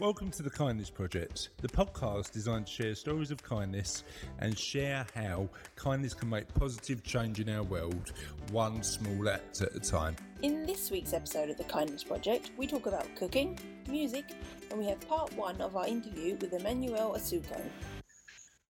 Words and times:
Welcome 0.00 0.30
to 0.30 0.44
the 0.44 0.50
Kindness 0.50 0.90
Project, 0.90 1.48
the 1.60 1.66
podcast 1.66 2.30
designed 2.30 2.68
to 2.68 2.72
share 2.72 2.94
stories 2.94 3.32
of 3.32 3.42
kindness 3.42 4.04
and 4.38 4.56
share 4.56 5.04
how 5.12 5.48
kindness 5.74 6.14
can 6.14 6.30
make 6.30 6.46
positive 6.54 7.02
change 7.02 7.40
in 7.40 7.48
our 7.48 7.64
world, 7.64 8.12
one 8.52 8.84
small 8.84 9.28
act 9.28 9.60
at 9.60 9.74
a 9.74 9.80
time. 9.80 10.14
In 10.42 10.64
this 10.64 10.92
week's 10.92 11.12
episode 11.12 11.50
of 11.50 11.56
the 11.56 11.64
Kindness 11.64 12.04
Project, 12.04 12.52
we 12.56 12.68
talk 12.68 12.86
about 12.86 13.12
cooking, 13.16 13.58
music, 13.88 14.36
and 14.70 14.78
we 14.78 14.86
have 14.86 15.00
part 15.00 15.32
one 15.36 15.60
of 15.60 15.74
our 15.74 15.88
interview 15.88 16.36
with 16.36 16.52
Emmanuel 16.52 17.16
Asuquo. 17.18 17.60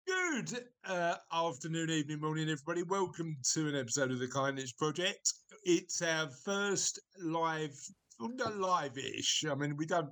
Good 0.06 0.64
uh, 0.86 1.16
afternoon, 1.34 1.90
evening, 1.90 2.22
morning, 2.22 2.50
everybody. 2.50 2.84
Welcome 2.84 3.36
to 3.54 3.68
an 3.68 3.76
episode 3.76 4.12
of 4.12 4.20
the 4.20 4.30
Kindness 4.30 4.72
Project. 4.72 5.34
It's 5.66 6.02
our 6.02 6.30
first 6.46 7.02
live, 7.22 7.78
well, 8.18 8.32
not 8.34 8.56
live-ish. 8.56 9.44
I 9.52 9.56
mean, 9.56 9.76
we 9.76 9.86
don't 9.86 10.08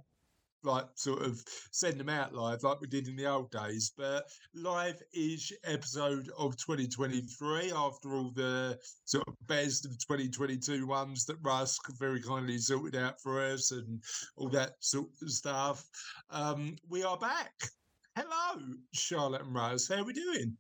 like 0.66 0.86
sort 0.96 1.22
of 1.22 1.42
send 1.72 2.00
them 2.00 2.10
out 2.10 2.34
live 2.34 2.64
like 2.64 2.82
we 2.82 2.88
did 2.88 3.08
in 3.08 3.16
the 3.16 3.26
old 3.28 3.52
days, 3.52 3.92
but 3.98 4.26
live-ish 4.54 5.54
episode 5.64 6.30
of 6.38 6.58
2023 6.58 7.72
after 7.76 8.16
all 8.16 8.32
the 8.36 8.78
sort 9.06 9.24
of 9.28 9.36
best 9.48 9.86
of 9.86 9.92
2022 10.00 10.86
ones 10.88 11.26
that 11.26 11.38
Russ 11.42 11.78
very 12.00 12.22
kindly 12.22 12.58
sorted 12.58 12.96
out 13.02 13.22
for 13.22 13.42
us 13.42 13.72
and 13.72 14.02
all 14.36 14.50
that 14.50 14.74
sort 14.80 15.08
of 15.22 15.30
stuff. 15.32 15.86
Um, 16.30 16.76
we 16.90 17.04
are 17.04 17.18
back. 17.18 17.54
Hello, 18.16 18.62
Charlotte 18.94 19.42
and 19.44 19.54
Rose. 19.56 19.88
How 19.88 20.02
are 20.02 20.04
we 20.06 20.14
doing? 20.14 20.58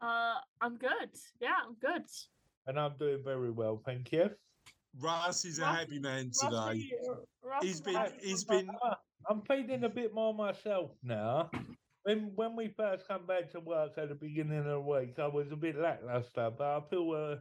Uh, 0.00 0.34
I'm 0.60 0.76
good. 0.76 1.10
Yeah, 1.40 1.54
I'm 1.66 1.74
good. 1.80 2.04
And 2.66 2.78
I'm 2.78 2.96
doing 2.98 3.22
very 3.24 3.50
well, 3.50 3.80
thank 3.84 4.10
you. 4.12 4.30
Russ 5.00 5.44
is 5.44 5.58
a 5.58 5.66
happy 5.66 5.98
man 5.98 6.30
today. 6.32 6.56
Rusty, 6.56 6.92
Russ 7.42 7.62
He's 7.62 7.74
is 7.74 7.80
been 7.80 7.94
like- 7.94 8.20
he's 8.22 8.44
been 8.44 8.68
I'm 9.28 9.42
feeling 9.42 9.84
a 9.84 9.88
bit 9.88 10.14
more 10.14 10.34
myself 10.34 10.90
now. 11.02 11.50
When 12.04 12.32
when 12.34 12.54
we 12.56 12.74
first 12.76 13.08
come 13.08 13.26
back 13.26 13.50
to 13.52 13.60
work 13.60 13.92
at 13.96 14.10
the 14.10 14.14
beginning 14.14 14.58
of 14.58 14.64
the 14.66 14.80
week, 14.80 15.18
I 15.18 15.26
was 15.26 15.50
a 15.52 15.56
bit 15.56 15.76
lackluster, 15.76 16.50
but 16.56 16.64
I 16.64 16.80
feel 16.90 17.10
uh, 17.12 17.36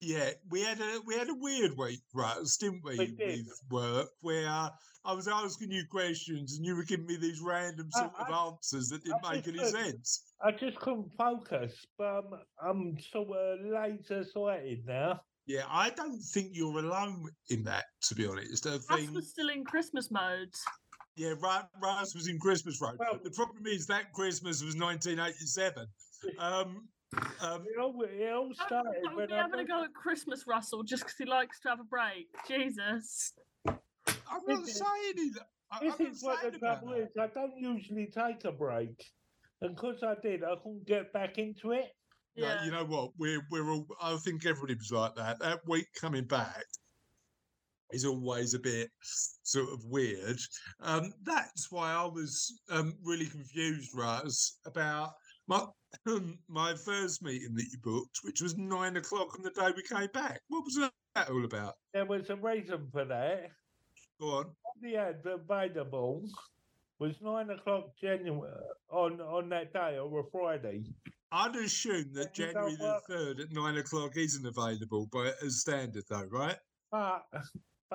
yeah, 0.00 0.30
we 0.50 0.62
had 0.62 0.80
a 0.80 1.00
we 1.06 1.16
had 1.16 1.28
a 1.30 1.34
weird 1.34 1.76
week, 1.76 2.02
Russ, 2.14 2.56
didn't 2.58 2.82
we, 2.84 2.96
We 2.96 3.06
did. 3.06 3.46
with 3.46 3.62
work 3.70 4.08
where 4.20 4.46
I 5.06 5.12
was 5.12 5.28
asking 5.28 5.70
you 5.70 5.84
questions 5.90 6.56
and 6.56 6.64
you 6.64 6.76
were 6.76 6.84
giving 6.84 7.06
me 7.06 7.16
these 7.16 7.40
random 7.40 7.88
I- 7.94 7.98
sort 8.00 8.12
of 8.20 8.30
answers 8.30 8.88
that 8.90 9.04
didn't 9.04 9.24
I 9.24 9.34
make 9.34 9.48
any 9.48 9.64
sense. 9.64 10.32
I 10.42 10.52
just 10.52 10.78
couldn't 10.78 11.10
focus. 11.18 11.74
But 11.98 12.18
um, 12.18 12.30
I'm 12.62 12.96
sort 13.12 13.28
of 13.36 13.58
laser 13.64 14.24
sighted 14.24 14.86
now. 14.86 15.20
Yeah, 15.46 15.64
I 15.68 15.90
don't 15.90 16.20
think 16.20 16.50
you're 16.52 16.78
alone 16.78 17.28
in 17.50 17.64
that, 17.64 17.84
to 18.04 18.14
be 18.14 18.26
honest. 18.26 18.66
I 18.66 18.72
Russ 18.72 18.86
think 18.86 19.10
was 19.10 19.28
still 19.28 19.50
in 19.50 19.64
Christmas 19.64 20.10
mode. 20.10 20.54
Yeah, 21.16 21.30
Ru- 21.30 21.68
Russ 21.80 22.14
was 22.14 22.28
in 22.28 22.38
Christmas 22.38 22.80
Road. 22.80 22.96
Well- 22.98 23.20
the 23.22 23.30
problem 23.30 23.66
is 23.66 23.86
that 23.86 24.12
Christmas 24.12 24.62
was 24.62 24.76
1987. 24.76 25.86
Um, 26.38 26.88
um, 27.40 27.64
It 27.66 27.78
all, 27.80 28.02
it 28.02 28.32
all 28.32 28.46
Don't, 28.48 28.56
started 28.56 28.92
don't 29.04 29.16
when 29.16 29.28
be 29.28 29.34
I 29.34 29.36
having 29.42 29.60
a 29.60 29.64
go 29.64 29.84
at 29.84 29.94
Christmas, 29.94 30.46
Russell, 30.46 30.82
just 30.82 31.04
because 31.04 31.16
he 31.18 31.24
likes 31.26 31.60
to 31.60 31.68
have 31.68 31.80
a 31.80 31.84
break. 31.84 32.28
Jesus. 32.48 33.32
I'm 33.66 33.78
not 34.46 34.64
This 34.64 34.78
saying 34.78 35.14
it. 35.16 35.38
I- 35.70 35.80
This 35.80 36.00
is 36.00 36.22
what 36.22 36.40
saying 36.40 36.52
the 36.54 36.58
trouble 36.58 36.88
that. 36.90 36.98
is. 37.02 37.08
I 37.20 37.26
don't 37.28 37.56
usually 37.56 38.06
take 38.06 38.44
a 38.44 38.52
break, 38.52 39.12
and 39.60 39.74
because 39.76 40.02
I 40.02 40.14
did, 40.22 40.42
I 40.44 40.56
couldn't 40.56 40.86
get 40.86 41.12
back 41.12 41.38
into 41.38 41.72
it. 41.72 41.92
No, 42.36 42.46
Yeah. 42.46 42.64
you 42.64 42.70
know 42.72 42.84
what? 42.84 43.12
We're 43.16 43.46
we're 43.50 43.70
all. 43.70 43.86
I 44.00 44.16
think 44.16 44.44
everybody 44.44 44.74
was 44.74 44.90
like 44.90 45.14
that. 45.14 45.38
That 45.38 45.60
week 45.68 45.86
coming 46.00 46.24
back 46.24 46.64
is 47.94 48.04
always 48.04 48.54
a 48.54 48.58
bit 48.58 48.90
sort 49.00 49.72
of 49.72 49.84
weird. 49.84 50.38
Um, 50.80 51.12
that's 51.22 51.70
why 51.70 51.92
I 51.92 52.04
was 52.04 52.60
um, 52.70 52.94
really 53.02 53.26
confused, 53.26 53.90
Raz, 53.94 54.58
about 54.66 55.12
my 55.46 55.64
my 56.48 56.74
first 56.74 57.22
meeting 57.22 57.54
that 57.54 57.66
you 57.70 57.78
booked, 57.82 58.18
which 58.22 58.42
was 58.42 58.56
nine 58.56 58.96
o'clock 58.96 59.36
on 59.36 59.42
the 59.42 59.50
day 59.50 59.70
we 59.76 59.82
came 59.82 60.08
back. 60.12 60.40
What 60.48 60.64
was 60.64 60.76
that 61.14 61.30
all 61.30 61.44
about? 61.44 61.74
There 61.92 62.04
was 62.04 62.28
a 62.30 62.36
reason 62.36 62.88
for 62.92 63.04
that. 63.04 63.50
Go 64.20 64.26
on. 64.28 64.46
The 64.80 64.96
ad 64.96 65.22
available 65.24 66.24
was 66.98 67.14
nine 67.20 67.50
o'clock 67.50 67.90
January 68.00 68.50
on 68.90 69.20
on 69.20 69.48
that 69.50 69.72
day 69.72 69.98
or 69.98 70.20
a 70.20 70.24
Friday. 70.32 70.84
I'd 71.32 71.56
assume 71.56 72.12
that 72.14 72.32
January 72.32 72.76
the 72.76 73.00
third 73.08 73.40
at 73.40 73.52
nine 73.52 73.76
o'clock 73.76 74.16
isn't 74.16 74.46
available, 74.46 75.08
by 75.12 75.32
as 75.44 75.60
standard 75.60 76.04
though, 76.08 76.28
right? 76.30 76.56
But 76.92 77.24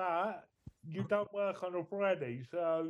but 0.00 0.44
you 0.86 1.04
don't 1.08 1.32
work 1.34 1.62
on 1.62 1.74
a 1.74 1.84
Friday, 1.84 2.42
so 2.50 2.88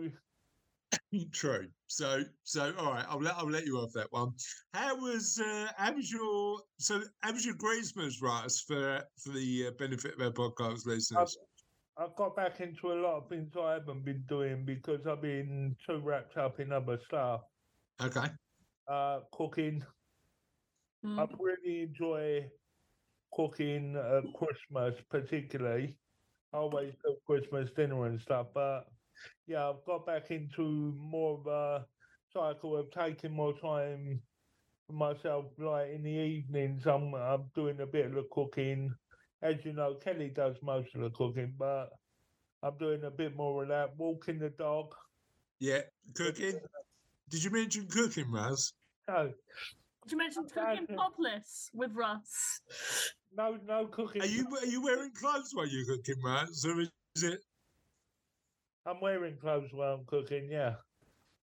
True. 1.33 1.67
So, 1.89 2.23
so 2.45 2.73
all 2.79 2.93
right. 2.93 3.05
I'll 3.09 3.21
let 3.21 3.35
I'll 3.37 3.51
let 3.51 3.67
you 3.67 3.79
off 3.79 3.93
that 3.95 4.07
one. 4.11 4.33
How 4.75 4.97
was 4.97 5.41
uh, 5.45 5.69
how 5.77 5.93
was 5.93 6.11
your 6.11 6.61
so 6.79 7.03
how 7.21 7.33
was 7.33 7.45
your 7.45 7.57
Christmas, 7.57 8.23
Russ, 8.23 8.61
for 8.61 9.03
for 9.17 9.31
the 9.31 9.67
uh, 9.69 9.71
benefit 9.79 10.15
of 10.15 10.21
our 10.21 10.31
podcast 10.31 10.87
listeners? 10.87 11.37
I've 11.97 12.15
got 12.17 12.37
back 12.37 12.61
into 12.61 12.93
a 12.93 12.95
lot 12.95 13.17
of 13.17 13.29
things 13.29 13.51
I 13.61 13.73
haven't 13.75 14.05
been 14.05 14.25
doing 14.29 14.65
because 14.65 15.01
I've 15.07 15.21
been 15.21 15.77
too 15.87 15.99
wrapped 15.99 16.37
up 16.37 16.61
in 16.61 16.73
other 16.73 16.99
stuff. 17.07 17.41
Okay. 18.01 18.27
Uh, 18.89 19.21
cooking. 19.33 19.85
Mm. 21.05 21.19
I 21.19 21.27
really 21.39 21.83
enjoy 21.83 22.47
cooking 23.35 23.97
at 23.97 24.23
Christmas, 24.35 24.95
particularly. 25.11 25.97
I 26.53 26.57
always 26.59 26.95
do 27.05 27.15
Christmas 27.27 27.71
dinner 27.77 28.07
and 28.07 28.21
stuff, 28.21 28.49
but 28.55 28.87
yeah, 29.47 29.69
I've 29.69 29.85
got 29.87 30.07
back 30.07 30.31
into 30.31 30.95
more 30.99 31.39
of 31.39 31.47
a 31.47 31.87
cycle 32.33 32.77
of 32.77 32.91
taking 32.91 33.33
more 33.33 33.53
time 33.53 34.21
for 34.87 34.93
myself. 34.95 35.47
Like 35.59 35.91
in 35.91 36.03
the 36.03 36.11
evenings, 36.11 36.87
I'm, 36.87 37.15
I'm 37.15 37.45
doing 37.55 37.81
a 37.81 37.87
bit 37.87 38.07
of 38.07 38.15
the 38.15 38.27
cooking. 38.33 38.93
As 39.43 39.57
you 39.65 39.73
know, 39.73 39.95
Kelly 39.95 40.29
does 40.35 40.57
most 40.63 40.95
of 40.95 41.03
the 41.03 41.11
cooking, 41.11 41.55
but 41.59 41.91
I'm 42.63 42.77
doing 42.79 43.05
a 43.05 43.11
bit 43.11 43.37
more 43.37 43.63
of 43.63 43.69
that. 43.69 43.97
Walking 43.97 44.39
the 44.39 44.51
dog. 44.51 44.93
Yeah. 45.61 45.81
Cooking. 46.15 46.59
Did 47.29 47.45
you 47.45 47.51
mention 47.51 47.87
cooking, 47.87 48.31
Raz? 48.31 48.73
No, 49.09 49.33
Did 50.03 50.13
you 50.13 50.19
mention 50.19 50.45
cooking 50.45 50.87
glad- 50.87 50.97
topless 50.97 51.71
with 51.75 51.93
Russ? 51.95 52.61
No, 53.37 53.59
no 53.67 53.87
cooking. 53.87 54.23
Are 54.23 54.27
you 54.27 54.47
are 54.57 54.67
you 54.67 54.83
wearing 54.83 55.13
clothes 55.13 55.51
while 55.53 55.67
you're 55.67 55.87
cooking, 55.87 56.23
Raz? 56.23 56.63
So 56.63 56.79
is 56.79 57.23
it? 57.23 57.41
I'm 58.87 59.01
wearing 59.01 59.37
clothes 59.37 59.71
while 59.73 59.95
I'm 59.95 60.05
cooking. 60.07 60.49
Yeah. 60.51 60.75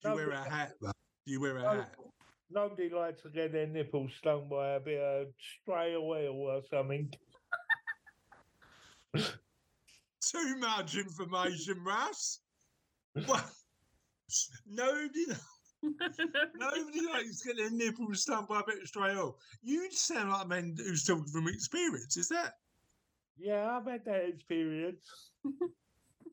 Do 0.04 0.10
you 0.10 0.16
No, 0.16 0.16
wear 0.16 0.32
a 0.32 0.50
hat? 0.50 0.74
Though? 0.82 0.92
Do 1.26 1.32
you 1.32 1.42
wear 1.42 1.58
a 1.58 1.62
No, 1.62 1.70
hat? 1.70 1.96
Nobody 2.50 2.90
likes 2.90 3.22
to 3.22 3.30
get 3.30 3.54
their 3.54 3.68
nipples 3.68 4.12
stung 4.18 4.50
by 4.50 4.74
a 4.74 4.80
bit 4.80 5.00
of 5.00 5.28
stray 5.62 5.96
oil 5.96 6.36
or 6.36 6.62
something. 6.70 7.10
Too 9.16 10.58
much 10.58 10.96
information, 10.98 11.82
Russ. 11.86 12.42
What? 13.26 13.46
Nobody. 14.68 15.26
Nobody 15.84 17.02
likes 17.14 17.42
to 17.42 17.48
get 17.48 17.58
their 17.58 17.72
nipples 17.72 18.22
stung 18.22 18.46
by 18.48 18.60
a 18.60 18.64
bit 18.66 18.82
of 18.82 18.88
stray 18.88 19.16
oil. 19.16 19.38
You 19.64 19.92
sound 19.92 20.30
like 20.30 20.46
a 20.46 20.48
man 20.48 20.76
who's 20.78 21.04
talking 21.04 21.26
from 21.26 21.48
experience. 21.48 22.18
Is 22.18 22.30
that? 22.30 22.54
Yeah, 23.38 23.78
I've 23.78 23.86
had 23.86 24.06
that 24.06 24.28
experience. 24.28 25.32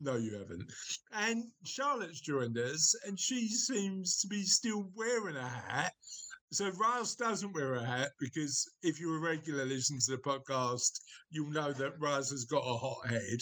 No, 0.01 0.15
you 0.15 0.37
haven't. 0.37 0.63
And 1.11 1.43
Charlotte's 1.65 2.21
joined 2.21 2.57
us, 2.57 2.95
and 3.05 3.19
she 3.19 3.49
seems 3.49 4.21
to 4.21 4.27
be 4.27 4.43
still 4.43 4.89
wearing 4.95 5.35
a 5.35 5.45
hat. 5.45 5.93
So 6.51 6.71
Raz 6.71 7.15
doesn't 7.15 7.53
wear 7.53 7.75
a 7.75 7.83
hat 7.83 8.11
because 8.17 8.65
if 8.81 8.99
you're 8.99 9.17
a 9.17 9.19
regular 9.19 9.65
listener 9.65 9.99
to 9.99 10.11
the 10.11 10.17
podcast, 10.17 11.01
you'll 11.31 11.51
know 11.51 11.73
that 11.73 11.99
Raz 11.99 12.29
has 12.31 12.45
got 12.45 12.63
a 12.63 12.77
hot 12.77 13.07
head. 13.07 13.39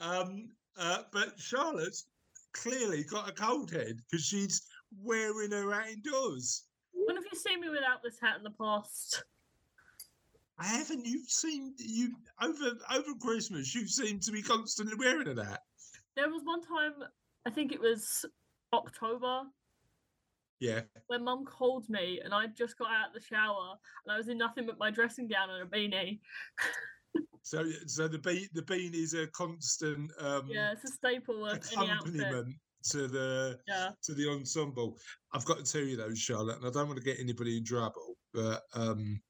Um, 0.00 0.48
uh, 0.76 1.02
but 1.12 1.38
Charlotte's 1.38 2.06
clearly 2.54 3.04
got 3.04 3.28
a 3.28 3.32
cold 3.32 3.70
head 3.70 4.00
because 4.10 4.24
she's 4.24 4.66
wearing 5.02 5.50
her 5.52 5.70
hat 5.72 5.88
indoors. 5.90 6.64
when 6.92 7.16
have 7.16 7.24
you 7.30 7.38
seen 7.38 7.60
me 7.60 7.68
without 7.68 8.02
this 8.02 8.18
hat 8.20 8.36
in 8.38 8.44
the 8.44 8.50
past? 8.50 9.24
I 10.58 10.66
haven't. 10.66 11.06
You've 11.06 11.28
seen 11.30 11.74
you 11.78 12.16
over 12.42 12.72
over 12.92 13.14
Christmas. 13.20 13.74
You 13.74 13.86
seem 13.86 14.18
to 14.20 14.32
be 14.32 14.42
constantly 14.42 14.96
wearing 14.96 15.38
a 15.38 15.44
hat. 15.44 15.62
There 16.16 16.28
was 16.28 16.42
one 16.44 16.62
time, 16.62 16.94
I 17.46 17.50
think 17.50 17.70
it 17.70 17.80
was 17.80 18.24
October, 18.72 19.42
Yeah. 20.58 20.80
when 21.06 21.22
mum 21.22 21.44
called 21.44 21.88
me 21.88 22.20
and 22.24 22.34
I 22.34 22.48
just 22.48 22.76
got 22.76 22.88
out 22.90 23.08
of 23.08 23.14
the 23.14 23.20
shower 23.20 23.76
and 24.04 24.12
I 24.12 24.16
was 24.16 24.26
in 24.26 24.36
nothing 24.36 24.66
but 24.66 24.78
my 24.80 24.90
dressing 24.90 25.28
gown 25.28 25.48
and 25.50 25.62
a 25.62 25.66
beanie. 25.66 26.20
So 27.42 27.64
so 27.86 28.06
the 28.08 28.18
be 28.18 28.46
the 28.52 28.60
bean 28.62 28.94
is 28.94 29.14
a 29.14 29.26
constant 29.28 30.10
um, 30.20 30.48
Yeah, 30.50 30.72
it's 30.72 30.84
a 30.84 30.92
staple 30.92 31.46
of 31.46 31.58
any 31.74 31.90
accompaniment 31.90 32.56
to 32.84 33.08
the 33.08 33.58
Yeah. 33.66 33.90
to 34.04 34.14
the 34.14 34.28
ensemble. 34.30 34.98
I've 35.32 35.44
got 35.44 35.58
to 35.64 35.70
tell 35.70 35.82
you 35.82 35.96
though, 35.96 36.14
Charlotte, 36.14 36.58
and 36.58 36.66
I 36.66 36.70
don't 36.70 36.86
want 36.88 36.98
to 36.98 37.04
get 37.04 37.18
anybody 37.20 37.58
in 37.58 37.64
trouble, 37.64 38.16
but 38.32 38.62
um, 38.74 39.20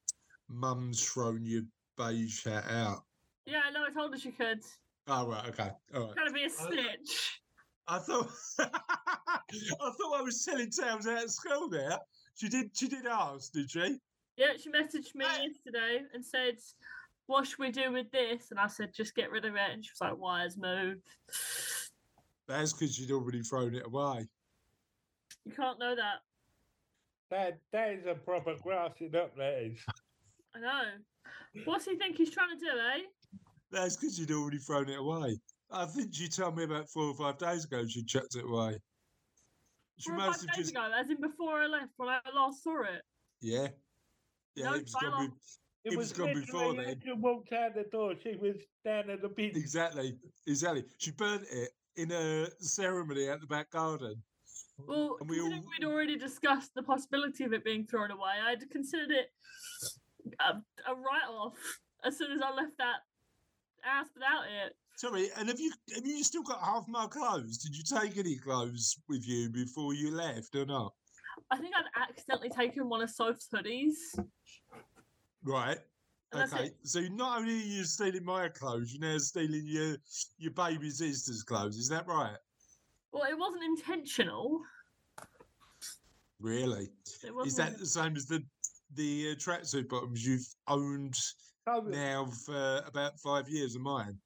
Mum's 0.49 1.03
thrown 1.05 1.45
your 1.45 1.63
beige 1.97 2.45
hat 2.45 2.65
out. 2.71 3.05
Yeah, 3.47 3.63
no, 3.73 3.85
I 3.85 3.91
told 3.91 4.13
her 4.13 4.19
she 4.19 4.33
could. 4.33 4.61
Oh 5.07 5.27
right, 5.27 5.49
okay, 5.49 5.71
all 5.95 6.09
right. 6.15 6.27
To 6.27 6.33
be 6.33 6.45
a 6.45 6.51
snitch. 6.51 7.41
I 7.87 7.99
thought 7.99 8.29
I 8.59 9.39
thought 9.57 10.19
I 10.19 10.23
was 10.23 10.45
telling 10.45 10.71
tales 10.71 11.07
out 11.07 11.25
of 11.25 11.31
school 11.31 11.69
there. 11.71 11.99
She 12.37 12.49
did 12.49 12.71
she 12.77 12.89
did 12.89 13.07
ask, 13.07 13.53
did 13.53 13.71
she? 13.71 13.99
Yeah, 14.37 14.53
she 14.63 14.71
messaged 14.71 15.15
me 15.15 15.25
Hey. 15.25 15.49
yesterday 15.49 16.03
and 16.13 16.25
said, 16.25 16.57
"What 17.27 17.47
should 17.47 17.59
we 17.59 17.71
do 17.71 17.91
with 17.91 18.11
this?" 18.13 18.51
And 18.51 18.61
I 18.61 18.67
said, 18.67 18.93
"Just 18.95 19.15
get 19.15 19.31
rid 19.31 19.47
of 19.47 19.55
it." 19.55 19.71
And 19.73 19.83
she 19.85 19.91
was 19.93 20.01
like, 20.01 20.19
"Wise 20.19 20.57
move." 20.59 20.99
That's 22.49 22.73
because 22.73 22.95
she'd 22.95 23.11
already 23.13 23.43
thrown 23.43 23.75
it 23.75 23.85
away. 23.87 24.27
You 25.45 25.53
can't 25.53 25.79
know 25.79 25.95
that. 25.95 26.21
That 27.31 27.59
that 27.73 27.91
is 27.93 28.07
a 28.07 28.15
proper 28.15 28.55
grassing 28.63 29.15
up. 29.15 29.37
That 29.37 29.63
is. 29.63 29.79
I 30.57 30.61
know. 30.61 30.83
What's 31.67 31.85
he 31.85 31.97
think 31.97 32.17
he's 32.17 32.31
trying 32.31 32.59
to 32.59 32.65
do, 32.65 32.71
eh? 32.71 33.01
That's 33.71 33.97
because 33.97 34.19
you'd 34.19 34.31
already 34.31 34.59
thrown 34.59 34.89
it 34.89 34.99
away. 34.99 35.39
I 35.71 35.85
think 35.85 36.15
she 36.15 36.29
told 36.29 36.57
me 36.57 36.65
about 36.65 36.89
four 36.89 37.05
or 37.05 37.15
five 37.15 37.37
days 37.37 37.67
ago 37.67 37.85
she 37.87 38.03
chucked 38.03 38.35
it 38.35 38.45
away. 38.47 38.79
She 39.99 40.11
Four 40.11 40.21
or 40.21 40.33
five 40.33 40.41
days 40.41 40.49
just 40.57 40.71
ago, 40.71 40.91
as 40.99 41.11
in 41.11 41.21
before 41.21 41.61
I 41.61 41.67
left, 41.67 41.93
when 41.99 42.09
I 42.09 42.21
last 42.35 42.63
saw 42.63 42.81
it. 42.83 43.03
yeah. 43.43 43.69
Yeah, 44.55 44.71
No, 44.71 44.75
it 44.75 44.83
was 44.85 44.93
fine 44.93 45.11
gonna 45.11 45.29
be 45.29 45.35
It 45.85 45.97
was 45.99 46.13
gone 46.13 46.33
before 46.35 46.61
literally 46.69 46.85
then. 46.87 46.97
as 46.97 47.05
You 47.05 47.17
walked 47.17 47.53
out 47.53 47.75
the 47.75 47.85
door. 47.93 48.15
She 48.23 48.37
was 48.37 48.57
down 48.85 49.11
at 49.11 49.21
the 49.21 49.29
beach. 49.29 49.55
exactly, 49.55 50.17
exactly. 50.47 50.85
She 50.97 51.11
burnt 51.11 51.45
it 51.53 51.69
in 51.99 52.13
a 52.13 52.47
ceremony 52.61 53.29
at 53.29 53.41
the 53.41 53.47
back 53.47 53.71
garden. 53.71 54.23
Well, 54.87 55.17
And 55.21 55.29
we 55.29 55.41
all... 55.41 55.51
we'd 55.51 55.85
already 55.85 56.17
discussed 56.17 56.71
the 56.75 56.83
possibility 56.83 57.45
of 57.45 57.53
it 57.53 57.65
being 57.65 57.85
thrown 57.85 58.13
away, 58.13 58.35
I'd 58.47 58.71
considered 58.71 59.11
it 59.11 59.31
a, 60.41 60.53
a 60.91 60.95
write-off 60.95 61.55
as 62.05 62.17
soon 62.17 62.31
as 62.33 62.41
I 62.41 62.55
left 62.55 62.79
that 62.79 63.01
house 63.81 64.07
without 64.15 64.45
it. 64.65 64.77
Sorry, 64.97 65.29
and 65.37 65.49
have 65.49 65.61
you 65.61 65.73
have 65.95 66.05
you 66.05 66.25
still 66.25 66.43
got 66.43 66.61
half 66.61 66.89
my 66.89 67.07
clothes? 67.07 67.59
Did 67.59 67.77
you 67.77 67.85
take 67.85 68.19
any 68.19 68.37
clothes 68.37 68.97
with 69.09 69.27
you 69.27 69.49
before 69.49 69.95
you 69.95 70.11
left 70.11 70.57
or 70.57 70.67
not? 70.67 70.93
I 71.53 71.59
think 71.59 71.73
I'd 71.77 72.03
accidentally 72.09 72.51
taken 72.51 72.89
one 72.89 73.01
of 73.01 73.11
Soph's 73.11 73.49
hoodies. 73.55 73.95
Right. 75.45 75.79
And 76.33 76.53
Okay. 76.53 76.71
So 76.83 77.01
not 77.13 77.41
only 77.41 77.55
are 77.55 77.57
you 77.57 77.85
stealing 77.85 78.25
my 78.25 78.49
clothes, 78.49 78.93
you're 78.93 79.11
now 79.11 79.19
stealing 79.19 79.63
your 79.65 79.97
your 80.39 80.53
baby 80.53 80.91
sister's 80.91 81.43
clothes. 81.43 81.77
Is 81.77 81.89
that 81.89 82.07
right? 82.07 82.37
Well, 83.13 83.25
it 83.25 83.39
wasn't 83.39 83.65
intentional. 83.65 84.61
Really? 86.41 86.89
Is 87.45 87.57
that 87.57 87.79
the 87.79 87.87
same 87.87 88.17
as 88.17 88.27
the 88.27 88.43
the 88.95 89.33
uh, 89.33 89.35
tracksuit 89.35 89.89
bottoms 89.89 90.25
you've 90.25 90.47
owned 90.67 91.15
So, 91.67 91.81
now 91.81 92.27
for 92.47 92.83
about 92.87 93.19
five 93.21 93.49
years 93.49 93.75
of 93.75 93.83
mine? 93.83 94.19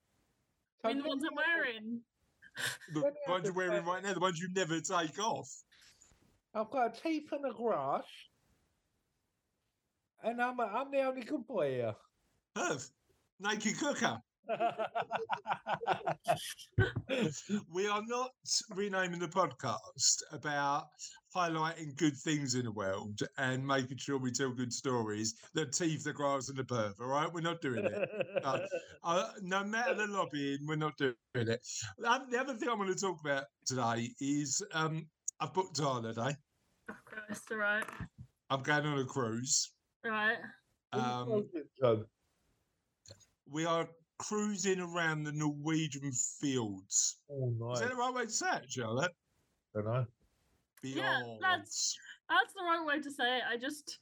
I 0.85 0.89
mean, 0.89 1.03
the 1.03 1.09
ones 1.09 1.23
I'm 1.25 1.37
wearing. 1.37 2.01
The 2.93 3.13
ones 3.29 3.45
you're 3.45 3.55
wearing 3.55 3.85
right 3.85 4.03
now, 4.03 4.13
the 4.13 4.21
ones 4.21 4.39
you 4.39 4.49
never 4.55 4.79
take 4.81 5.19
off. 5.19 5.49
I've 6.55 6.71
got 6.71 6.99
a 6.99 7.01
teeth 7.01 7.33
in 7.33 7.41
the 7.41 7.55
grass, 7.55 8.05
and 10.23 10.41
I'm 10.41 10.61
I'm 10.61 10.91
the 10.91 11.03
only 11.03 11.23
good 11.23 11.47
boy 11.47 11.71
here. 11.71 11.95
Have 12.57 12.85
naked 13.41 13.79
cooker. 13.79 14.19
we 17.73 17.87
are 17.87 18.03
not 18.07 18.33
renaming 18.75 19.21
the 19.21 19.29
podcast 19.29 20.23
about 20.33 20.89
highlighting 21.35 21.97
good 21.97 22.17
things 22.17 22.57
in 22.57 22.65
the 22.65 22.73
world 22.73 23.21
and 23.39 23.65
making 23.67 23.97
sure 23.99 24.19
we 24.19 24.33
tell 24.33 24.51
good 24.51 24.73
stories. 24.73 25.35
The 25.55 25.67
teeth, 25.67 26.03
the 26.05 26.13
grass, 26.13 26.49
and 26.49 26.59
the 26.59 26.65
perv. 26.65 26.93
All 27.01 27.07
right, 27.07 27.33
we're 27.33 27.41
not 27.41 27.61
doing 27.61 27.85
it. 27.85 28.09
Uh, 29.05 29.29
no 29.43 29.65
matter 29.65 29.95
the 29.95 30.07
lobbying, 30.07 30.59
we're 30.67 30.77
not 30.77 30.97
doing 30.97 31.15
it. 31.35 31.61
Um, 32.05 32.27
the 32.31 32.39
other 32.41 32.55
thing 32.55 32.69
I 32.69 32.75
want 32.75 32.91
to 32.91 33.01
talk 33.01 33.21
about 33.21 33.45
today 33.65 34.11
is 34.21 34.63
um, 34.73 35.07
I've 35.41 35.55
booked 35.55 35.79
a 35.79 35.85
holiday. 35.85 36.37
Oh, 36.91 36.95
Christ, 37.05 37.45
all 37.51 37.59
right. 37.59 37.85
I'm 38.51 38.63
going 38.63 38.87
on 38.87 38.99
a 38.99 39.05
cruise. 39.05 39.73
Right. 40.05 40.37
Um, 40.93 41.45
we 43.51 43.65
are 43.65 43.89
cruising 44.19 44.81
around 44.81 45.25
the 45.25 45.33
Norwegian 45.33 46.13
fields. 46.13 47.19
oh, 47.31 47.73
Is 47.73 47.81
that 47.81 47.91
the 47.91 47.97
right 47.97 48.13
way 48.15 48.25
to 48.25 48.31
say 48.31 48.57
it, 48.57 48.65
Charlotte? 48.71 49.13
don't 49.75 49.85
know. 49.87 50.07
Yeah, 50.83 51.21
that's- 51.41 51.97
That's 52.29 52.53
the 52.55 52.63
right 52.65 52.85
way 52.85 53.01
to 53.01 53.11
say 53.11 53.39
it. 53.39 53.43
I 53.49 53.57
just. 53.57 53.99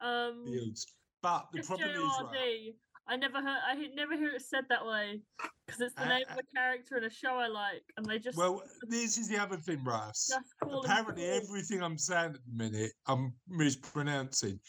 Um. 0.00 0.44
fields. 0.46 0.86
But 1.22 1.48
the 1.52 1.62
problem 1.62 1.90
is, 1.90 1.96
right, 1.96 2.06
J-O-R-D. 2.32 2.76
I 3.10 3.16
never 3.16 3.38
heard. 3.40 3.58
I 3.66 3.74
never 3.94 4.16
hear 4.16 4.28
it 4.34 4.42
said 4.42 4.64
that 4.68 4.84
way 4.84 5.22
because 5.66 5.80
it's 5.80 5.94
the 5.94 6.02
Uh, 6.02 6.08
name 6.08 6.24
uh, 6.28 6.32
of 6.34 6.38
a 6.40 6.54
character 6.54 6.98
in 6.98 7.04
a 7.04 7.10
show 7.10 7.36
I 7.36 7.46
like, 7.48 7.82
and 7.96 8.04
they 8.04 8.18
just 8.18 8.36
well, 8.36 8.62
this 8.88 9.16
is 9.16 9.28
the 9.28 9.38
other 9.38 9.56
thing, 9.56 9.82
Russ. 9.82 10.28
just 10.28 10.58
call 10.62 10.84
him 10.84 10.90
Apparently, 10.90 11.24
everything 11.24 11.82
I'm 11.82 11.96
saying 11.96 12.34
at 12.34 12.44
the 12.44 12.52
minute, 12.52 12.92
I'm 13.06 13.32
mispronouncing. 13.48 14.60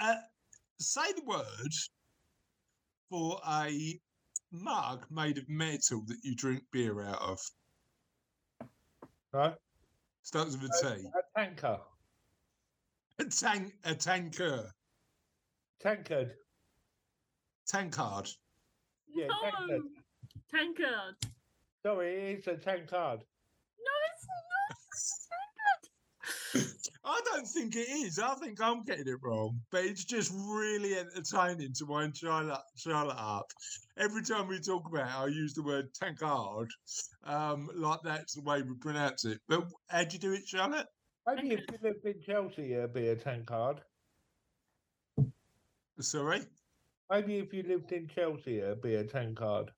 Uh, 0.00 0.14
say 0.78 1.12
the 1.12 1.22
word 1.26 1.72
for 3.10 3.38
a 3.46 4.00
mug 4.52 5.06
made 5.10 5.36
of 5.36 5.46
metal 5.48 6.02
that 6.06 6.16
you 6.22 6.34
drink 6.34 6.62
beer 6.72 7.02
out 7.02 7.20
of. 7.20 7.38
Right. 9.32 9.54
Starts 10.22 10.56
with 10.56 10.70
a 10.70 10.96
T. 10.96 11.04
a 11.08 11.38
tanker, 11.38 11.78
A 13.18 13.24
tank, 13.26 13.74
a 13.84 13.94
tanker, 13.94 14.70
tankard. 15.80 16.32
Tankard. 17.70 18.28
Yeah, 19.14 19.26
no, 19.26 19.50
tankard. 19.50 19.82
tankard. 20.50 21.14
Sorry, 21.82 22.32
it's 22.32 22.46
a 22.46 22.56
tankard. 22.56 23.20
No, 23.20 23.94
it's 24.12 24.26
not. 24.26 24.40
I 27.04 27.20
don't 27.24 27.46
think 27.46 27.76
it 27.76 27.88
is. 27.88 28.18
I 28.18 28.34
think 28.34 28.60
I'm 28.60 28.82
getting 28.84 29.08
it 29.08 29.18
wrong, 29.22 29.58
but 29.70 29.84
it's 29.84 30.04
just 30.04 30.32
really 30.34 30.96
entertaining 30.98 31.72
to 31.74 31.86
wind 31.86 32.16
Charlotte, 32.16 32.60
Charlotte 32.76 33.16
up. 33.18 33.46
Every 33.96 34.22
time 34.22 34.48
we 34.48 34.60
talk 34.60 34.86
about 34.86 35.08
it, 35.08 35.18
I 35.18 35.26
use 35.26 35.54
the 35.54 35.62
word 35.62 35.92
tankard, 35.94 36.68
um, 37.24 37.68
like 37.74 38.00
that's 38.04 38.34
the 38.34 38.42
way 38.42 38.62
we 38.62 38.74
pronounce 38.80 39.24
it. 39.24 39.40
But 39.48 39.64
how'd 39.88 40.12
you 40.12 40.18
do 40.18 40.32
it, 40.32 40.46
Charlotte? 40.46 40.86
Maybe 41.26 41.54
if 41.54 41.60
you 41.70 41.78
lived 41.82 42.04
in 42.04 42.20
Chelsea, 42.22 42.74
it'd 42.74 42.92
be 42.92 43.08
a 43.08 43.16
tankard. 43.16 43.80
Sorry, 46.00 46.42
Maybe 47.10 47.38
if 47.38 47.52
you 47.52 47.62
lived 47.64 47.92
in 47.92 48.06
Chelsea, 48.08 48.58
it'd 48.58 48.80
be 48.82 48.94
a 48.94 49.04
tankard. 49.04 49.70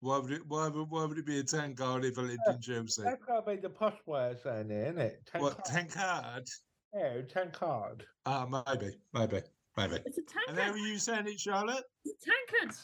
why 0.00 0.18
would 0.18 0.30
it? 0.32 0.42
Why 0.46 0.68
would, 0.68 0.90
why 0.90 1.04
would 1.06 1.18
it 1.18 1.26
be 1.26 1.38
a 1.38 1.42
tankard 1.44 2.04
if 2.04 2.18
I 2.18 2.22
lived 2.22 2.40
in 2.48 2.60
Chelsea? 2.60 3.02
That's 3.02 3.24
got 3.24 3.46
to 3.46 3.54
be 3.56 3.60
the 3.60 3.70
posh 3.70 3.96
way 4.06 4.32
of 4.32 4.40
saying 4.40 4.70
it, 4.70 4.88
isn't 4.88 4.98
it? 5.00 5.22
What 5.38 5.64
Tankard. 5.64 6.44
tankard? 6.44 6.48
Yeah, 6.94 7.22
tankard. 7.22 8.04
Ah, 8.26 8.46
maybe, 8.66 8.96
maybe, 9.12 9.40
maybe. 9.76 9.98
It's 10.04 10.18
a 10.18 10.22
And 10.48 10.58
how 10.58 10.64
tankard. 10.64 10.74
are 10.82 10.86
you 10.86 10.98
saying 10.98 11.26
it, 11.26 11.40
Charlotte? 11.40 11.84
It's 12.04 12.26
a 12.26 12.30
tankard. 12.60 12.76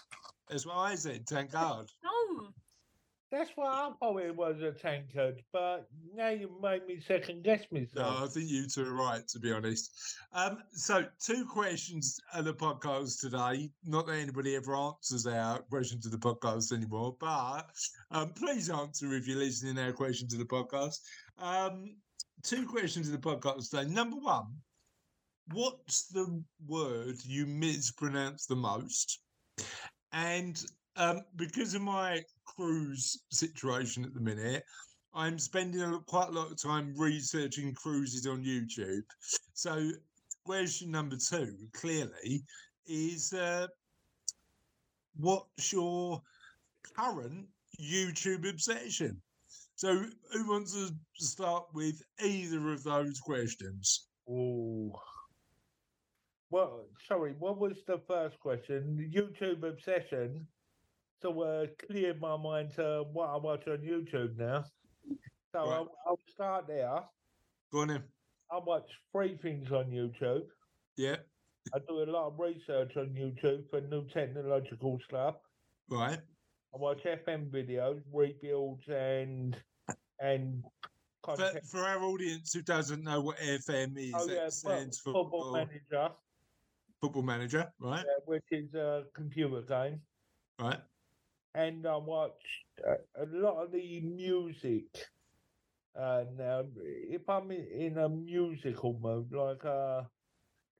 That's 0.48 0.66
what 0.66 0.76
I 0.76 0.94
said, 0.94 1.26
tankard. 1.26 1.86
No. 2.02 2.48
That's 3.34 3.50
what 3.56 3.66
I 3.66 3.90
thought 3.98 4.22
it 4.22 4.36
was 4.36 4.62
a 4.62 4.70
tankard, 4.70 5.42
but 5.52 5.88
now 6.14 6.28
you 6.28 6.48
made 6.62 6.86
me 6.86 7.00
second 7.00 7.42
guess 7.42 7.62
myself. 7.72 8.20
No. 8.20 8.24
I 8.24 8.28
think 8.28 8.48
you 8.48 8.68
two 8.68 8.86
are 8.86 8.94
right, 8.94 9.26
to 9.26 9.40
be 9.40 9.50
honest. 9.50 9.90
Um, 10.32 10.58
so, 10.70 11.04
two 11.20 11.44
questions 11.44 12.20
of 12.32 12.44
the 12.44 12.54
podcast 12.54 13.18
today. 13.20 13.70
Not 13.84 14.06
that 14.06 14.18
anybody 14.18 14.54
ever 14.54 14.76
answers 14.76 15.26
our 15.26 15.58
question 15.62 16.00
to 16.02 16.08
the 16.08 16.16
podcast 16.16 16.72
anymore, 16.72 17.16
but 17.18 17.64
um, 18.12 18.34
please 18.34 18.70
answer 18.70 19.12
if 19.14 19.26
you're 19.26 19.38
listening 19.38 19.84
our 19.84 19.92
question 19.92 20.28
to 20.28 20.36
the 20.36 20.44
podcast. 20.44 21.00
Um, 21.36 21.96
two 22.44 22.68
questions 22.68 23.08
of 23.08 23.20
the 23.20 23.28
podcast 23.28 23.70
today. 23.70 23.90
Number 23.90 24.16
one, 24.16 24.46
what's 25.50 26.06
the 26.06 26.40
word 26.68 27.16
you 27.24 27.46
mispronounce 27.46 28.46
the 28.46 28.54
most? 28.54 29.18
And 30.12 30.64
um, 30.96 31.22
because 31.36 31.74
of 31.74 31.82
my 31.82 32.22
cruise 32.44 33.22
situation 33.30 34.04
at 34.04 34.14
the 34.14 34.20
minute, 34.20 34.64
I'm 35.14 35.38
spending 35.38 35.80
a, 35.80 36.00
quite 36.06 36.28
a 36.28 36.32
lot 36.32 36.50
of 36.50 36.60
time 36.60 36.94
researching 36.96 37.74
cruises 37.74 38.26
on 38.26 38.44
YouTube. 38.44 39.02
So, 39.54 39.90
question 40.44 40.90
number 40.90 41.16
two, 41.16 41.56
clearly, 41.72 42.44
is 42.86 43.32
uh, 43.32 43.68
what's 45.16 45.72
your 45.72 46.20
current 46.96 47.46
YouTube 47.80 48.48
obsession? 48.48 49.20
So, 49.76 50.06
who 50.32 50.50
wants 50.50 50.72
to 50.74 50.90
start 51.14 51.66
with 51.74 52.00
either 52.22 52.72
of 52.72 52.82
those 52.84 53.20
questions? 53.20 54.08
Ooh. 54.28 54.92
Well, 56.50 56.86
sorry, 57.08 57.34
what 57.38 57.58
was 57.58 57.76
the 57.86 58.00
first 58.06 58.38
question? 58.38 59.10
YouTube 59.12 59.64
obsession. 59.64 60.46
So 61.22 61.40
uh, 61.42 61.66
clear 61.86 62.14
my 62.14 62.36
mind 62.36 62.72
to 62.76 63.04
what 63.12 63.30
I 63.30 63.36
watch 63.36 63.66
on 63.66 63.78
YouTube 63.78 64.36
now. 64.36 64.64
So 65.52 65.60
Right. 65.60 65.76
I'll, 65.76 65.88
I'll 66.06 66.20
start 66.28 66.66
there. 66.66 67.00
Go 67.72 67.80
on 67.80 67.90
in. 67.90 68.02
I 68.50 68.58
watch 68.58 68.90
three 69.12 69.38
things 69.42 69.70
on 69.72 69.86
YouTube. 69.86 70.42
Yeah, 70.96 71.16
I 71.72 71.78
do 71.88 72.02
a 72.02 72.10
lot 72.10 72.28
of 72.28 72.38
research 72.38 72.96
on 72.96 73.14
YouTube 73.14 73.68
for 73.70 73.80
new 73.80 74.06
technological 74.08 74.98
stuff. 75.08 75.36
right. 75.88 76.18
I 76.74 76.76
watch 76.76 77.02
FM 77.04 77.50
videos, 77.50 78.02
rebuilds, 78.12 78.82
and 78.88 79.56
and 80.20 80.64
For, 81.24 81.36
for 81.70 81.78
our 81.80 82.02
audience 82.02 82.52
who 82.52 82.62
doesn't 82.62 83.02
know 83.02 83.20
what 83.20 83.38
FM 83.38 83.96
is, 83.96 84.12
Oh 84.14 84.28
yeah, 84.28 84.48
stands 84.48 84.98
for 84.98 85.12
football 85.14 85.42
Football, 85.42 85.52
manager, 85.52 86.14
Football 87.00 87.22
Manager, 87.22 87.72
right? 87.80 88.04
yeah, 88.04 88.24
which 88.26 88.44
is 88.50 88.74
a 88.74 89.04
computer 89.14 89.62
game. 89.62 90.00
Right. 90.60 90.80
And 91.54 91.86
I 91.86 91.96
watched 91.96 92.64
uh, 92.86 92.94
a 93.22 93.26
lot 93.26 93.62
of 93.62 93.72
the 93.72 94.00
music. 94.00 94.84
And 95.96 96.40
um, 96.40 96.66
if 96.76 97.28
I'm 97.28 97.50
in 97.52 97.98
a 97.98 98.08
musical 98.08 98.98
mood, 99.00 99.32
like 99.32 99.64
uh, 99.64 100.02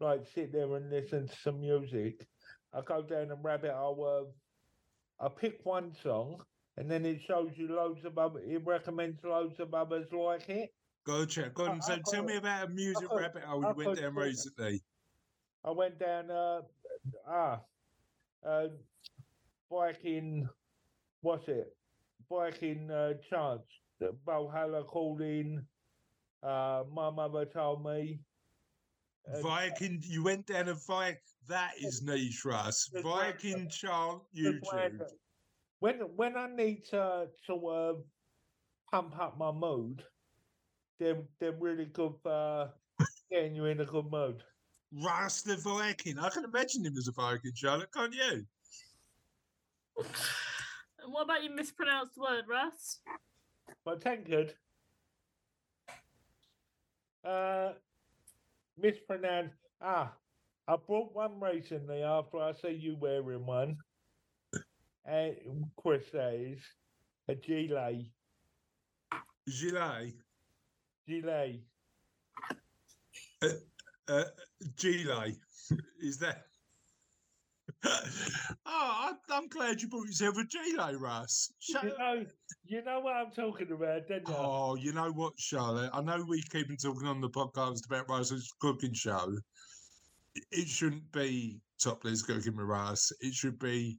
like 0.01 0.23
sit 0.35 0.53
there 0.53 0.75
and 0.75 0.91
listen 0.91 1.29
to 1.29 1.37
some 1.37 1.61
music, 1.61 2.27
I 2.73 2.81
go 2.81 3.03
down 3.03 3.31
a 3.31 3.37
rabbit 3.37 3.73
hole 3.73 4.05
of. 4.07 4.27
I 5.21 5.29
pick 5.33 5.61
one 5.63 5.93
song, 6.03 6.43
and 6.77 6.91
then 6.91 7.07
it 7.07 7.21
shows 7.29 7.53
you 7.55 7.69
loads 7.69 8.05
of 8.05 8.19
other. 8.19 8.41
It 8.41 8.63
recommends 8.67 9.23
loads 9.23 9.61
of 9.61 9.73
others 9.73 10.07
like 10.13 10.49
it. 10.49 10.71
Gotcha. 11.07 11.51
Go 11.55 11.67
on. 11.67 11.77
I- 11.77 11.81
So 11.81 11.93
I 11.93 11.97
tell 12.11 12.21
could- 12.23 12.27
me 12.31 12.37
about 12.37 12.67
a 12.67 12.71
music 12.71 13.09
could- 13.09 13.21
rabbit 13.21 13.45
hole 13.45 13.65
I 13.65 13.69
you 13.71 13.75
went 13.77 13.89
could 13.91 14.03
down 14.03 14.15
do 14.15 14.21
recently. 14.23 14.83
I 15.65 15.71
went 15.71 15.99
down 16.01 16.31
uh 16.33 16.63
ah 17.29 17.61
uh 18.45 18.67
Viking 19.71 20.49
what's 21.25 21.49
it? 21.49 21.75
Viking 22.31 22.91
uh 22.91 23.15
chants. 23.29 23.67
The 23.99 24.15
Valhalla 24.25 24.85
called 24.85 25.21
in 25.21 25.65
uh 26.43 26.85
my 26.93 27.11
mother 27.11 27.45
told 27.47 27.85
me. 27.85 28.21
Viking, 29.41 30.03
you 30.05 30.23
went 30.23 30.47
down 30.47 30.69
a 30.69 30.75
Viking. 30.75 31.19
That 31.49 31.73
is 31.81 32.03
niche, 32.03 32.45
Russ. 32.45 32.91
Viking 33.03 33.69
chant 33.69 34.23
YouTube. 34.37 35.01
When 35.81 35.97
when 36.17 36.37
I 36.37 36.47
need 36.47 36.85
to 36.91 37.27
sort 37.47 37.75
of 37.75 38.05
pump 38.91 39.19
up 39.19 39.39
my 39.39 39.51
mood, 39.51 40.03
they're 41.01 41.23
they're 41.41 41.53
really 41.59 41.87
good 41.87 42.13
for 42.23 42.71
getting 43.31 43.55
you 43.55 43.65
in 43.67 43.81
a 43.81 43.85
good 43.85 44.11
mood. 44.11 44.43
Russ 45.03 45.43
the 45.43 45.57
Viking. 45.57 46.19
I 46.19 46.29
can 46.29 46.45
imagine 46.45 46.85
him 46.85 46.97
as 46.97 47.09
a 47.09 47.13
Viking, 47.13 47.53
Charlotte, 47.55 47.93
can't 47.93 48.15
you? 48.15 48.45
And 51.05 51.13
what 51.13 51.25
about 51.25 51.45
your 51.45 51.55
mispronounced 51.55 52.17
word, 52.17 52.45
Russ? 52.49 53.01
But 53.85 54.01
tankard. 54.01 54.55
Uh, 57.23 57.73
mispronounced. 58.79 59.57
Ah, 59.83 60.13
I 60.67 60.77
bought 60.77 61.15
one 61.15 61.39
recently 61.39 62.03
after 62.03 62.39
I 62.39 62.53
see 62.53 62.71
you 62.71 62.97
wearing 62.99 63.45
one. 63.45 63.77
And 65.05 65.67
Chris 65.77 66.05
says 66.11 66.59
a 67.29 67.35
gilet. 67.35 68.07
Gilet. 69.47 70.15
Gilet. 71.07 71.61
Uh, 74.09 74.25
gilet. 74.77 75.37
is 76.01 76.19
that. 76.19 76.47
oh, 78.67 79.13
I'm 79.31 79.49
glad 79.49 79.83
you 79.83 79.89
brought 79.89 80.07
yourself 80.07 80.37
a 80.39 80.45
gilet, 80.45 80.99
Russ. 80.99 81.53
Shut 81.61 81.85
You 81.85 81.91
know, 81.99 82.27
you 82.65 82.85
know 82.85 83.01
what 83.01 83.15
I'm 83.15 83.31
talking 83.31 83.71
about, 83.73 84.09
don't 84.09 84.27
you? 84.29 84.35
Oh, 84.35 84.77
you 84.77 84.93
know 84.93 85.11
what, 85.13 85.33
Charlotte? 85.39 85.91
I 85.93 86.01
know 86.01 86.25
we 86.29 86.43
keep 86.43 86.71
on 86.71 86.77
talking 86.77 87.07
on 87.07 87.21
the 87.21 87.31
podcast 87.31 87.87
about 87.87 88.09
Russ's 88.09 88.53
cooking 88.61 88.95
show. 88.95 89.37
It 90.51 90.69
shouldn't 90.69 91.11
be 91.13 91.61
topless 91.81 92.23
cooking 92.23 92.57
with 92.57 92.67
Russ. 92.67 93.13
It 93.21 93.35
should 93.35 93.59
be 93.59 93.99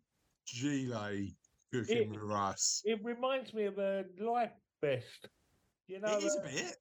gilet 0.52 1.34
cooking 1.74 1.98
It- 1.98 2.10
with 2.10 2.22
Russ. 2.22 2.82
It 2.86 3.00
reminds 3.04 3.54
me 3.54 3.66
of 3.66 3.78
a 3.78 4.06
life 4.20 4.52
vest. 4.82 5.28
You 5.88 6.00
know, 6.00 6.18
it 6.18 6.24
is 6.24 6.36
a 6.36 6.40
uh, 6.40 6.48
bit. 6.52 6.78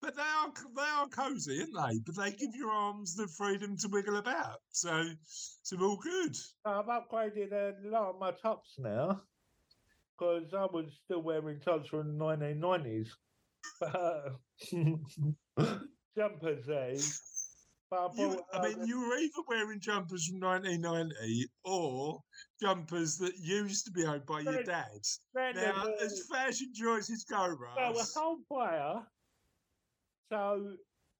But 0.00 0.14
they 0.14 0.22
are 0.22 0.52
they 0.76 0.82
are 0.82 1.08
cozy, 1.08 1.60
aren't 1.60 1.74
they? 1.74 1.98
But 2.06 2.16
they 2.16 2.30
give 2.32 2.54
your 2.54 2.70
arms 2.70 3.14
the 3.14 3.26
freedom 3.26 3.76
to 3.78 3.88
wiggle 3.88 4.16
about. 4.16 4.60
So 4.70 5.04
so 5.24 5.76
all 5.82 5.96
good. 5.96 6.36
I've 6.64 6.86
upgraded 6.86 7.52
a 7.52 7.74
lot 7.84 8.10
of 8.10 8.18
my 8.20 8.30
tops 8.30 8.76
now 8.78 9.22
because 10.18 10.54
I 10.54 10.66
was 10.66 11.00
still 11.04 11.22
wearing 11.22 11.60
tops 11.60 11.88
from 11.88 12.18
the 12.18 12.24
1990s. 12.24 13.08
But 13.80 14.38
jumpers, 16.16 16.68
eh? 16.68 17.00
But 17.90 17.96
I, 17.96 18.20
You, 18.20 18.28
bought, 18.28 18.44
I 18.52 18.56
uh, 18.58 18.62
mean, 18.62 18.86
you 18.86 19.00
were 19.00 19.16
either 19.16 19.42
wearing 19.48 19.80
jumpers 19.80 20.26
from 20.26 20.40
1990 20.40 21.48
or 21.64 22.20
jumpers 22.60 23.16
that 23.18 23.36
used 23.38 23.86
to 23.86 23.92
be 23.92 24.04
owned 24.04 24.26
by 24.26 24.40
your 24.40 24.62
dad. 24.62 25.00
Now, 25.34 25.84
uh, 25.84 26.04
as 26.04 26.26
fashion 26.30 26.72
choices 26.74 27.24
go, 27.24 27.46
right? 27.48 27.94
well, 27.94 27.98
a 27.98 28.18
whole 28.18 28.38
player. 28.50 29.02
So 30.30 30.72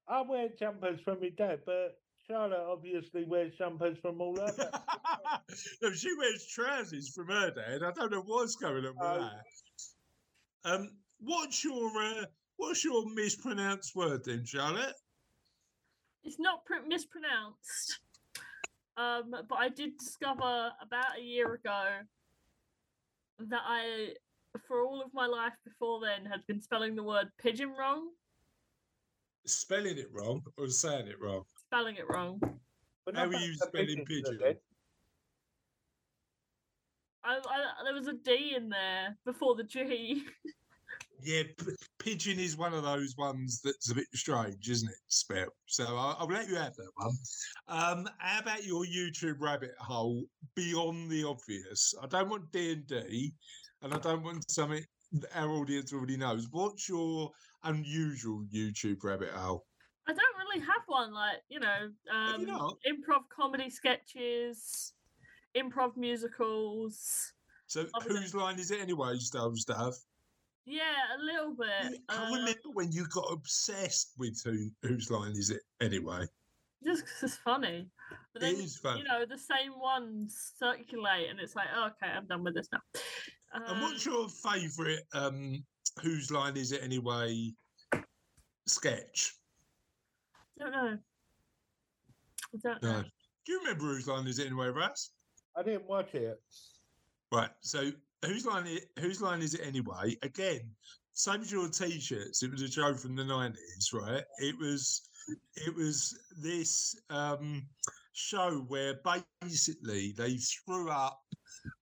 I 0.08 0.22
wear 0.22 0.48
jumpers 0.58 1.00
from 1.04 1.20
my 1.20 1.30
dad, 1.36 1.60
but 1.66 1.98
Charlotte 2.26 2.60
obviously 2.60 3.24
wears 3.24 3.52
jumpers 3.56 3.96
from 4.02 4.20
all 4.20 4.38
over. 4.40 4.70
no, 5.82 5.92
she 5.92 6.14
wears 6.18 6.46
trousers 6.46 7.08
from 7.14 7.28
her 7.28 7.50
dad. 7.50 7.82
I 7.82 7.90
don't 7.92 8.12
know 8.12 8.22
what's 8.26 8.56
going 8.56 8.84
on 8.84 8.94
with 8.94 8.96
Oh. 9.00 9.30
that. 10.64 10.70
Um, 10.70 10.90
what's 11.20 11.64
your 11.64 11.90
uh, 12.02 12.24
what's 12.56 12.84
your 12.84 13.08
mispronounced 13.14 13.94
word 13.96 14.24
then, 14.24 14.44
Charlotte? 14.44 14.94
It's 16.24 16.38
not 16.38 16.64
pr- 16.66 16.86
mispronounced. 16.86 18.00
Um, 18.96 19.30
but 19.48 19.56
I 19.58 19.68
did 19.68 19.96
discover 19.96 20.72
about 20.82 21.18
a 21.18 21.22
year 21.22 21.54
ago 21.54 21.84
that 23.38 23.60
I, 23.64 24.08
for 24.66 24.82
all 24.84 25.00
of 25.00 25.14
my 25.14 25.26
life 25.26 25.52
before 25.64 26.00
then, 26.00 26.26
had 26.30 26.44
been 26.48 26.60
spelling 26.60 26.96
the 26.96 27.04
word 27.04 27.28
pigeon 27.40 27.72
wrong, 27.78 28.08
Spelling 29.48 29.98
it 29.98 30.08
wrong 30.12 30.42
or 30.56 30.68
saying 30.68 31.08
it 31.08 31.20
wrong? 31.20 31.44
spelling 31.66 31.96
it 31.96 32.08
wrong. 32.08 32.40
But 33.04 33.16
How 33.16 33.26
are 33.26 33.34
you 33.34 33.54
spelling 33.54 34.04
pigeons, 34.06 34.38
pigeon? 34.38 34.56
I, 37.24 37.36
I, 37.36 37.84
there 37.84 37.94
was 37.94 38.08
a 38.08 38.12
D 38.12 38.54
in 38.56 38.68
there 38.68 39.16
before 39.24 39.54
the 39.54 39.64
G. 39.64 40.24
Yeah, 41.20 41.42
p- 41.58 41.74
pigeon 41.98 42.38
is 42.38 42.56
one 42.56 42.72
of 42.72 42.84
those 42.84 43.16
ones 43.16 43.60
that's 43.62 43.90
a 43.90 43.94
bit 43.94 44.06
strange, 44.14 44.68
isn't 44.70 44.88
it? 44.88 44.94
Spell. 45.08 45.48
So 45.66 45.84
I'll, 45.84 46.16
I'll 46.20 46.28
let 46.28 46.48
you 46.48 46.54
have 46.54 46.76
that 46.76 46.90
one. 46.94 47.16
Um, 47.66 48.08
how 48.18 48.38
about 48.38 48.64
your 48.64 48.84
YouTube 48.84 49.40
rabbit 49.40 49.72
hole 49.80 50.24
beyond 50.54 51.10
the 51.10 51.24
obvious? 51.24 51.92
I 52.00 52.06
don't 52.06 52.28
want 52.28 52.52
D 52.52 52.72
and 52.72 52.86
D, 52.86 53.32
and 53.82 53.92
I 53.92 53.98
don't 53.98 54.22
want 54.22 54.48
something 54.48 54.78
that 54.78 54.86
our 55.34 55.50
audience 55.50 55.92
already 55.92 56.16
knows. 56.16 56.48
What's 56.50 56.88
your 56.88 57.30
unusual 57.64 58.44
YouTube 58.52 59.02
rabbit 59.02 59.30
hole? 59.30 59.66
I 60.06 60.12
don't 60.12 60.36
really 60.38 60.60
have 60.60 60.82
one, 60.86 61.12
like, 61.12 61.42
you 61.48 61.60
know, 61.60 61.90
Have 62.10 62.40
you 62.40 62.48
um, 62.54 62.76
improv 62.86 63.28
comedy 63.28 63.68
sketches, 63.68 64.94
improv 65.56 65.96
musicals. 65.96 67.32
So 67.66 67.86
whose 68.06 68.34
line 68.34 68.58
is 68.58 68.70
it 68.70 68.80
anyway? 68.80 69.18
Style 69.18 69.54
stuff. 69.54 69.96
Yeah, 70.64 71.16
a 71.18 71.22
little 71.22 71.54
bit. 71.54 72.00
I 72.08 72.24
uh, 72.24 72.30
remember 72.36 72.70
when 72.72 72.92
you 72.92 73.06
got 73.08 73.30
obsessed 73.30 74.12
with 74.18 74.40
who 74.44 74.70
whose 74.82 75.10
line 75.10 75.32
is 75.32 75.50
it 75.50 75.62
anyway. 75.80 76.26
just 76.84 77.04
'cause 77.06 77.22
it's 77.22 77.36
funny. 77.36 77.90
But 78.32 78.42
It 78.42 78.54
then, 78.56 78.64
is 78.64 78.78
fun. 78.78 78.98
you 78.98 79.04
know, 79.04 79.24
the 79.26 79.38
same 79.38 79.78
ones 79.78 80.52
circulate, 80.58 81.28
and 81.30 81.40
it's 81.40 81.56
like, 81.56 81.68
oh, 81.74 81.86
okay, 81.88 82.12
I'm 82.12 82.26
done 82.26 82.44
with 82.44 82.54
this 82.54 82.68
now. 82.72 82.80
And 83.52 83.80
what's 83.82 84.06
Um, 84.06 84.12
your 84.12 84.28
favourite 84.28 85.02
um 85.12 85.64
whose 86.02 86.30
line 86.30 86.56
is 86.56 86.72
it 86.72 86.82
anyway 86.82 87.52
sketch? 88.66 89.34
don't 90.58 90.72
know. 90.72 90.98
I 92.54 92.56
don't 92.62 92.82
No. 92.82 93.02
know. 93.02 93.04
Do 93.44 93.52
you 93.52 93.58
remember 93.60 93.84
whose 93.86 94.06
line 94.08 94.26
is 94.26 94.38
it 94.38 94.46
anyway, 94.46 94.68
Russ? 94.68 95.12
I 95.56 95.62
didn't 95.62 95.86
watch 95.88 96.14
it. 96.14 96.42
Right. 97.32 97.50
So 97.60 97.90
whose 98.24 98.44
line 98.46 98.66
i 98.66 99.00
whose 99.00 99.20
line 99.22 99.42
is 99.42 99.54
it 99.54 99.62
anyway? 99.66 100.16
Again, 100.22 100.74
same 101.14 101.40
as 101.40 101.50
your 101.50 101.68
t-shirts. 101.68 102.42
It 102.42 102.50
was 102.50 102.62
a 102.62 102.70
show 102.70 102.94
from 102.94 103.16
the 103.16 103.24
nineties, 103.24 103.90
right? 103.92 104.24
It 104.38 104.56
was 104.58 105.08
it 105.56 105.74
was 105.74 106.18
this 106.36 106.94
um 107.10 107.66
show 108.12 108.58
where 108.68 109.00
basically 109.42 110.12
they 110.12 110.36
threw 110.36 110.90
up 110.90 111.22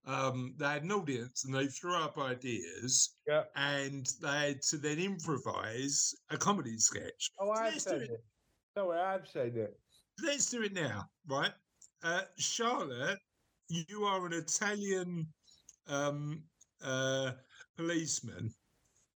um 0.05 0.53
they 0.57 0.65
had 0.65 0.83
an 0.83 0.91
audience 0.91 1.45
and 1.45 1.53
they 1.53 1.67
threw 1.67 1.95
up 1.95 2.17
ideas 2.17 3.17
Yeah. 3.27 3.43
and 3.55 4.05
they 4.21 4.47
had 4.47 4.61
to 4.69 4.77
then 4.77 4.99
improvise 4.99 6.13
a 6.29 6.37
comedy 6.37 6.77
sketch. 6.77 7.31
Oh, 7.39 7.53
So 7.55 7.61
I've 7.61 7.81
seen 7.81 8.01
it. 8.01 8.09
it. 8.11 8.23
Sorry, 8.77 8.99
I've 8.99 9.27
seen 9.27 9.57
it. 9.57 9.79
let's 10.23 10.49
do 10.49 10.63
it 10.63 10.73
now, 10.73 11.05
right? 11.27 11.53
Uh, 12.03 12.21
Charlotte, 12.37 13.19
you 13.69 14.03
are 14.05 14.25
an 14.25 14.33
Italian 14.33 15.27
um, 15.87 16.43
uh, 16.83 17.31
policeman 17.75 18.53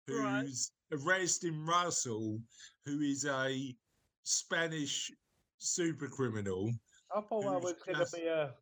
Right. 0.08 0.40
who's 0.46 0.72
arresting 0.92 1.64
Russell, 1.66 2.40
who 2.84 3.00
is 3.00 3.24
a 3.26 3.76
Spanish 4.24 5.10
super 5.58 6.08
criminal. 6.08 6.70
I 7.14 7.20
thought 7.20 7.46
I 7.46 7.56
was 7.58 7.74
going 7.86 7.98
to 8.04 8.10
be 8.16 8.26
a 8.26 8.54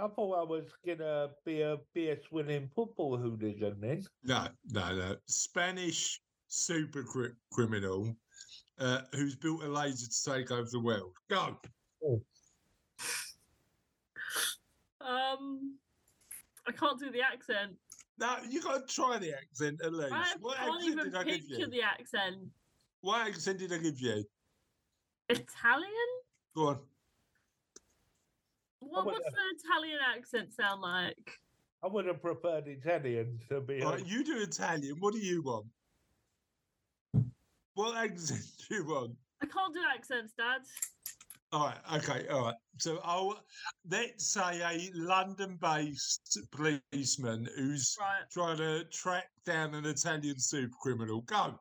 I 0.00 0.06
thought 0.08 0.38
I 0.38 0.44
was 0.44 0.64
gonna 0.86 1.30
be 1.44 1.62
a 1.62 1.78
BS 1.96 2.30
winning 2.30 2.70
football 2.74 3.16
hooligan 3.16 3.78
then. 3.80 4.04
No, 4.22 4.46
no, 4.70 4.94
no. 4.94 5.16
Spanish 5.26 6.20
super 6.46 7.02
cri- 7.02 7.34
criminal 7.52 8.14
uh, 8.78 9.00
who's 9.12 9.34
built 9.34 9.64
a 9.64 9.68
laser 9.68 10.06
to 10.06 10.36
take 10.36 10.50
over 10.52 10.68
the 10.70 10.80
world. 10.80 11.16
Go. 11.28 11.58
Um, 15.00 15.76
I 16.66 16.72
can't 16.72 16.98
do 17.00 17.10
the 17.10 17.22
accent. 17.22 17.72
No, 18.18 18.36
you 18.48 18.62
got 18.62 18.86
to 18.86 18.94
try 18.94 19.18
the 19.18 19.32
accent 19.32 19.80
at 19.82 19.92
least. 19.92 20.12
I 20.12 20.34
what 20.40 20.56
can't 20.58 20.74
accent 20.76 20.92
even 20.92 21.04
did 21.04 21.14
I 21.16 21.24
give 21.24 21.34
picture 21.34 21.60
you? 21.60 21.66
the 21.66 21.82
accent. 21.82 22.36
What 23.00 23.26
accent 23.26 23.58
did 23.58 23.72
I 23.72 23.78
give 23.78 24.00
you? 24.00 24.24
Italian? 25.28 26.08
Go 26.54 26.68
on. 26.68 26.78
What, 28.80 29.06
would 29.06 29.14
what's 29.14 29.24
the 29.24 29.68
Italian 29.68 29.98
accent 30.16 30.52
sound 30.54 30.80
like? 30.80 31.38
I 31.82 31.86
would 31.88 32.06
have 32.06 32.20
preferred 32.22 32.66
Italian 32.66 33.38
to 33.48 33.60
be 33.60 33.82
All 33.82 33.90
right, 33.92 34.00
honest. 34.00 34.10
you 34.10 34.24
do 34.24 34.38
Italian. 34.40 34.96
What 34.98 35.14
do 35.14 35.20
you 35.20 35.42
want? 35.42 35.66
What 37.74 37.96
accent 37.96 38.40
do 38.68 38.74
you 38.76 38.84
want? 38.86 39.12
I 39.42 39.46
can't 39.46 39.72
do 39.74 39.80
accents, 39.94 40.32
Dad. 40.36 40.62
All 41.50 41.66
right, 41.66 41.78
okay, 42.02 42.28
all 42.28 42.42
right. 42.42 42.54
So 42.78 42.98
I'll 43.02 43.40
let's 43.90 44.26
say 44.26 44.60
a 44.60 44.90
London-based 44.94 46.40
policeman 46.52 47.48
who's 47.56 47.96
Right. 47.98 48.22
trying 48.30 48.58
to 48.58 48.84
track 48.92 49.28
down 49.46 49.74
an 49.74 49.86
Italian 49.86 50.38
super 50.38 50.74
criminal. 50.82 51.22
Go. 51.22 51.58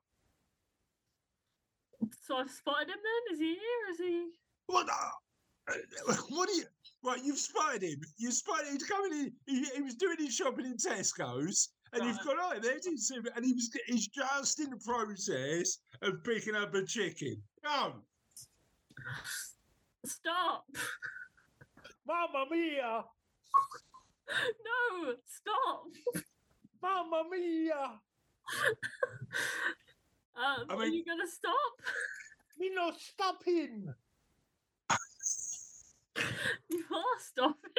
So 2.22 2.36
I've 2.38 2.50
spotted 2.50 2.90
him 2.90 2.96
then? 3.02 3.34
Is 3.36 3.40
he 3.40 3.54
here? 3.54 3.92
Is 3.94 3.98
he. 4.00 4.28
What? 4.66 4.88
the- 4.88 6.14
What 6.30 6.50
do 6.50 6.56
you? 6.56 6.64
Right, 7.04 7.24
you've 7.24 7.38
spotted 7.38 7.84
him. 7.84 8.01
You 8.18 8.32
spotted 8.32 8.68
him 8.68 8.74
He's 8.74 8.84
coming 8.84 9.12
in. 9.13 9.32
He, 9.46 9.63
he 9.75 9.82
was 9.82 9.96
doing 9.96 10.18
his 10.20 10.34
shopping 10.36 10.66
in 10.66 10.75
Tesco's, 10.77 11.70
and 11.94 12.04
you've 12.04 12.18
Right. 12.18 12.25
gone, 12.25 12.36
oh, 12.39 12.60
there's 12.62 12.86
his 12.86 13.08
super, 13.08 13.30
and 13.36 13.46
he 13.46 13.54
was 13.54 13.70
he's 13.88 14.08
just 14.08 14.60
in 14.60 14.72
the 14.72 14.77
process 14.77 15.77
of 16.01 16.24
picking 16.24 16.56
up 16.56 16.74
a 16.75 16.84
chicken. 16.84 17.42
Go. 17.63 17.94
Stop! 20.06 20.66
Mamma 22.08 22.46
mia! 22.50 23.04
No! 24.30 25.13
Stop! 25.25 26.24
Mamma 26.82 27.24
mia! 27.30 28.00
Um, 30.36 30.66
I 30.70 30.74
are 30.74 30.77
mean- 30.80 30.94
you 30.94 31.06
gonna 31.06 31.27
stop? 31.27 31.82
Me 32.60 32.70
not 32.74 33.00
stopping! 33.00 33.94
You 36.70 36.84
are 36.92 37.20
stopping. 37.20 37.72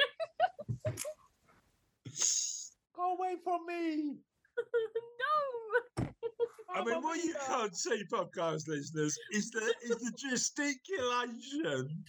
Go 2.95 3.13
away 3.13 3.35
from 3.43 3.65
me! 3.67 4.17
no! 5.99 6.07
I 6.73 6.83
mean, 6.83 7.01
what 7.01 7.23
you 7.23 7.33
can't 7.47 7.75
see, 7.75 8.03
podcast 8.11 8.67
listeners, 8.67 9.17
is 9.31 9.51
the 9.51 9.73
is 9.83 9.97
the 9.97 10.11
gesticulation. 10.17 12.03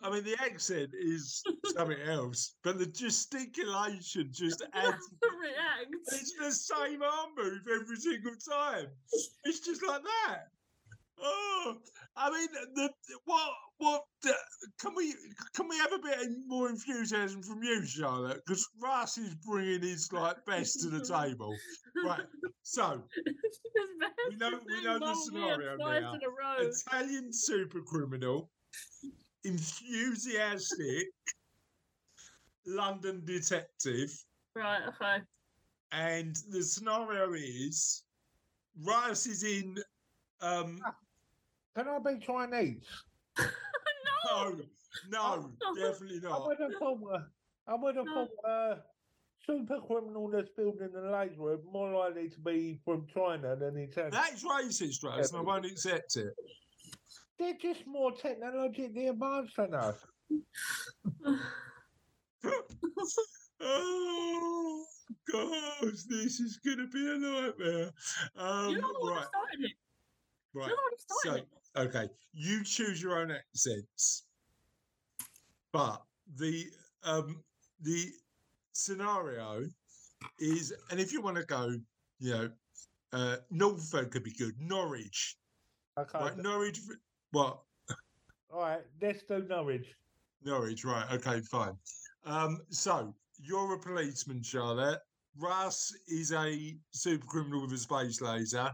I 0.00 0.10
mean, 0.10 0.24
the 0.24 0.36
accent 0.40 0.90
is 0.94 1.42
something 1.76 2.00
else, 2.06 2.54
but 2.62 2.78
the 2.78 2.86
gesticulation 2.86 4.30
just 4.32 4.62
adds. 4.72 5.10
React. 5.22 5.94
It's 6.12 6.32
the 6.38 6.52
same 6.52 7.02
arm 7.02 7.30
move 7.36 7.62
every 7.72 7.96
single 7.96 8.36
time. 8.36 8.86
It's 9.44 9.60
just 9.60 9.84
like 9.86 10.02
that. 10.02 10.44
Oh, 11.20 11.76
I 12.16 12.30
mean, 12.30 12.48
the 12.74 12.90
what 13.24 13.50
what 13.78 14.02
the, 14.22 14.34
can 14.80 14.94
we 14.94 15.14
can 15.54 15.68
we 15.68 15.76
have 15.78 15.92
a 15.92 15.98
bit 15.98 16.18
more 16.46 16.68
enthusiasm 16.68 17.42
from 17.42 17.62
you, 17.62 17.84
Charlotte? 17.84 18.40
Because 18.46 18.66
Russ 18.80 19.18
is 19.18 19.34
bringing 19.46 19.82
his 19.82 20.12
like 20.12 20.36
best 20.46 20.80
to 20.80 20.88
the 20.90 21.04
table. 21.04 21.54
Right. 22.04 22.20
So 22.62 23.02
We 24.30 24.36
know- 24.36 24.60
we 24.66 24.84
know 24.84 24.98
the 24.98 25.14
scenario 25.14 25.76
now. 25.76 26.14
Italian 26.60 27.32
super 27.32 27.80
criminal, 27.82 28.50
enthusiastic 29.44 31.06
London 32.66 33.24
detective, 33.24 34.10
Right, 34.54 34.82
okay. 34.88 35.22
and 35.92 36.36
the 36.50 36.62
scenario 36.62 37.32
is 37.32 38.04
Rice 38.84 39.26
is 39.26 39.42
in. 39.42 39.76
Um, 40.40 40.80
Can 41.78 41.86
I 41.86 41.98
be 42.00 42.18
Chinese? 42.18 42.84
no! 43.38 44.56
no, 45.10 45.50
no, 45.62 45.74
definitely 45.76 46.20
I 46.28 46.38
would 46.44 46.58
have 46.58 46.72
thought, 46.80 46.98
uh, 47.14 47.18
I 47.68 47.74
would 47.76 47.94
have 47.94 48.04
No. 48.06 48.14
thought 48.26 48.50
uh, 48.50 48.74
super 49.46 49.78
criminal 49.86 50.28
that's 50.28 50.48
building 50.56 50.88
the 50.92 51.02
laser 51.02 51.40
are 51.52 51.60
more 51.70 51.92
likely 51.96 52.30
to 52.30 52.40
be 52.40 52.80
from 52.84 53.06
China 53.14 53.54
than 53.54 53.76
Italian. 53.76 54.10
That's 54.10 54.42
racist, 54.44 55.04
Rice, 55.04 55.30
and 55.30 55.38
I 55.38 55.42
won't 55.42 55.66
accept 55.66 56.16
it. 56.16 56.34
They're 57.38 57.54
just 57.62 57.86
more 57.86 58.10
technologically 58.10 59.06
advanced 59.06 59.54
than 59.56 59.72
us. 59.74 60.04
oh 63.60 64.84
gosh, 65.32 66.02
this 66.08 66.40
is 66.40 66.58
gonna 66.66 66.88
be 66.88 67.08
a 67.08 67.18
nightmare. 67.18 67.90
Um, 68.36 68.70
You're 68.70 68.80
the 68.80 68.94
one 68.98 69.12
who 69.14 69.20
started 69.20 69.60
it. 69.60 69.72
right. 70.54 70.66
You're 70.66 70.76
the 70.76 70.82
one 70.82 70.90
who 70.90 70.96
So, 70.98 71.18
started 71.20 71.42
it. 71.42 71.48
Okay, 71.76 72.08
you 72.32 72.64
choose 72.64 73.02
your 73.02 73.18
own 73.18 73.30
accents, 73.30 74.24
but 75.72 76.02
the 76.36 76.66
um 77.04 77.42
the 77.80 78.06
scenario 78.72 79.64
is, 80.38 80.72
and 80.90 81.00
if 81.00 81.12
you 81.12 81.20
want 81.20 81.36
to 81.36 81.44
go, 81.44 81.74
you 82.18 82.30
know, 82.30 82.50
uh, 83.12 83.36
Norfolk 83.50 84.10
could 84.10 84.24
be 84.24 84.32
good. 84.32 84.54
Norwich, 84.60 85.36
Okay. 85.98 86.18
right? 86.18 86.36
Norwich, 86.36 86.80
what? 87.30 87.60
All 88.50 88.60
right, 88.60 88.80
let's 89.00 89.22
do 89.24 89.44
Norwich. 89.48 89.86
Norwich, 90.42 90.84
right? 90.84 91.06
Okay, 91.12 91.40
fine. 91.40 91.76
Um, 92.24 92.58
so 92.70 93.14
you're 93.38 93.74
a 93.74 93.78
policeman, 93.78 94.42
Charlotte. 94.42 95.00
Russ 95.36 95.92
is 96.08 96.32
a 96.32 96.76
super 96.90 97.26
criminal 97.26 97.62
with 97.62 97.72
a 97.72 97.78
space 97.78 98.20
laser. 98.20 98.70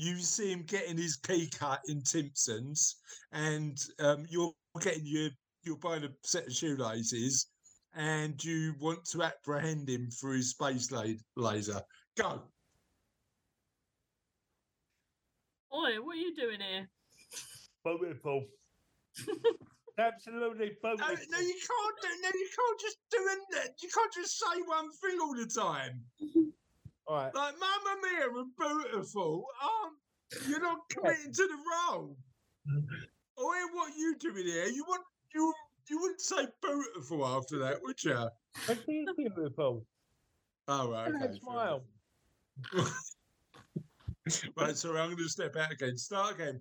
You 0.00 0.16
see 0.20 0.52
him 0.52 0.62
getting 0.62 0.96
his 0.96 1.16
key 1.16 1.48
cut 1.48 1.80
in 1.88 2.02
Timpson's, 2.02 2.96
and 3.32 3.76
um, 3.98 4.26
you're 4.30 4.52
getting 4.80 5.04
your 5.04 5.30
you're 5.64 5.76
buying 5.76 6.04
a 6.04 6.08
set 6.22 6.46
of 6.46 6.52
shoelaces, 6.52 7.48
and 7.96 8.42
you 8.44 8.74
want 8.80 9.04
to 9.06 9.24
apprehend 9.24 9.88
him 9.88 10.08
for 10.12 10.32
his 10.34 10.50
space 10.50 10.92
la- 10.92 11.04
laser. 11.36 11.82
Go. 12.16 12.40
Oi, 15.74 16.00
what 16.00 16.14
are 16.14 16.20
you 16.20 16.34
doing 16.36 16.60
here? 16.60 16.88
Beautiful. 17.84 18.44
Absolutely 19.98 20.76
No, 20.84 20.94
beautiful. 20.96 21.26
no, 21.28 21.38
you 21.40 21.54
can't 21.54 21.96
do. 22.02 22.08
No, 22.22 22.28
you 22.32 22.48
can't 22.56 22.80
just 22.80 22.98
do 23.10 23.18
it. 23.64 23.70
You 23.82 23.88
can't 23.92 24.12
just 24.14 24.38
say 24.38 24.62
one 24.64 24.92
thing 24.92 25.18
all 25.20 25.34
the 25.34 25.46
time. 25.46 26.00
All 27.08 27.16
right. 27.16 27.34
Like 27.34 27.54
Mamma 27.58 27.96
Mia 28.02 28.28
and 28.38 28.52
Beautiful, 28.92 29.46
um, 29.62 29.96
you're 30.46 30.60
not 30.60 30.78
committing 30.90 31.32
to 31.32 31.42
the 31.42 31.56
role. 31.90 32.16
Oh, 33.38 33.52
hear 33.54 33.68
what 33.72 33.96
you 33.96 34.14
doing 34.18 34.44
here? 34.44 34.66
You 34.66 34.84
want 34.86 35.02
you 35.34 35.52
you 35.88 35.98
wouldn't 36.00 36.20
say 36.20 36.46
Beautiful 36.62 37.26
after 37.26 37.58
that, 37.60 37.80
would 37.82 38.02
you? 38.04 38.28
It 38.68 38.78
is 38.86 39.08
beautiful. 39.16 39.86
Oh 40.68 40.90
right, 40.90 41.10
Look 41.10 41.22
okay. 41.22 41.38
smile. 41.38 41.82
right, 44.56 44.76
sorry, 44.76 45.00
I'm 45.00 45.06
going 45.06 45.16
to 45.16 45.28
step 45.30 45.56
out 45.56 45.72
again. 45.72 45.96
Start 45.96 46.34
again. 46.34 46.60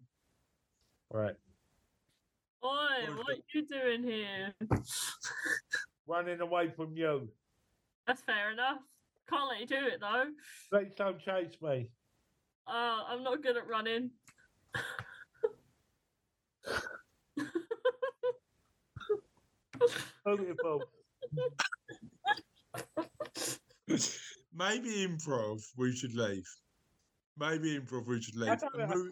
All 1.14 1.20
right. 1.20 1.36
Oi, 2.64 2.70
What 2.70 3.18
what 3.18 3.30
are 3.30 3.42
you 3.54 3.68
doing 3.68 4.04
here? 4.04 4.54
Running 6.08 6.40
away 6.40 6.70
from 6.70 6.96
you. 6.96 7.28
That's 8.06 8.22
fair 8.22 8.52
enough. 8.54 8.80
Can't 9.30 9.50
let 9.50 9.60
you 9.60 9.68
do 9.68 9.88
it 9.88 10.00
though. 10.00 10.26
Please 10.72 10.94
don't 10.96 11.20
chase 11.20 11.56
me. 11.62 11.90
Uh, 12.68 13.04
I'm 13.10 13.24
not 13.24 13.42
good 13.42 13.58
at 13.58 13.68
running. 13.68 14.12
Beautiful. 20.26 20.84
Maybe 24.54 25.08
improv. 25.08 25.62
We 25.78 25.96
should 25.96 26.14
leave. 26.16 26.48
Maybe 27.38 27.80
improv. 27.80 28.08
We 28.08 28.22
should 28.22 28.36
leave. 28.36 28.60
don't 28.60 28.76
And 28.80 28.94
move, 28.94 29.12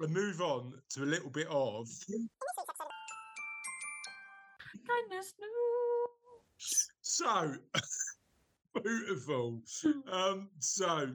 and 0.00 0.12
move 0.12 0.40
on 0.40 0.72
to 0.90 1.02
a 1.02 1.04
little 1.04 1.30
bit 1.30 1.46
of 1.48 1.86
Kindness 4.88 5.34
news. 5.38 6.88
So 7.02 7.54
beautiful. 8.82 9.62
Um, 10.10 10.48
so 10.58 11.08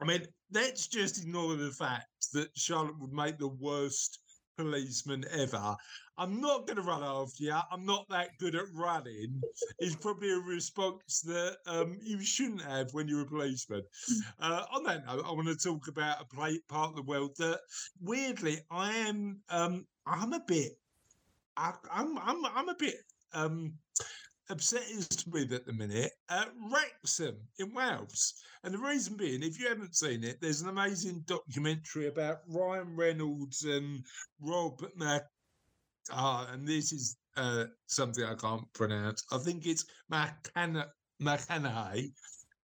I 0.00 0.04
mean, 0.04 0.26
let's 0.52 0.86
just 0.86 1.22
ignore 1.22 1.56
the 1.56 1.70
fact 1.70 2.32
that 2.32 2.48
Charlotte 2.56 2.98
would 2.98 3.12
make 3.12 3.38
the 3.38 3.48
worst 3.48 4.18
policeman 4.56 5.24
ever. 5.32 5.76
I'm 6.16 6.40
not 6.40 6.66
going 6.66 6.76
to 6.76 6.82
run 6.82 7.02
after 7.02 7.42
you. 7.42 7.56
I'm 7.72 7.84
not 7.84 8.06
that 8.08 8.30
good 8.38 8.54
at 8.54 8.66
running. 8.72 9.40
It's 9.78 9.96
probably 9.96 10.30
a 10.30 10.38
response 10.38 11.22
that 11.22 11.56
um, 11.66 11.98
you 12.02 12.22
shouldn't 12.22 12.62
have 12.62 12.92
when 12.92 13.08
you're 13.08 13.22
a 13.22 13.26
policeman. 13.26 13.82
Uh, 14.40 14.64
on 14.72 14.84
that 14.84 15.06
note, 15.06 15.24
I 15.26 15.32
want 15.32 15.48
to 15.48 15.56
talk 15.56 15.88
about 15.88 16.20
a 16.20 16.24
play, 16.24 16.60
part 16.68 16.90
of 16.90 16.96
the 16.96 17.02
world 17.02 17.32
that, 17.38 17.60
weirdly, 18.00 18.60
I 18.70 18.92
am. 18.92 19.40
Um, 19.48 19.86
I'm 20.06 20.32
a 20.32 20.40
bit. 20.46 20.72
I, 21.56 21.72
I'm. 21.90 22.18
I'm. 22.18 22.44
I'm 22.46 22.68
a 22.68 22.76
bit. 22.76 22.96
Um, 23.32 23.74
obsessed 24.50 25.26
with 25.30 25.52
at 25.52 25.66
the 25.66 25.72
minute 25.72 26.12
uh, 26.28 26.46
Wrexham 26.72 27.36
in 27.58 27.74
Wales. 27.74 28.34
And 28.62 28.74
the 28.74 28.78
reason 28.78 29.16
being, 29.16 29.42
if 29.42 29.60
you 29.60 29.68
haven't 29.68 29.96
seen 29.96 30.24
it, 30.24 30.38
there's 30.40 30.62
an 30.62 30.68
amazing 30.68 31.24
documentary 31.26 32.08
about 32.08 32.38
Ryan 32.48 32.96
Reynolds 32.96 33.64
and 33.64 34.04
Rob 34.40 34.84
Mac. 34.96 35.22
Ah, 36.10 36.48
and 36.52 36.66
this 36.66 36.92
is 36.92 37.16
uh, 37.36 37.64
something 37.86 38.24
I 38.24 38.34
can't 38.34 38.70
pronounce. 38.74 39.24
I 39.32 39.38
think 39.38 39.66
it's 39.66 39.86
McCann- 40.12 40.86
McCannahay 41.22 42.10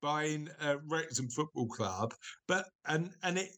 buying 0.02 0.48
uh, 0.60 0.76
Wrexham 0.86 1.28
Football 1.28 1.66
Club. 1.68 2.14
But 2.46 2.66
and 2.86 3.10
and 3.22 3.38
it 3.38 3.50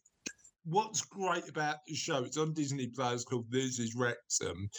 what's 0.65 1.01
great 1.01 1.49
about 1.49 1.77
the 1.87 1.95
show, 1.95 2.23
it's 2.23 2.37
on 2.37 2.53
Disney 2.53 2.87
Plus 2.87 3.23
called 3.23 3.49
This 3.49 3.79
Is 3.79 3.95
Wrexham, 3.95 4.69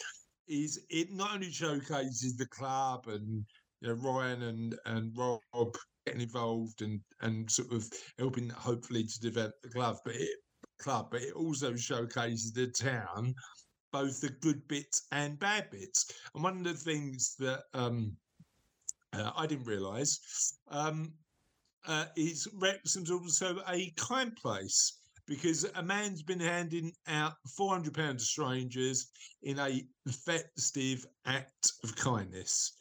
is 0.48 0.85
it 0.90 1.12
not 1.12 1.35
only 1.35 1.50
showcases 1.50 2.37
the 2.37 2.46
club 2.46 3.07
and 3.09 3.44
you 3.80 3.88
know, 3.88 3.94
Ryan 3.94 4.42
and 4.42 4.74
and 4.87 5.16
Rob 5.16 5.40
getting 6.07 6.22
involved 6.22 6.83
and 6.83 7.00
and 7.20 7.50
sort 7.50 7.72
of 7.72 7.88
helping 8.18 8.48
hopefully 8.48 9.04
to 9.04 9.20
develop 9.20 9.54
the 9.62 9.70
club, 9.70 9.96
but 10.04 10.14
it 10.14 10.38
club, 10.78 11.09
but 11.11 11.22
it 11.22 11.33
also 11.35 11.76
showcases 11.76 12.52
the 12.52 12.66
town, 12.68 13.35
both 13.92 14.20
the 14.20 14.30
good 14.40 14.66
bits 14.68 15.07
and 15.12 15.38
bad 15.38 15.70
bits. 15.70 16.11
And 16.35 16.42
one 16.42 16.59
of 16.59 16.64
the 16.64 16.74
things 16.74 17.37
that 17.38 17.62
um, 17.74 18.16
uh, 19.12 19.30
I 19.37 19.46
didn't 19.46 19.66
realise 19.66 20.59
um, 20.68 21.12
uh, 21.87 22.07
is 22.16 22.48
Wrexham's 22.54 23.11
also 23.11 23.61
a 23.68 23.92
kind 23.96 24.35
place 24.37 24.98
because 25.26 25.64
a 25.74 25.82
man's 25.82 26.22
been 26.22 26.40
handing 26.40 26.92
out 27.06 27.34
£400 27.58 27.94
to 27.94 28.18
strangers 28.18 29.08
in 29.42 29.58
a 29.58 29.82
festive 30.10 31.06
act 31.26 31.72
of 31.82 31.96
kindness. 31.96 32.72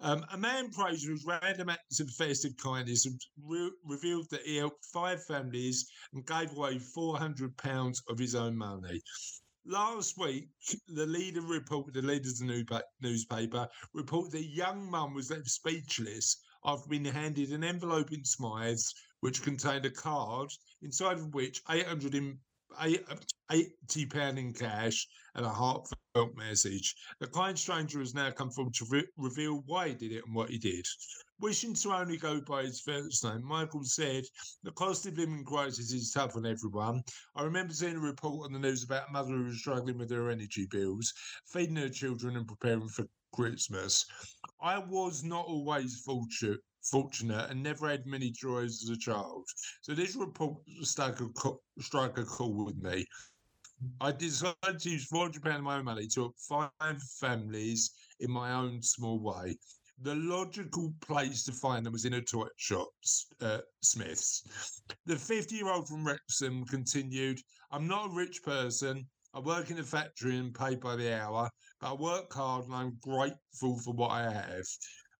Um, 0.00 0.24
a 0.32 0.38
man 0.38 0.70
praised 0.70 1.08
his 1.08 1.24
random 1.24 1.68
acts 1.68 2.00
of 2.00 2.10
festive 2.10 2.56
kindness 2.56 3.06
and 3.06 3.20
re- 3.44 3.70
revealed 3.84 4.28
that 4.30 4.42
he 4.42 4.56
helped 4.56 4.84
five 4.92 5.24
families 5.24 5.88
and 6.12 6.26
gave 6.26 6.50
away 6.56 6.76
£400 6.76 8.02
of 8.08 8.18
his 8.18 8.34
own 8.34 8.56
money. 8.56 9.00
Last 9.66 10.18
week, 10.18 10.48
the 10.88 11.06
leader 11.06 11.40
reported, 11.40 11.94
the 11.94 12.02
leader 12.02 12.28
of 12.28 12.38
the 12.38 12.82
newspaper 13.00 13.66
reported 13.94 14.32
that 14.32 14.44
young 14.44 14.90
mum 14.90 15.14
was 15.14 15.30
left 15.30 15.48
speechless 15.48 16.36
after 16.64 16.88
been 16.88 17.04
handed 17.04 17.50
an 17.50 17.64
envelope 17.64 18.12
in 18.12 18.24
Smyths 18.24 18.94
which 19.20 19.42
contained 19.42 19.86
a 19.86 19.90
card 19.90 20.50
inside 20.82 21.18
of 21.18 21.34
which 21.34 21.62
800 21.70 22.14
in, 22.14 22.38
80 23.50 24.06
pound 24.06 24.38
in 24.38 24.52
cash 24.52 25.06
and 25.34 25.44
a 25.44 25.48
heartfelt 25.48 26.34
message. 26.36 26.94
The 27.20 27.26
kind 27.28 27.58
stranger 27.58 28.00
has 28.00 28.14
now 28.14 28.30
come 28.30 28.50
forward 28.50 28.74
to 28.74 28.86
re- 28.88 29.06
reveal 29.16 29.62
why 29.66 29.88
he 29.88 29.94
did 29.94 30.12
it 30.12 30.24
and 30.26 30.34
what 30.34 30.50
he 30.50 30.58
did. 30.58 30.86
Wishing 31.40 31.74
to 31.74 31.92
only 31.92 32.16
go 32.16 32.40
by 32.40 32.62
his 32.62 32.80
first 32.80 33.24
name, 33.24 33.44
Michael 33.44 33.84
said, 33.84 34.24
The 34.62 34.72
cost 34.72 35.06
of 35.06 35.18
living 35.18 35.44
crisis 35.44 35.92
is 35.92 36.10
tough 36.10 36.36
on 36.36 36.46
everyone. 36.46 37.02
I 37.34 37.42
remember 37.42 37.74
seeing 37.74 37.96
a 37.96 38.00
report 38.00 38.46
on 38.46 38.52
the 38.52 38.58
news 38.58 38.84
about 38.84 39.08
a 39.08 39.12
mother 39.12 39.34
who 39.34 39.44
was 39.44 39.58
struggling 39.58 39.98
with 39.98 40.10
her 40.10 40.30
energy 40.30 40.66
bills, 40.70 41.12
feeding 41.46 41.76
her 41.76 41.88
children 41.88 42.36
and 42.36 42.46
preparing 42.46 42.88
for 42.88 43.06
Christmas. 43.34 44.06
I 44.60 44.78
was 44.78 45.24
not 45.24 45.46
always 45.46 46.00
fortunate 46.00 46.60
fortunate 46.84 47.50
and 47.50 47.62
never 47.62 47.88
had 47.88 48.06
many 48.06 48.30
joys 48.30 48.82
as 48.82 48.90
a 48.90 48.98
child. 48.98 49.46
So 49.80 49.94
this 49.94 50.16
report 50.16 50.58
struck 50.82 51.20
a, 51.20 51.28
struck 51.80 52.18
a 52.18 52.24
call 52.24 52.64
with 52.64 52.76
me. 52.76 53.06
I 54.00 54.12
decided 54.12 54.78
to 54.80 54.90
use 54.90 55.08
£400 55.08 55.56
of 55.56 55.62
my 55.62 55.78
own 55.78 55.84
money 55.84 56.06
to 56.08 56.20
help 56.20 56.36
five 56.38 57.02
families 57.20 57.90
in 58.20 58.30
my 58.30 58.52
own 58.52 58.82
small 58.82 59.18
way. 59.18 59.56
The 60.02 60.14
logical 60.14 60.92
place 61.00 61.44
to 61.44 61.52
find 61.52 61.86
them 61.86 61.92
was 61.92 62.04
in 62.04 62.14
a 62.14 62.20
toy 62.20 62.48
shop, 62.56 62.88
uh, 63.40 63.58
Smyths. 63.82 64.42
The 65.06 65.16
50 65.16 65.54
year 65.54 65.70
old 65.70 65.88
from 65.88 66.06
Wrexham 66.06 66.64
continued 66.66 67.40
I'm 67.70 67.86
not 67.86 68.10
a 68.10 68.14
rich 68.14 68.42
person. 68.42 69.06
I 69.34 69.40
work 69.40 69.70
in 69.70 69.78
a 69.78 69.82
factory 69.82 70.38
and 70.38 70.54
paid 70.54 70.80
by 70.80 70.94
the 70.94 71.12
hour, 71.20 71.50
I 71.84 71.92
work 71.92 72.32
hard 72.32 72.64
and 72.64 72.74
I'm 72.74 72.98
grateful 73.02 73.78
for 73.78 73.92
what 73.92 74.10
I 74.10 74.22
have. 74.22 74.64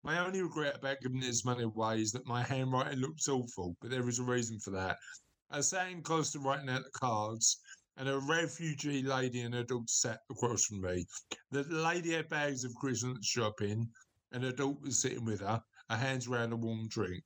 My 0.03 0.25
only 0.25 0.41
regret 0.41 0.77
about 0.77 1.01
giving 1.03 1.21
this 1.21 1.45
money 1.45 1.65
away 1.65 2.01
is 2.01 2.11
that 2.13 2.27
my 2.27 2.43
handwriting 2.43 3.01
looks 3.01 3.29
awful, 3.29 3.77
but 3.83 3.91
there 3.91 4.09
is 4.09 4.19
a 4.19 4.25
reason 4.25 4.59
for 4.59 4.71
that. 4.71 4.97
I 5.51 5.61
sat 5.61 5.91
in 5.91 6.03
to 6.03 6.39
writing 6.39 6.71
out 6.71 6.85
the 6.85 6.99
cards, 6.99 7.61
and 7.99 8.09
a 8.09 8.19
refugee 8.19 9.03
lady 9.03 9.43
and 9.43 9.53
her 9.55 9.63
dog 9.63 9.91
sat 9.91 10.21
across 10.31 10.65
from 10.65 10.81
me. 10.81 11.05
The 11.51 11.65
lady 11.65 12.13
had 12.13 12.31
bags 12.31 12.65
of 12.65 12.75
Christmas 12.77 13.27
shopping, 13.27 13.87
and 14.33 14.43
her 14.43 14.53
dog 14.53 14.83
was 14.83 15.03
sitting 15.03 15.27
with 15.27 15.41
her, 15.41 15.63
her 15.91 15.97
hands 15.97 16.29
around 16.29 16.55
a 16.55 16.57
warm 16.57 16.89
drink. 16.89 17.25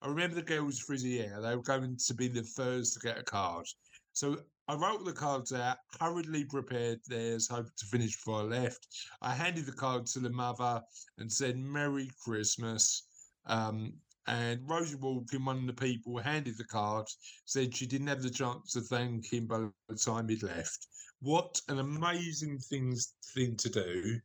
I 0.00 0.08
remember 0.08 0.36
the 0.36 0.42
girls' 0.42 0.80
frizzy 0.80 1.18
hair. 1.18 1.42
They 1.42 1.54
were 1.54 1.62
going 1.62 1.98
to 2.06 2.14
be 2.14 2.28
the 2.28 2.44
first 2.56 2.94
to 2.94 3.00
get 3.00 3.18
a 3.18 3.22
card. 3.22 3.66
So 4.14 4.38
I 4.68 4.74
wrote 4.74 5.02
the 5.06 5.12
cards 5.12 5.52
out, 5.54 5.78
hurriedly 5.98 6.44
prepared 6.44 7.00
theirs, 7.06 7.48
hoping 7.48 7.72
to 7.78 7.86
finish 7.86 8.16
before 8.16 8.40
I 8.40 8.42
left. 8.42 8.86
I 9.22 9.34
handed 9.34 9.64
the 9.64 9.72
card 9.72 10.04
to 10.08 10.20
the 10.20 10.28
mother 10.28 10.82
and 11.16 11.32
said, 11.32 11.56
Merry 11.56 12.10
Christmas. 12.22 13.04
Um, 13.46 13.94
and 14.26 14.60
Rosie 14.68 14.96
Walkin, 14.96 15.46
one 15.46 15.60
of 15.60 15.66
the 15.66 15.72
people 15.72 16.18
handed 16.18 16.58
the 16.58 16.64
card, 16.64 17.06
said 17.46 17.74
she 17.74 17.86
didn't 17.86 18.08
have 18.08 18.22
the 18.22 18.28
chance 18.28 18.72
to 18.72 18.82
thank 18.82 19.32
him 19.32 19.46
by 19.46 19.68
the 19.88 19.96
time 19.96 20.28
he'd 20.28 20.42
left. 20.42 20.86
What 21.20 21.58
an 21.68 21.78
amazing 21.78 22.58
thing, 22.58 22.94
thing 23.34 23.56
to 23.56 23.70
do, 23.70 24.20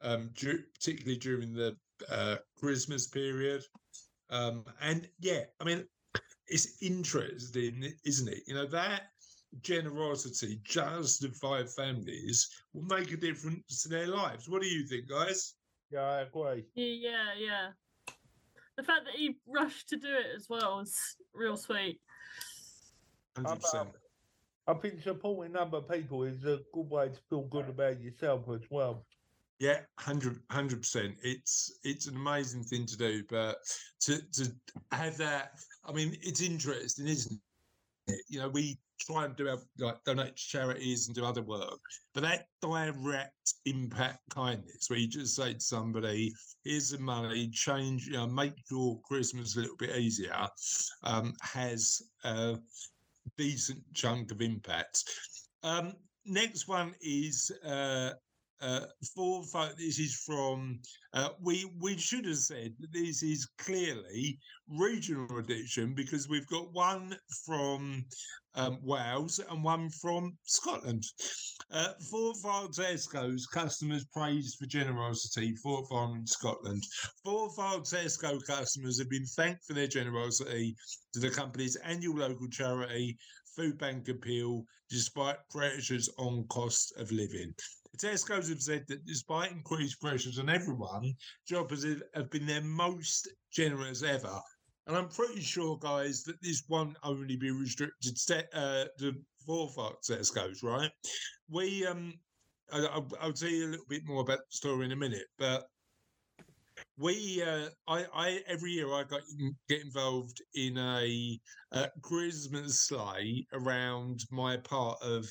um, 0.00 0.30
particularly 0.34 1.18
during 1.18 1.52
the 1.52 1.76
uh, 2.10 2.36
Christmas 2.58 3.08
period. 3.08 3.62
Um, 4.30 4.64
and 4.80 5.06
yeah, 5.20 5.42
I 5.60 5.64
mean, 5.64 5.84
it's 6.48 6.82
interesting, 6.82 7.92
isn't 8.06 8.28
it? 8.28 8.42
You 8.46 8.54
know, 8.54 8.66
that 8.68 9.02
generosity 9.60 10.60
just 10.64 11.22
to 11.22 11.30
five 11.30 11.72
families 11.72 12.48
will 12.72 12.84
make 12.84 13.12
a 13.12 13.16
difference 13.16 13.82
to 13.82 13.88
their 13.88 14.06
lives. 14.06 14.48
What 14.48 14.62
do 14.62 14.68
you 14.68 14.86
think, 14.86 15.08
guys? 15.08 15.54
Yeah, 15.90 16.00
I 16.00 16.20
agree. 16.22 16.64
Yeah, 16.74 17.34
yeah. 17.38 17.68
The 18.76 18.82
fact 18.82 19.04
that 19.04 19.14
he 19.14 19.36
rushed 19.46 19.88
to 19.90 19.96
do 19.96 20.08
it 20.08 20.34
as 20.34 20.46
well 20.48 20.80
is 20.80 20.96
real 21.34 21.56
sweet. 21.56 22.00
Hundred 23.36 23.52
um, 23.52 23.58
percent. 23.58 23.88
I 24.66 24.74
think 24.74 25.02
supporting 25.02 25.56
other 25.56 25.80
people 25.80 26.22
is 26.24 26.44
a 26.44 26.60
good 26.72 26.88
way 26.88 27.08
to 27.08 27.18
feel 27.28 27.42
good 27.42 27.68
about 27.68 28.00
yourself 28.00 28.48
as 28.54 28.62
well. 28.70 29.04
Yeah, 29.58 29.80
100 30.04 30.40
percent. 30.48 31.14
It's 31.22 31.78
it's 31.84 32.06
an 32.06 32.16
amazing 32.16 32.64
thing 32.64 32.86
to 32.86 32.96
do, 32.96 33.22
but 33.28 33.58
to 34.00 34.20
to 34.32 34.52
have 34.92 35.16
that. 35.18 35.52
I 35.84 35.92
mean, 35.92 36.16
it's 36.22 36.40
interesting, 36.40 37.06
isn't 37.06 37.32
it? 37.32 37.40
You 38.28 38.40
know, 38.40 38.48
we 38.48 38.78
try 39.00 39.24
and 39.24 39.36
do 39.36 39.48
our, 39.48 39.58
like 39.78 40.02
donate 40.04 40.36
to 40.36 40.42
charities 40.42 41.06
and 41.06 41.14
do 41.14 41.24
other 41.24 41.42
work. 41.42 41.80
But 42.14 42.22
that 42.22 42.46
direct 42.60 43.54
impact 43.64 44.20
kindness, 44.30 44.88
where 44.88 44.98
you 44.98 45.08
just 45.08 45.36
say 45.36 45.54
to 45.54 45.60
somebody, 45.60 46.32
"Here's 46.64 46.90
the 46.90 46.98
money, 46.98 47.48
change, 47.48 48.06
you 48.06 48.12
know, 48.12 48.26
make 48.26 48.54
your 48.70 49.00
Christmas 49.02 49.56
a 49.56 49.60
little 49.60 49.76
bit 49.76 49.96
easier," 49.96 50.46
um, 51.02 51.34
has 51.42 52.02
a 52.24 52.58
decent 53.36 53.82
chunk 53.94 54.30
of 54.30 54.40
impact. 54.40 55.04
Um, 55.62 55.94
next 56.24 56.68
one 56.68 56.94
is 57.00 57.50
uh, 57.64 58.12
uh, 58.62 58.86
four. 59.14 59.42
This 59.76 59.98
is 59.98 60.14
from. 60.24 60.78
Uh, 61.12 61.30
we 61.40 61.70
we 61.80 61.98
should 61.98 62.24
have 62.26 62.38
said 62.38 62.72
that 62.78 62.92
this 62.92 63.22
is 63.22 63.48
clearly 63.58 64.38
regional 64.68 65.38
edition 65.38 65.94
because 65.94 66.28
we've 66.28 66.46
got 66.46 66.72
one 66.72 67.16
from 67.44 68.04
um, 68.54 68.78
Wales 68.82 69.40
and 69.50 69.64
one 69.64 69.90
from 69.90 70.36
Scotland. 70.44 71.02
Uh, 71.70 71.92
Fort 72.10 72.36
Tesco's 72.72 73.46
customers 73.46 74.04
praised 74.12 74.56
for 74.58 74.66
generosity. 74.66 75.54
Forfar 75.64 76.16
in 76.16 76.26
Scotland. 76.26 76.82
Forfar 77.26 77.80
Tesco 77.80 78.38
customers 78.46 78.98
have 78.98 79.10
been 79.10 79.26
thanked 79.26 79.64
for 79.64 79.74
their 79.74 79.86
generosity 79.86 80.74
to 81.12 81.20
the 81.20 81.30
company's 81.30 81.76
annual 81.76 82.16
local 82.16 82.48
charity 82.48 83.16
food 83.56 83.78
bank 83.78 84.08
appeal 84.08 84.64
despite 84.90 85.36
pressures 85.50 86.08
on 86.18 86.44
cost 86.48 86.92
of 86.96 87.10
living. 87.12 87.52
Tesco's 87.98 88.48
have 88.48 88.62
said 88.62 88.84
that 88.88 89.04
despite 89.06 89.52
increased 89.52 90.00
pressures 90.00 90.38
on 90.38 90.48
everyone, 90.48 91.14
shoppers 91.48 91.84
have 92.14 92.30
been 92.30 92.46
their 92.46 92.62
most 92.62 93.28
generous 93.52 94.02
ever. 94.02 94.40
And 94.86 94.96
I'm 94.96 95.08
pretty 95.08 95.40
sure, 95.40 95.78
guys, 95.78 96.22
that 96.24 96.42
this 96.42 96.64
won't 96.68 96.96
only 97.04 97.36
be 97.36 97.50
restricted 97.50 98.16
to, 98.16 98.44
uh, 98.56 98.84
to 98.98 99.14
four 99.46 99.70
Tesco's, 100.08 100.62
right? 100.62 100.90
We 101.48 101.86
um 101.86 102.14
I, 102.72 102.78
I'll, 102.86 103.08
I'll 103.20 103.32
tell 103.32 103.48
you 103.50 103.66
a 103.66 103.70
little 103.70 103.86
bit 103.88 104.02
more 104.06 104.22
about 104.22 104.38
the 104.38 104.56
story 104.56 104.86
in 104.86 104.92
a 104.92 104.96
minute, 104.96 105.26
but 105.38 105.64
we 106.96 107.42
uh, 107.42 107.68
I, 107.86 108.06
I 108.14 108.40
every 108.46 108.72
year 108.72 108.92
I 108.92 109.04
got 109.04 109.20
get 109.68 109.82
involved 109.82 110.42
in 110.54 110.78
a, 110.78 111.38
uh 111.72 111.86
Christmas 112.02 112.80
sleigh 112.80 113.46
around 113.52 114.20
my 114.30 114.56
part 114.56 114.98
of 115.02 115.30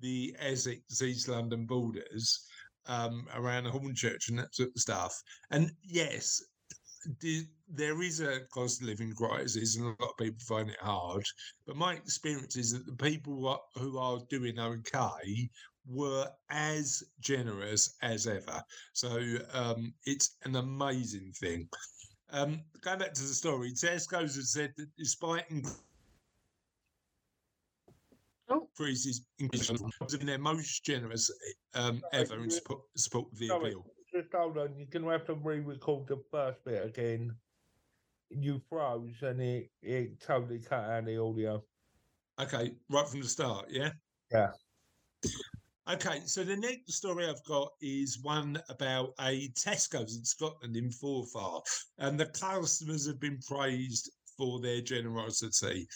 the 0.00 0.34
Essex 0.38 1.02
East 1.02 1.28
London 1.28 1.66
borders, 1.66 2.46
um, 2.86 3.26
around 3.34 3.64
the 3.64 3.70
Hornchurch 3.70 4.28
and 4.28 4.38
that 4.38 4.54
sort 4.54 4.70
of 4.74 4.80
stuff. 4.80 5.22
And 5.50 5.70
yes, 5.82 6.42
the, 7.20 7.46
there 7.68 8.02
is 8.02 8.20
a 8.20 8.40
cost 8.52 8.80
of 8.80 8.88
living 8.88 9.12
crisis, 9.14 9.76
and 9.76 9.86
a 9.86 9.88
lot 9.88 10.10
of 10.10 10.16
people 10.18 10.40
find 10.40 10.70
it 10.70 10.80
hard. 10.80 11.22
But 11.66 11.76
my 11.76 11.94
experience 11.94 12.56
is 12.56 12.72
that 12.72 12.86
the 12.86 12.96
people 12.96 13.60
who 13.76 13.98
are, 13.98 14.18
doing 14.30 14.58
okay 14.58 15.50
were 15.86 16.28
as 16.50 17.02
generous 17.20 17.94
as 18.02 18.26
ever. 18.26 18.62
So 18.92 19.38
um, 19.52 19.94
it's 20.04 20.36
an 20.44 20.56
amazing 20.56 21.32
thing. 21.40 21.68
Um, 22.30 22.60
going 22.82 22.98
back 22.98 23.14
to 23.14 23.22
the 23.22 23.28
story, 23.28 23.72
Tesco's 23.72 24.36
has 24.36 24.52
said 24.52 24.74
that 24.76 24.88
despite 24.98 25.48
inc- 25.48 25.74
Oh. 28.50 28.68
increases, 28.78 29.22
increases 29.38 29.82
in 30.18 30.26
their 30.26 30.38
most 30.38 30.84
generous 30.84 31.30
um, 31.74 32.02
ever 32.12 32.42
in 32.42 32.50
support, 32.50 32.80
support 32.96 33.26
of 33.32 33.38
the 33.38 33.48
Sorry. 33.48 33.70
appeal. 33.70 33.84
Just 34.12 34.28
hold 34.34 34.56
on, 34.56 34.74
you're 34.76 34.86
gonna 34.86 35.10
have 35.10 35.26
to 35.26 35.34
re-record 35.34 36.08
the 36.08 36.22
first 36.30 36.64
bit 36.64 36.84
again. 36.84 37.34
You 38.30 38.60
froze 38.68 39.22
and 39.22 39.40
it 39.40 39.70
it 39.82 40.20
totally 40.20 40.60
cut 40.60 40.84
out 40.84 41.04
the 41.04 41.20
audio. 41.20 41.62
Okay, 42.40 42.72
right 42.90 43.08
from 43.08 43.20
the 43.20 43.28
start, 43.28 43.66
yeah? 43.68 43.90
Yeah. 44.32 44.50
Okay, 45.90 46.20
so 46.26 46.44
the 46.44 46.56
next 46.56 46.94
story 46.94 47.26
I've 47.26 47.42
got 47.44 47.70
is 47.80 48.20
one 48.22 48.60
about 48.68 49.14
a 49.20 49.48
Tesco's 49.50 50.16
in 50.16 50.24
Scotland 50.24 50.76
in 50.76 50.90
Forfar, 50.90 51.62
and 51.98 52.20
the 52.20 52.26
customers 52.26 53.06
have 53.06 53.18
been 53.18 53.38
praised 53.46 54.10
for 54.38 54.60
their 54.60 54.80
generosity. 54.80 55.86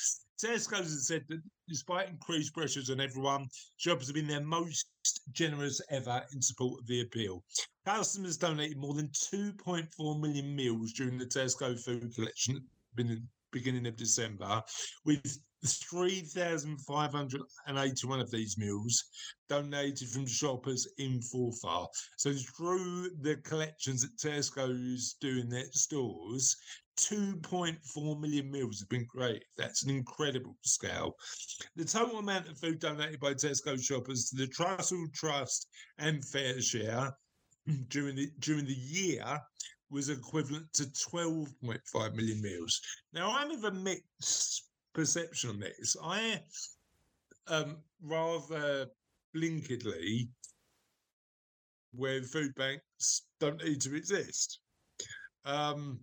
Tesco's 0.43 0.91
has 0.91 1.07
said 1.07 1.25
that 1.29 1.41
despite 1.69 2.09
increased 2.09 2.53
pressures 2.53 2.91
on 2.91 3.01
everyone, 3.01 3.47
shoppers 3.77 4.09
have 4.09 4.17
been 4.17 4.27
their 4.27 4.45
most 4.45 4.87
generous 5.31 5.81
ever 5.89 6.23
in 6.35 6.43
support 6.43 6.81
of 6.81 6.87
the 6.89 7.03
appeal. 7.03 7.45
Customers 7.87 8.37
donated 8.37 8.77
more 8.77 8.95
than 8.95 9.09
2.4 9.09 10.21
million 10.21 10.55
meals 10.55 10.93
during 10.93 11.17
the 11.17 11.25
Tesco 11.25 11.79
food 11.79 12.13
collection 12.15 12.57
at 12.57 13.07
the 13.07 13.23
beginning 13.53 13.87
of 13.87 13.97
December, 13.97 14.63
with 15.05 15.39
3,581 15.65 18.21
of 18.21 18.31
these 18.31 18.59
meals 18.59 19.05
donated 19.49 20.09
from 20.09 20.27
shoppers 20.27 20.89
in 20.99 21.21
Forfar. 21.21 21.87
So 22.17 22.33
through 22.33 23.11
the 23.21 23.37
collections 23.45 24.03
that 24.03 24.17
Tesco's 24.17 25.15
do 25.21 25.39
in 25.39 25.49
their 25.49 25.71
stores, 25.71 26.57
2.4 26.99 28.21
million 28.21 28.51
meals 28.51 28.81
have 28.81 28.89
been 28.89 29.07
created. 29.07 29.45
That's 29.57 29.85
an 29.85 29.91
incredible 29.91 30.57
scale. 30.63 31.15
The 31.77 31.85
total 31.85 32.19
amount 32.19 32.49
of 32.49 32.59
food 32.59 32.81
donated 32.81 33.21
by 33.21 33.35
Tesco 33.35 33.81
shoppers 33.81 34.31
to 34.31 34.37
the 34.37 34.49
Trussell 34.49 35.13
Trust 35.15 35.69
and 35.99 36.23
FareShare 36.23 37.13
during 37.89 38.17
the 38.17 38.31
during 38.41 38.67
the 38.67 38.75
year 38.75 39.41
was 39.91 40.09
equivalent 40.09 40.73
to 40.73 40.85
12.5 40.85 42.15
million 42.15 42.41
meals. 42.41 42.81
Now 43.13 43.37
I'm 43.37 43.51
of 43.51 43.65
a 43.65 43.71
mixed 43.71 44.72
perception 44.95 45.51
on 45.51 45.61
this. 45.61 45.97
I 46.03 46.41
um 47.49 47.79
rather 48.03 48.87
blinkedly 49.35 50.29
where 51.95 52.23
food 52.23 52.55
banks 52.55 53.23
don't 53.41 53.63
need 53.65 53.81
to 53.83 53.95
exist. 53.97 54.61
Um 55.45 56.01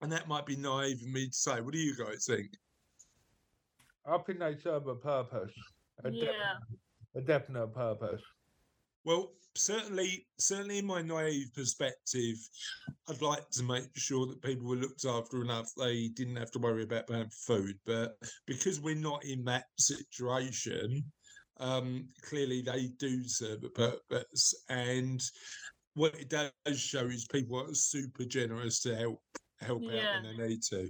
and 0.00 0.12
that 0.12 0.28
might 0.28 0.46
be 0.46 0.56
naive 0.56 1.02
of 1.02 1.08
me 1.08 1.26
to 1.26 1.32
say. 1.32 1.60
What 1.60 1.72
do 1.72 1.78
you 1.78 1.96
guys 1.96 2.24
think? 2.26 2.48
I 4.06 4.16
think 4.18 4.38
they 4.38 4.56
serve 4.56 4.86
a 4.86 4.94
purpose. 4.94 5.52
A, 6.04 6.10
Yeah. 6.10 6.26
definite, 6.26 6.56
a 7.16 7.20
definite 7.20 7.74
purpose. 7.74 8.22
Well, 9.08 9.32
certainly, 9.56 10.26
certainly 10.38 10.80
in 10.80 10.84
my 10.84 11.00
naive 11.00 11.54
perspective, 11.54 12.36
I'd 13.08 13.22
like 13.22 13.48
to 13.52 13.62
make 13.62 13.88
sure 13.96 14.26
that 14.26 14.42
people 14.42 14.66
were 14.66 14.76
looked 14.76 15.06
after 15.06 15.40
enough 15.40 15.70
they 15.78 16.08
didn't 16.08 16.36
have 16.36 16.50
to 16.50 16.58
worry 16.58 16.82
about 16.82 17.08
food. 17.32 17.76
But 17.86 18.18
because 18.46 18.82
we're 18.82 18.96
not 18.96 19.24
in 19.24 19.44
that 19.44 19.64
situation, 19.78 21.02
um, 21.58 22.06
clearly 22.20 22.60
they 22.60 22.88
do 22.98 23.26
serve 23.26 23.64
a 23.64 23.70
purpose. 23.70 24.52
And 24.68 25.22
what 25.94 26.14
it 26.14 26.28
does 26.28 26.52
show 26.76 27.06
is 27.06 27.26
people 27.28 27.62
are 27.62 27.72
super 27.72 28.26
generous 28.26 28.80
to 28.80 28.94
help 28.94 29.22
help 29.60 29.82
out 29.82 30.22
when 30.22 30.36
they 30.36 30.48
need 30.48 30.62
to. 30.62 30.88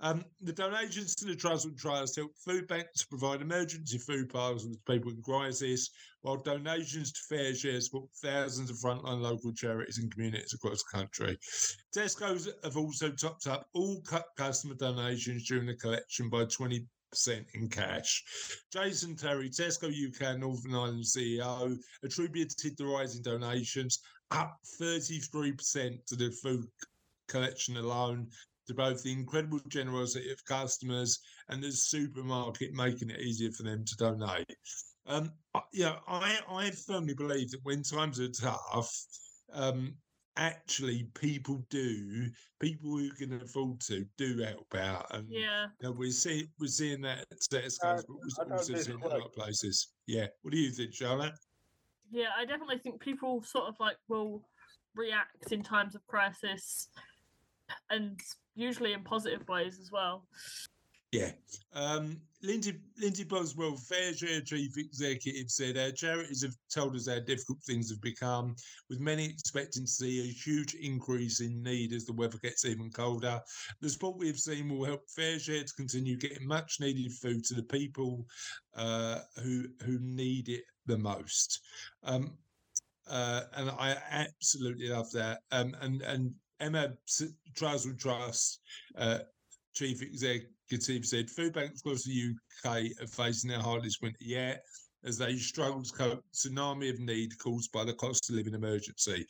Um, 0.00 0.24
the 0.40 0.52
donations 0.52 1.14
to 1.16 1.26
the 1.26 1.34
Trussell 1.34 1.76
Trust 1.76 2.16
help 2.16 2.32
food 2.44 2.66
banks 2.68 3.04
provide 3.04 3.42
emergency 3.42 3.98
food 3.98 4.30
parcels 4.30 4.76
to 4.76 4.92
people 4.92 5.10
in 5.10 5.22
crisis, 5.22 5.90
while 6.22 6.36
donations 6.36 7.12
to 7.12 7.34
FareShare 7.34 7.82
support 7.82 8.08
thousands 8.22 8.70
of 8.70 8.76
frontline 8.76 9.20
local 9.20 9.52
charities 9.52 9.98
and 9.98 10.12
communities 10.12 10.54
across 10.54 10.82
the 10.82 10.98
country. 10.98 11.38
Tesco's 11.94 12.48
have 12.64 12.76
also 12.76 13.10
topped 13.10 13.46
up 13.46 13.68
all 13.74 14.02
customer 14.36 14.74
donations 14.74 15.46
during 15.46 15.66
the 15.66 15.74
collection 15.74 16.28
by 16.28 16.44
20% 16.44 16.84
in 17.54 17.68
cash. 17.68 18.24
Jason 18.72 19.16
Tarry, 19.16 19.50
Tesco 19.50 19.88
UK 19.88 20.22
and 20.22 20.40
Northern 20.40 20.74
Ireland 20.74 21.04
CEO, 21.04 21.76
attributed 22.02 22.76
the 22.76 22.86
rise 22.86 23.16
in 23.16 23.22
donations 23.22 24.00
up 24.30 24.58
33% 24.80 26.04
to 26.06 26.16
the 26.16 26.30
food 26.42 26.66
collection 27.28 27.76
alone 27.76 28.28
to 28.66 28.74
both 28.74 29.02
the 29.02 29.12
incredible 29.12 29.60
generosity 29.68 30.30
of 30.30 30.44
customers 30.44 31.18
and 31.48 31.62
the 31.62 31.72
supermarket 31.72 32.72
making 32.74 33.10
it 33.10 33.20
easier 33.20 33.50
for 33.52 33.62
them 33.62 33.84
to 33.84 33.96
donate. 33.96 34.46
Um, 35.06 35.32
I- 35.54 35.62
I, 36.06 36.40
I 36.50 36.70
firmly 36.70 37.14
believe 37.14 37.50
that 37.52 37.60
when 37.62 37.82
times 37.82 38.20
are 38.20 38.28
tough, 38.28 38.92
um, 39.52 39.94
actually 40.36 41.08
people 41.14 41.64
do, 41.70 42.28
people 42.60 42.90
who 42.98 43.10
can 43.12 43.40
afford 43.40 43.80
to, 43.80 44.04
do 44.18 44.38
help 44.42 44.74
out. 44.74 45.06
And 45.14 45.26
Yeah. 45.30 45.68
you 45.80 45.88
know, 45.88 45.92
we're 45.92 46.10
seeing 46.10 46.46
we're 46.60 46.68
seeing 46.68 47.00
that 47.02 47.20
at 47.32 47.40
Tesco's, 47.40 47.78
Uh, 47.82 48.02
but 48.06 48.06
we're 48.08 48.56
also 48.56 48.74
seeing 48.76 49.00
it 49.00 49.04
in 49.06 49.10
a 49.12 49.16
lot 49.18 49.32
places. 49.32 49.94
Yeah. 50.06 50.26
What 50.42 50.52
do 50.52 50.58
you 50.58 50.70
think, 50.70 50.92
Charlotte? 50.94 51.34
Yeah, 52.10 52.28
I 52.36 52.44
definitely 52.44 52.78
think 52.78 53.00
people 53.00 53.42
sort 53.42 53.64
of 53.64 53.76
like 53.80 53.96
will 54.08 54.46
react 54.94 55.52
in 55.52 55.62
times 55.62 55.94
of 55.94 56.06
crisis 56.06 56.88
and 57.90 58.20
usually 58.54 58.92
in 58.92 59.02
positive 59.02 59.46
ways 59.48 59.78
as 59.80 59.90
well. 59.92 60.24
Yeah. 61.12 61.30
Um, 61.72 62.20
Lindsay, 62.42 62.74
Lindsay 62.98 63.24
Boswell, 63.24 63.72
FareShare 63.72 64.44
Chief 64.44 64.76
Executive, 64.76 65.50
said 65.50 65.78
our 65.78 65.90
charities 65.90 66.42
have 66.42 66.54
told 66.72 66.94
us 66.94 67.08
how 67.08 67.18
difficult 67.20 67.62
things 67.62 67.90
have 67.90 68.00
become, 68.02 68.54
with 68.90 69.00
many 69.00 69.24
expecting 69.24 69.84
to 69.84 69.90
see 69.90 70.20
a 70.20 70.32
huge 70.32 70.74
increase 70.74 71.40
in 71.40 71.62
need 71.62 71.92
as 71.92 72.04
the 72.04 72.12
weather 72.12 72.38
gets 72.42 72.64
even 72.64 72.90
colder. 72.90 73.40
The 73.80 73.88
support 73.88 74.18
we 74.18 74.26
have 74.28 74.38
seen 74.38 74.68
will 74.68 74.84
help 74.84 75.02
FareShare 75.18 75.66
to 75.66 75.74
continue 75.74 76.16
getting 76.18 76.46
much 76.46 76.76
needed 76.78 77.10
food 77.12 77.42
to 77.46 77.54
the 77.54 77.64
people 77.64 78.26
uh, 78.76 79.20
who 79.42 79.64
who 79.84 79.98
need 80.00 80.50
it 80.50 80.62
the 80.86 80.98
most. 80.98 81.60
Um, 82.04 82.36
uh, 83.10 83.44
and 83.54 83.70
I 83.70 83.96
absolutely 84.10 84.90
love 84.90 85.10
that. 85.12 85.40
Um, 85.50 85.74
and 85.80 86.02
and 86.02 86.34
Emma 86.60 86.92
Trust, 87.56 88.60
uh, 88.96 89.18
chief 89.74 90.02
executive, 90.02 91.06
said 91.06 91.30
food 91.30 91.52
banks 91.52 91.80
across 91.80 92.04
the 92.04 92.34
UK 92.34 92.90
are 93.00 93.06
facing 93.06 93.50
their 93.50 93.60
hardest 93.60 94.02
winter 94.02 94.18
yet 94.20 94.64
as 95.04 95.16
they 95.16 95.36
struggle 95.36 95.82
to 95.82 95.92
cope 95.92 96.24
tsunami 96.34 96.90
of 96.90 96.98
need 96.98 97.38
caused 97.38 97.70
by 97.72 97.84
the 97.84 97.94
cost 97.94 98.28
of 98.28 98.36
living 98.36 98.54
emergency. 98.54 99.24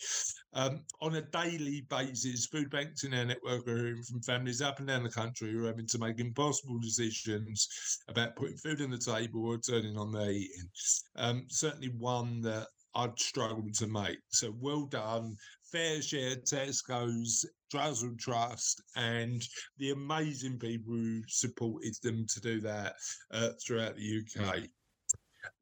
Um, 0.55 0.85
on 1.01 1.17
a 1.17 1.23
daily 1.23 1.83
basis, 1.91 2.47
food 2.47 2.71
banks 2.71 3.05
in 3.05 3.13
our 3.13 3.25
network 3.25 3.69
are 3.69 3.77
hearing 3.77 4.03
from 4.03 4.23
families 4.23 4.63
up 4.63 4.79
and 4.79 4.89
down 4.89 5.03
the 5.03 5.11
country 5.11 5.53
who 5.53 5.65
are 5.65 5.69
having 5.69 5.87
to 5.87 5.99
make 5.99 6.21
impossible 6.21 6.79
decisions 6.79 7.69
about 8.09 8.37
putting 8.37 8.57
food 8.57 8.81
on 8.81 8.91
the 8.91 8.99
table 8.99 9.47
or 9.47 9.59
turning 9.59 9.97
on 9.99 10.11
their 10.11 10.31
eating. 10.31 10.69
Um, 11.17 11.45
certainly 11.49 11.91
one 11.99 12.41
that 12.43 12.67
I'd 12.95 13.19
struggle 13.19 13.69
to 13.75 13.87
make. 13.87 14.19
So 14.31 14.55
well 14.59 14.87
done. 14.87 15.37
FareShare, 15.75 16.43
Tesco's, 16.49 17.45
Trussell 17.73 18.19
Trust, 18.19 18.83
and 18.97 19.43
the 19.79 19.91
amazing 19.91 20.59
people 20.59 20.95
who 20.95 21.23
supported 21.27 21.95
them 22.03 22.27
to 22.29 22.41
do 22.41 22.61
that 22.61 22.95
uh, 23.33 23.51
throughout 23.65 23.97
the 23.97 24.23
UK. 24.23 24.65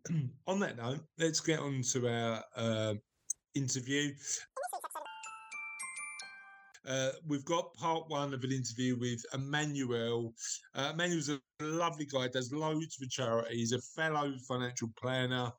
on 0.47 0.61
that 0.61 0.77
note, 0.77 1.01
let's 1.19 1.41
get 1.41 1.61
on 1.61 1.83
to 1.93 2.09
our 2.09 2.45
uh, 2.57 2.95
interview. 3.55 4.13
Uh, 6.87 7.11
we've 7.27 7.45
got 7.45 7.75
part 7.75 8.09
one 8.09 8.33
of 8.33 8.45
an 8.45 8.53
interview 8.53 8.97
with 8.99 9.21
Emmanuel. 9.35 10.33
Uh, 10.75 10.91
Emmanuel's 10.95 11.29
a 11.29 11.41
lovely 11.61 12.07
guy, 12.07 12.29
does 12.29 12.53
loads 12.53 12.95
for 12.95 13.07
charity. 13.07 13.57
He's 13.57 13.73
a 13.73 13.81
fellow 13.81 14.33
financial 14.47 14.91
planner 15.01 15.51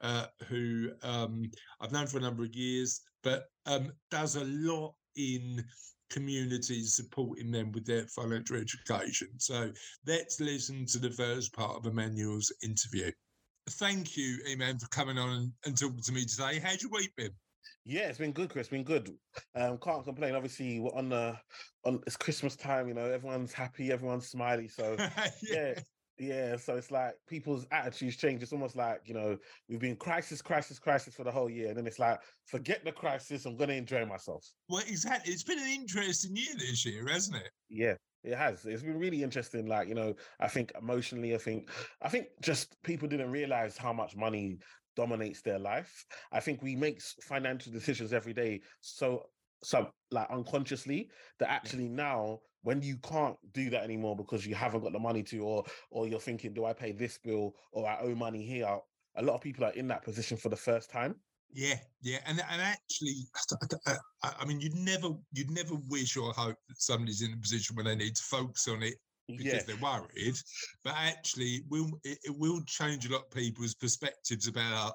uh, 0.00 0.26
who 0.48 0.90
um, 1.02 1.42
I've 1.80 1.92
known 1.92 2.06
for 2.06 2.16
a 2.16 2.22
number 2.22 2.44
of 2.44 2.54
years, 2.54 3.02
but 3.22 3.44
um, 3.66 3.92
does 4.10 4.36
a 4.36 4.44
lot 4.44 4.94
in 5.16 5.64
communities 6.10 6.94
supporting 6.94 7.50
them 7.50 7.72
with 7.72 7.86
their 7.86 8.06
financial 8.08 8.56
education. 8.56 9.28
So 9.38 9.70
let's 10.06 10.40
listen 10.40 10.84
to 10.86 10.98
the 10.98 11.10
first 11.10 11.52
part 11.52 11.76
of 11.76 11.86
Emmanuel's 11.86 12.52
interview. 12.62 13.10
Thank 13.70 14.16
you, 14.16 14.38
Eman, 14.48 14.80
for 14.80 14.88
coming 14.88 15.18
on 15.18 15.30
and, 15.30 15.52
and 15.64 15.78
talking 15.78 16.02
to 16.02 16.12
me 16.12 16.24
today. 16.24 16.58
How's 16.58 16.82
your 16.82 16.90
week 16.90 17.14
been? 17.16 17.30
Yeah, 17.84 18.08
it's 18.08 18.18
been 18.18 18.32
good, 18.32 18.50
Chris. 18.50 18.68
Been 18.68 18.84
good. 18.84 19.10
Um, 19.54 19.78
can't 19.78 20.04
complain. 20.04 20.34
Obviously, 20.34 20.80
we're 20.80 20.94
on 20.94 21.08
the 21.08 21.36
on 21.84 22.00
it's 22.06 22.16
Christmas 22.16 22.56
time. 22.56 22.88
You 22.88 22.94
know, 22.94 23.04
everyone's 23.04 23.52
happy, 23.52 23.90
everyone's 23.90 24.28
smiley. 24.28 24.68
So 24.68 24.96
yeah, 24.98 25.28
yeah. 25.42 25.74
Yeah, 26.20 26.56
so 26.56 26.76
it's 26.76 26.90
like 26.90 27.14
people's 27.26 27.66
attitudes 27.72 28.18
change. 28.18 28.42
It's 28.42 28.52
almost 28.52 28.76
like 28.76 29.00
you 29.06 29.14
know 29.14 29.38
we've 29.70 29.80
been 29.80 29.96
crisis, 29.96 30.42
crisis, 30.42 30.78
crisis 30.78 31.14
for 31.14 31.24
the 31.24 31.32
whole 31.32 31.48
year, 31.48 31.68
and 31.68 31.78
then 31.78 31.86
it's 31.86 31.98
like 31.98 32.20
forget 32.44 32.84
the 32.84 32.92
crisis. 32.92 33.46
I'm 33.46 33.56
gonna 33.56 33.72
enjoy 33.72 34.04
myself. 34.04 34.46
Well, 34.68 34.82
exactly. 34.86 35.32
It's 35.32 35.42
been 35.42 35.58
an 35.58 35.68
interesting 35.68 36.36
year 36.36 36.54
this 36.58 36.84
year, 36.84 37.08
hasn't 37.08 37.38
it? 37.38 37.50
Yeah, 37.70 37.94
it 38.22 38.36
has. 38.36 38.66
It's 38.66 38.82
been 38.82 38.98
really 38.98 39.22
interesting. 39.22 39.64
Like, 39.64 39.88
you 39.88 39.94
know, 39.94 40.14
I 40.38 40.48
think 40.48 40.72
emotionally, 40.78 41.34
I 41.34 41.38
think, 41.38 41.70
I 42.02 42.10
think 42.10 42.26
just 42.42 42.76
people 42.82 43.08
didn't 43.08 43.30
realize 43.30 43.78
how 43.78 43.94
much 43.94 44.14
money 44.14 44.58
dominates 44.96 45.40
their 45.40 45.58
life. 45.58 46.04
I 46.32 46.40
think 46.40 46.60
we 46.62 46.76
make 46.76 47.00
financial 47.22 47.72
decisions 47.72 48.12
every 48.12 48.34
day 48.34 48.60
so, 48.80 49.22
so 49.62 49.88
like 50.10 50.28
unconsciously 50.30 51.10
that 51.38 51.50
actually 51.50 51.88
now 51.88 52.40
when 52.62 52.82
you 52.82 52.96
can't 52.98 53.36
do 53.52 53.70
that 53.70 53.82
anymore 53.82 54.16
because 54.16 54.46
you 54.46 54.54
haven't 54.54 54.82
got 54.82 54.92
the 54.92 54.98
money 54.98 55.22
to, 55.24 55.38
or 55.38 55.64
or 55.90 56.06
you're 56.06 56.20
thinking, 56.20 56.52
do 56.52 56.64
I 56.64 56.72
pay 56.72 56.92
this 56.92 57.18
bill 57.18 57.54
or 57.72 57.88
I 57.88 57.98
owe 58.00 58.14
money 58.14 58.44
here? 58.44 58.78
A 59.16 59.22
lot 59.22 59.34
of 59.34 59.40
people 59.40 59.64
are 59.64 59.72
in 59.72 59.88
that 59.88 60.04
position 60.04 60.36
for 60.36 60.48
the 60.48 60.56
first 60.56 60.90
time. 60.90 61.16
Yeah, 61.52 61.74
yeah, 62.00 62.18
and 62.26 62.40
and 62.50 62.62
actually, 62.62 63.24
I, 64.22 64.44
mean, 64.44 64.60
you'd 64.60 64.76
never 64.76 65.08
you'd 65.32 65.50
never 65.50 65.74
wish 65.88 66.16
or 66.16 66.32
hope 66.32 66.56
that 66.68 66.80
somebody's 66.80 67.22
in 67.22 67.32
a 67.32 67.36
position 67.36 67.74
where 67.74 67.84
they 67.84 67.96
need 67.96 68.14
to 68.14 68.22
focus 68.22 68.68
on 68.68 68.82
it 68.82 68.94
because 69.26 69.52
Yeah, 69.52 69.62
they're 69.66 69.76
worried, 69.76 70.36
but 70.84 70.94
actually, 70.96 71.56
it 71.56 71.64
will 71.68 71.90
it, 72.04 72.18
will 72.38 72.62
change 72.66 73.06
a 73.06 73.12
lot 73.12 73.22
of 73.22 73.30
people's 73.30 73.74
perspectives 73.74 74.46
about 74.46 74.94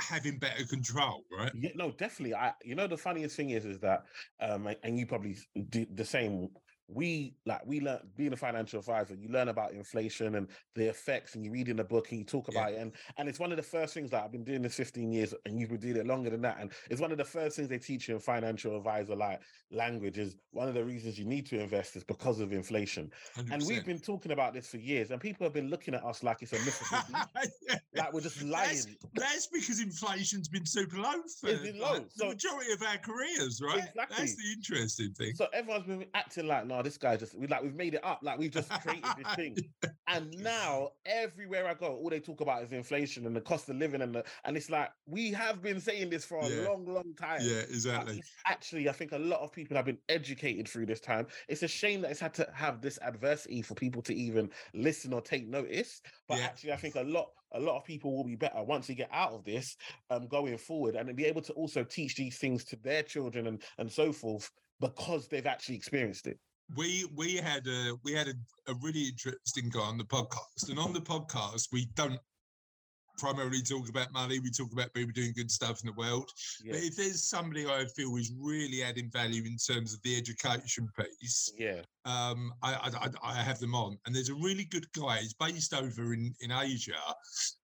having 0.00 0.38
better 0.38 0.64
control, 0.66 1.24
right? 1.36 1.52
Yeah, 1.54 1.70
no, 1.76 1.92
definitely. 1.92 2.34
I, 2.34 2.52
you 2.64 2.74
know, 2.74 2.86
the 2.86 2.96
funniest 2.96 3.36
thing 3.36 3.50
is, 3.50 3.64
is 3.64 3.78
that, 3.80 4.04
um, 4.40 4.68
and 4.82 4.98
you 4.98 5.06
probably 5.06 5.36
do 5.70 5.86
the 5.94 6.04
same. 6.04 6.48
We 6.90 7.36
like 7.44 7.60
we 7.66 7.80
learn 7.80 8.00
being 8.16 8.32
a 8.32 8.36
financial 8.36 8.78
advisor. 8.78 9.14
You 9.14 9.28
learn 9.28 9.48
about 9.48 9.72
inflation 9.72 10.36
and 10.36 10.48
the 10.74 10.88
effects, 10.88 11.34
and 11.34 11.44
you 11.44 11.50
read 11.52 11.68
in 11.68 11.76
the 11.76 11.84
book 11.84 12.10
and 12.10 12.18
you 12.20 12.24
talk 12.24 12.48
Yeah. 12.50 12.60
about 12.60 12.72
it. 12.72 12.78
And 12.80 12.92
and 13.18 13.28
it's 13.28 13.38
one 13.38 13.50
of 13.50 13.56
the 13.58 13.62
first 13.62 13.92
things 13.92 14.10
that 14.10 14.24
I've 14.24 14.32
been 14.32 14.44
doing 14.44 14.62
this 14.62 14.74
fifteen 14.76 15.12
years, 15.12 15.34
and 15.44 15.60
you've 15.60 15.68
been 15.68 15.80
doing 15.80 15.96
it 15.96 16.06
longer 16.06 16.30
than 16.30 16.40
that. 16.42 16.58
And 16.60 16.72
it's 16.90 17.00
one 17.00 17.12
of 17.12 17.18
the 17.18 17.24
first 17.24 17.56
things 17.56 17.68
they 17.68 17.78
teach 17.78 18.08
you 18.08 18.14
in 18.14 18.20
financial 18.20 18.74
advisor 18.76 19.14
like 19.14 19.42
language. 19.70 20.16
Is 20.18 20.36
one 20.52 20.66
of 20.66 20.74
the 20.74 20.84
reasons 20.84 21.18
you 21.18 21.26
need 21.26 21.44
to 21.46 21.60
invest 21.60 21.94
is 21.96 22.04
because 22.04 22.40
of 22.40 22.52
inflation. 22.52 23.10
And 23.36 23.62
we've 23.66 23.84
been 23.84 24.00
talking 24.00 24.32
about 24.32 24.54
this 24.54 24.68
for 24.68 24.78
years, 24.78 25.10
and 25.10 25.20
people 25.20 25.44
have 25.44 25.52
been 25.52 25.68
looking 25.68 25.94
at 25.94 26.02
us 26.04 26.22
like 26.22 26.42
it's 26.42 26.52
a 26.54 26.58
Yeah. 27.68 27.78
like 27.94 28.12
we're 28.12 28.20
just 28.22 28.42
lying. 28.42 28.68
That's, 28.68 28.86
that's 29.14 29.46
because 29.48 29.80
inflation's 29.80 30.48
been 30.48 30.64
super 30.64 30.96
low 30.98 31.12
for 31.40 31.48
been 31.48 31.78
like, 31.78 32.00
low, 32.00 32.04
the 32.16 32.26
majority 32.26 32.72
of 32.72 32.82
our 32.82 32.96
careers, 32.98 33.60
right? 33.62 33.78
Exactly. 33.78 34.16
That's 34.16 34.36
the 34.36 34.52
interesting 34.52 35.12
thing. 35.12 35.34
So 35.34 35.46
everyone's 35.52 35.86
been 35.86 36.06
acting 36.14 36.46
like, 36.46 36.66
no, 36.66 36.77
this 36.82 36.98
guy 36.98 37.16
just 37.16 37.34
we 37.34 37.46
like 37.46 37.62
we've 37.62 37.74
made 37.74 37.94
it 37.94 38.04
up, 38.04 38.20
like 38.22 38.38
we've 38.38 38.50
just 38.50 38.78
created 38.78 39.16
this 39.16 39.28
thing. 39.34 39.60
And 40.10 40.38
now 40.38 40.92
everywhere 41.04 41.66
I 41.66 41.74
go, 41.74 41.94
all 41.94 42.08
they 42.08 42.20
talk 42.20 42.40
about 42.40 42.62
is 42.62 42.72
inflation 42.72 43.26
and 43.26 43.36
the 43.36 43.42
cost 43.42 43.68
of 43.68 43.76
living, 43.76 44.00
and 44.00 44.14
the 44.14 44.26
and 44.44 44.56
it's 44.56 44.70
like 44.70 44.90
we 45.06 45.32
have 45.32 45.60
been 45.60 45.80
saying 45.80 46.10
this 46.10 46.24
for 46.24 46.38
a 46.46 46.48
Yeah. 46.48 46.62
long, 46.62 46.86
long 46.86 47.14
time. 47.14 47.44
yeah, 47.46 47.60
exactly. 47.60 48.22
Actually, 48.46 48.88
I 48.88 48.92
think 48.92 49.12
a 49.12 49.18
lot 49.18 49.40
of 49.40 49.52
people 49.52 49.76
have 49.76 49.84
been 49.84 50.00
educated 50.08 50.68
through 50.68 50.86
this 50.86 51.00
time. 51.00 51.26
It's 51.48 51.62
a 51.62 51.68
shame 51.68 52.00
that 52.02 52.10
it's 52.10 52.20
had 52.20 52.32
to 52.34 52.50
have 52.54 52.80
this 52.80 52.98
adversity 53.02 53.60
for 53.62 53.74
people 53.74 54.00
to 54.02 54.14
even 54.14 54.50
listen 54.72 55.12
or 55.12 55.20
take 55.20 55.46
notice. 55.46 56.00
But 56.26 56.38
Yeah. 56.38 56.46
actually, 56.46 56.72
I 56.72 56.76
think 56.76 56.94
a 56.94 57.02
lot, 57.02 57.32
a 57.52 57.60
lot 57.60 57.76
of 57.76 57.84
people 57.84 58.16
will 58.16 58.24
be 58.24 58.36
better 58.36 58.62
once 58.62 58.86
they 58.86 58.94
get 58.94 59.10
out 59.12 59.32
of 59.32 59.44
this, 59.44 59.76
um, 60.10 60.28
going 60.28 60.56
forward, 60.58 60.96
and 60.96 61.14
be 61.16 61.24
able 61.26 61.42
to 61.42 61.52
also 61.54 61.84
teach 61.84 62.14
these 62.16 62.38
things 62.38 62.64
to 62.66 62.76
their 62.76 63.02
children 63.02 63.46
and 63.46 63.62
and 63.78 63.90
so 63.92 64.12
forth 64.12 64.50
because 64.80 65.28
they've 65.28 65.46
actually 65.46 65.76
experienced 65.76 66.26
it. 66.26 66.38
We 66.76 67.06
we 67.14 67.36
had 67.36 67.66
a 67.66 67.94
we 68.04 68.12
had 68.12 68.28
a, 68.28 68.34
a 68.70 68.74
really 68.82 69.04
interesting 69.04 69.68
guy 69.70 69.80
on 69.80 69.98
the 69.98 70.04
podcast. 70.04 70.68
And 70.68 70.78
on 70.78 70.92
the 70.92 71.00
podcast 71.00 71.68
we 71.72 71.86
don't 71.94 72.18
primarily 73.18 73.62
talk 73.62 73.88
about 73.88 74.12
money 74.12 74.38
we 74.38 74.50
talk 74.50 74.72
about 74.72 74.92
people 74.94 75.12
doing 75.12 75.32
good 75.36 75.50
stuff 75.50 75.80
in 75.82 75.86
the 75.86 75.92
world 75.94 76.30
Yeah, 76.64 76.72
but 76.72 76.82
if 76.82 76.96
there's 76.96 77.22
somebody 77.24 77.66
i 77.66 77.84
feel 77.96 78.16
is 78.16 78.32
really 78.38 78.82
adding 78.82 79.10
value 79.10 79.44
in 79.44 79.56
terms 79.56 79.92
of 79.92 80.02
the 80.02 80.16
education 80.16 80.88
piece 80.98 81.52
yeah, 81.58 81.82
um 82.04 82.52
I, 82.62 82.74
I 82.74 83.08
I- 83.22 83.48
have 83.48 83.60
them 83.60 83.74
on 83.74 83.96
and 84.04 84.14
there's 84.14 84.28
a 84.28 84.34
really 84.34 84.64
good 84.64 84.86
guy 84.92 85.18
he's 85.18 85.32
based 85.34 85.72
over 85.72 86.12
in 86.12 86.34
in 86.40 86.50
asia 86.52 86.92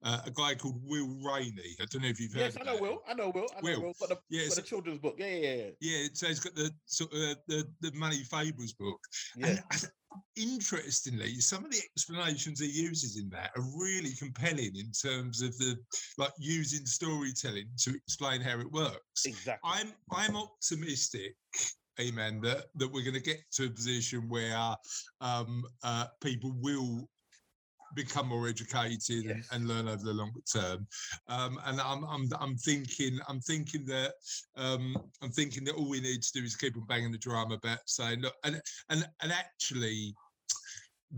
uh, 0.03 0.19
a 0.25 0.31
guy 0.31 0.55
called 0.55 0.79
will 0.83 1.17
rainey 1.23 1.75
i 1.81 1.85
don't 1.89 2.01
know 2.03 2.07
if 2.07 2.19
you've 2.19 2.33
heard 2.33 2.41
yes. 2.41 2.55
of 2.55 2.61
I 2.61 2.65
know. 2.65 2.81
Will. 2.81 3.01
I 3.07 3.13
know 3.13 3.31
Will. 3.33 3.47
I 3.57 3.61
know 3.61 3.79
Will. 3.79 3.81
Will. 3.81 3.93
Got 3.99 4.09
the, 4.09 4.17
Yeah, 4.29 4.47
got 4.47 4.55
the 4.55 4.61
children's 4.61 4.99
book. 4.99 5.15
Yeah, 5.17 5.27
yeah, 5.27 5.53
yeah. 5.53 5.69
yeah 5.81 6.07
so 6.13 6.27
he's 6.27 6.39
got 6.39 6.55
the 6.55 6.71
sort 6.85 7.11
of 7.13 7.37
the 7.47 7.67
the 7.81 7.91
money 7.93 8.23
fables 8.23 8.73
book 8.73 8.99
Yeah, 9.35 9.59
And 9.71 9.89
interestingly, 10.35 11.35
some 11.39 11.65
of 11.65 11.71
the 11.71 11.81
explanations 11.95 12.59
he 12.59 12.67
uses 12.67 13.17
in 13.17 13.29
that 13.29 13.51
are 13.55 13.63
really 13.77 14.13
compelling 14.13 14.75
in 14.75 14.91
terms 14.91 15.41
of 15.41 15.57
the 15.57 15.77
like 16.17 16.31
using 16.37 16.85
storytelling 16.85 17.67
to 17.79 17.95
explain 17.95 18.41
how 18.41 18.59
it 18.59 18.71
works. 18.71 19.25
exactly. 19.25 19.69
I'm 19.71 19.93
I'm 20.11 20.35
optimistic, 20.35 21.35
amen, 21.99 22.41
that 22.41 22.65
that 22.75 22.91
we're 22.91 23.03
going 23.03 23.13
to 23.13 23.21
get 23.21 23.39
to 23.53 23.65
a 23.65 23.69
position 23.69 24.27
where 24.29 24.75
um, 25.21 25.63
uh, 25.83 26.07
people 26.21 26.53
will 26.61 27.07
become 27.95 28.27
more 28.27 28.47
educated 28.47 29.25
and, 29.25 29.37
Yes. 29.37 29.47
and 29.51 29.67
learn 29.67 29.87
over 29.87 30.03
the 30.03 30.13
longer 30.13 30.39
term. 30.51 30.87
Um, 31.27 31.59
and 31.65 31.79
I'm, 31.79 32.03
I'm 32.05 32.27
I'm 32.39 32.55
thinking 32.57 33.19
I'm 33.27 33.39
thinking 33.39 33.85
that 33.85 34.13
um, 34.55 34.95
I'm 35.21 35.31
thinking 35.31 35.63
that 35.65 35.75
all 35.75 35.89
we 35.89 36.01
need 36.01 36.21
to 36.23 36.31
do 36.33 36.43
is 36.43 36.55
keep 36.55 36.77
on 36.77 36.85
banging 36.85 37.11
the 37.11 37.17
drum 37.17 37.51
about 37.51 37.79
saying 37.85 38.21
look 38.21 38.33
and 38.43 38.61
and 38.89 39.07
and 39.21 39.31
actually 39.31 40.13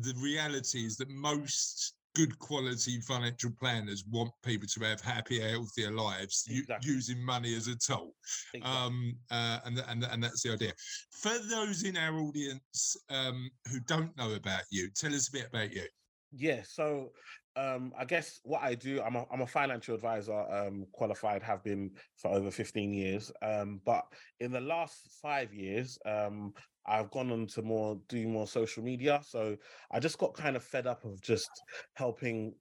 the 0.01 0.13
reality 0.17 0.85
is 0.85 0.97
that 0.97 1.09
most 1.09 1.93
good 2.15 2.38
quality 2.39 2.99
financial 3.01 3.51
planners 3.59 4.05
want 4.09 4.31
people 4.43 4.67
to 4.67 4.79
have 4.85 5.01
happier 5.01 5.49
healthier 5.49 5.91
lives 5.91 6.45
u- 6.49 6.63
using 6.81 7.21
money 7.25 7.53
as 7.55 7.67
a 7.67 7.75
tool 7.75 8.13
exactly. 8.53 8.77
um 8.79 9.13
uh, 9.31 9.59
and 9.65 9.79
and 9.89 10.03
and 10.05 10.23
that's 10.23 10.41
the 10.43 10.51
idea 10.53 10.71
for 11.11 11.33
those 11.49 11.83
in 11.83 11.97
our 11.97 12.17
audience 12.19 12.95
um 13.09 13.49
who 13.69 13.79
don't 13.81 14.15
know 14.17 14.33
about 14.33 14.61
you 14.71 14.89
tell 14.95 15.13
us 15.13 15.27
a 15.27 15.31
bit 15.31 15.47
about 15.47 15.73
you 15.73 15.83
Yeah, 16.31 16.63
so 16.63 17.11
um, 17.55 17.93
I 17.97 18.05
guess 18.05 18.39
what 18.43 18.61
I 18.61 18.75
do, 18.75 19.01
I'm 19.01 19.15
a, 19.15 19.25
I'm 19.31 19.41
a 19.41 19.47
financial 19.47 19.95
advisor, 19.95 20.33
um, 20.33 20.85
qualified, 20.91 21.41
have 21.43 21.63
been 21.63 21.97
for 22.17 22.31
over 22.31 22.51
15 22.51 22.93
years. 22.93 23.31
Um, 23.41 23.79
but 23.85 24.05
in 24.39 24.51
the 24.51 24.59
last 24.61 25.19
five 25.21 25.53
years, 25.53 25.97
um, 26.05 26.53
I've 26.85 27.09
gone 27.11 27.31
on 27.31 27.47
to 27.47 27.61
more 27.61 28.01
do 28.07 28.27
more 28.27 28.47
social 28.47 28.83
media. 28.83 29.21
So 29.23 29.57
I 29.91 29.99
just 29.99 30.17
got 30.17 30.33
kind 30.33 30.55
of 30.55 30.63
fed 30.63 30.88
up 30.88 31.05
of 31.05 31.21
just 31.21 31.49
helping 31.95 32.55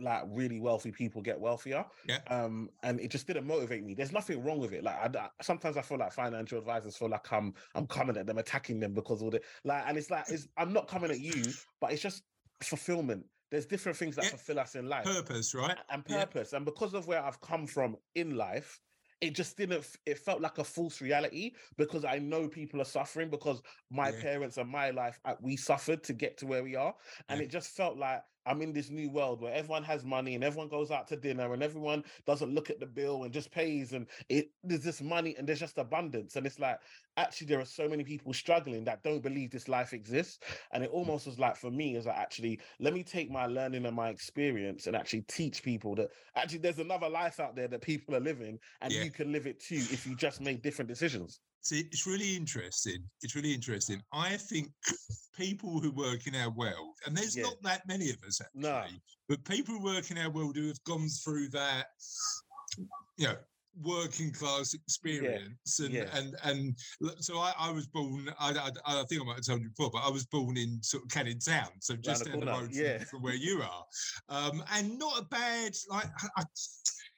like 0.00 0.22
really 0.28 0.60
wealthy 0.60 0.92
people 0.92 1.20
get 1.22 1.40
wealthier. 1.40 1.84
Yeah. 2.06 2.20
Um, 2.28 2.70
and 2.84 3.00
it 3.00 3.10
just 3.10 3.26
didn't 3.26 3.46
motivate 3.46 3.82
me. 3.82 3.94
There's 3.94 4.12
nothing 4.12 4.42
wrong 4.44 4.60
with 4.60 4.72
it. 4.72 4.84
Like 4.84 5.16
I, 5.16 5.18
I- 5.18 5.30
sometimes 5.42 5.76
I 5.76 5.82
feel 5.82 5.98
like 5.98 6.12
financial 6.12 6.58
advisors 6.58 6.96
feel 6.96 7.08
like 7.08 7.30
I'm 7.32 7.52
I'm 7.74 7.86
coming 7.88 8.16
at 8.16 8.26
them, 8.26 8.38
attacking 8.38 8.78
them 8.78 8.94
because 8.94 9.22
all 9.22 9.30
the 9.30 9.42
like, 9.64 9.84
and 9.86 9.98
it's 9.98 10.10
like 10.10 10.26
it's 10.28 10.46
I'm 10.56 10.72
not 10.72 10.86
coming 10.86 11.10
at 11.10 11.18
you, 11.20 11.52
but 11.80 11.92
it's 11.92 12.02
just 12.02 12.22
fulfillment. 12.62 13.26
There's 13.50 13.66
different 13.66 13.96
things 13.96 14.16
that 14.16 14.24
Yeah. 14.24 14.30
fulfill 14.30 14.58
us 14.58 14.74
in 14.74 14.88
life 14.88 15.04
purpose 15.04 15.54
right 15.54 15.78
and 15.90 16.04
Yeah. 16.08 16.24
purpose. 16.24 16.52
And 16.52 16.64
because 16.64 16.94
of 16.94 17.06
where 17.06 17.22
I've 17.22 17.40
come 17.40 17.66
from 17.66 17.96
in 18.14 18.36
life, 18.36 18.80
it 19.20 19.30
just 19.34 19.56
didn't, 19.56 19.96
it 20.06 20.18
felt 20.18 20.40
like 20.40 20.58
a 20.58 20.64
false 20.64 21.00
reality 21.00 21.56
because 21.76 22.04
I 22.04 22.18
know 22.18 22.48
people 22.48 22.80
are 22.80 22.84
suffering 22.84 23.30
because 23.30 23.62
my 23.90 24.12
Yeah. 24.12 24.20
parents 24.20 24.58
and 24.58 24.70
my 24.70 24.90
life, 24.90 25.18
uh, 25.24 25.34
we 25.40 25.56
suffered 25.56 26.04
to 26.04 26.12
get 26.12 26.36
to 26.38 26.46
where 26.46 26.62
we 26.62 26.76
are. 26.76 26.94
And 27.28 27.40
Yeah. 27.40 27.46
it 27.46 27.50
just 27.50 27.70
felt 27.76 27.96
like 27.96 28.22
I'm 28.48 28.62
in 28.62 28.72
this 28.72 28.90
new 28.90 29.10
world 29.10 29.40
where 29.40 29.54
everyone 29.54 29.84
has 29.84 30.04
money 30.04 30.34
and 30.34 30.42
everyone 30.44 30.68
goes 30.68 30.90
out 30.90 31.06
to 31.08 31.16
dinner 31.16 31.52
and 31.52 31.62
everyone 31.62 32.04
doesn't 32.26 32.54
look 32.54 32.70
at 32.70 32.80
the 32.80 32.86
bill 32.86 33.24
and 33.24 33.32
just 33.32 33.50
pays. 33.50 33.92
And 33.92 34.06
it 34.28 34.50
there's 34.64 34.82
this 34.82 35.02
money 35.02 35.34
and 35.38 35.46
there's 35.48 35.60
just 35.60 35.78
abundance. 35.78 36.36
And 36.36 36.46
it's 36.46 36.58
like, 36.58 36.80
actually, 37.16 37.48
there 37.48 37.60
are 37.60 37.64
so 37.66 37.88
many 37.88 38.04
people 38.04 38.32
struggling 38.32 38.84
that 38.84 39.02
don't 39.02 39.22
believe 39.22 39.50
this 39.50 39.68
life 39.68 39.92
exists. 39.92 40.38
And 40.72 40.82
it 40.84 40.90
almost 40.90 41.26
was 41.26 41.38
like 41.38 41.56
for 41.56 41.70
me, 41.70 41.96
is 41.96 42.06
like 42.06 42.16
actually, 42.16 42.60
let 42.80 42.94
me 42.94 43.02
take 43.02 43.30
my 43.30 43.46
learning 43.46 43.86
and 43.86 43.94
my 43.96 44.08
experience 44.08 44.86
and 44.86 44.96
actually 44.96 45.22
teach 45.22 45.62
people 45.62 45.94
that 45.96 46.08
actually 46.36 46.60
there's 46.60 46.78
another 46.78 47.08
life 47.08 47.40
out 47.40 47.54
there 47.56 47.68
that 47.68 47.82
people 47.82 48.14
are 48.16 48.20
living 48.20 48.58
and 48.80 48.92
Yeah. 48.92 49.02
you 49.02 49.10
can 49.10 49.32
live 49.32 49.46
it 49.46 49.60
too 49.60 49.88
if 49.90 50.06
you 50.06 50.16
just 50.16 50.40
make 50.40 50.62
different 50.62 50.88
decisions. 50.88 51.40
See, 51.62 51.80
it's 51.80 52.06
really 52.06 52.36
interesting. 52.36 53.02
It's 53.22 53.34
really 53.34 53.52
interesting. 53.52 54.00
I 54.12 54.36
think 54.36 54.68
people 55.36 55.80
who 55.80 55.90
work 55.90 56.26
in 56.26 56.34
our 56.34 56.50
world, 56.50 56.94
and 57.06 57.16
there's 57.16 57.36
Yeah. 57.36 57.44
not 57.44 57.62
that 57.62 57.86
many 57.86 58.10
of 58.10 58.16
us 58.26 58.40
actually, 58.40 58.62
No. 58.62 58.84
but 59.28 59.44
people 59.44 59.74
who 59.74 59.82
work 59.84 60.10
in 60.10 60.18
our 60.18 60.30
world 60.30 60.56
who 60.56 60.68
have 60.68 60.82
gone 60.84 61.08
through 61.08 61.48
that, 61.50 61.88
you 63.16 63.26
know, 63.26 63.36
working 63.80 64.32
class 64.32 64.74
experience, 64.74 65.78
and 65.78 65.94
yeah. 65.94 66.08
and 66.12 66.34
and 66.42 66.76
so 67.20 67.38
I, 67.38 67.52
I 67.58 67.70
was 67.70 67.86
born. 67.86 68.28
I, 68.38 68.50
I, 68.52 68.70
I 69.00 69.04
think 69.04 69.20
I 69.20 69.24
might 69.24 69.36
have 69.36 69.44
told 69.44 69.62
you 69.62 69.68
before, 69.68 69.90
but 69.92 70.04
I 70.04 70.10
was 70.10 70.26
born 70.26 70.56
in 70.56 70.82
sort 70.82 71.04
of 71.04 71.10
Canning 71.10 71.38
Town, 71.38 71.68
so 71.80 71.94
just 71.96 72.24
down 72.24 72.40
the 72.40 72.46
road 72.46 72.72
from, 72.72 72.84
yeah. 72.84 72.98
from 73.04 73.22
where 73.22 73.34
you 73.36 73.62
are, 73.62 73.84
um, 74.28 74.64
and 74.72 74.98
not 74.98 75.20
a 75.20 75.24
bad 75.26 75.74
like. 75.90 76.06
I- 76.36 76.44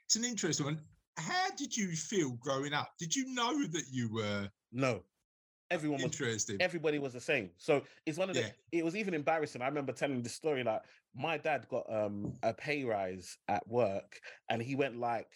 it's 0.07 0.17
an 0.17 0.25
interesting 0.25 0.67
one. 0.67 0.81
How 1.21 1.51
did 1.57 1.77
you 1.77 1.89
feel 1.89 2.31
growing 2.41 2.73
up? 2.73 2.93
Did 2.99 3.15
you 3.15 3.33
know 3.35 3.67
that 3.67 3.85
you 3.91 4.13
were 4.13 4.49
No, 4.73 5.03
everyone 5.71 5.99
was 5.99 6.05
interested? 6.05 6.61
everybody 6.61 6.99
was 6.99 7.13
the 7.13 7.21
same. 7.21 7.51
So 7.59 7.83
it's 8.07 8.19
one 8.19 8.31
of 8.31 8.37
the. 8.37 8.43
Yeah. 8.43 8.51
It 8.73 8.85
was 8.85 8.97
even 8.97 9.15
embarrassing. 9.15 9.63
I 9.63 9.69
remember 9.69 9.93
telling 9.93 10.23
this 10.23 10.35
story 10.35 10.65
like 10.65 10.83
my 11.15 11.37
dad 11.37 11.67
got 11.69 11.93
um 11.93 12.35
a 12.43 12.53
pay 12.53 12.85
rise 12.85 13.37
at 13.49 13.67
work, 13.69 14.21
and 14.49 14.63
he 14.63 14.75
went 14.75 14.99
like 14.99 15.31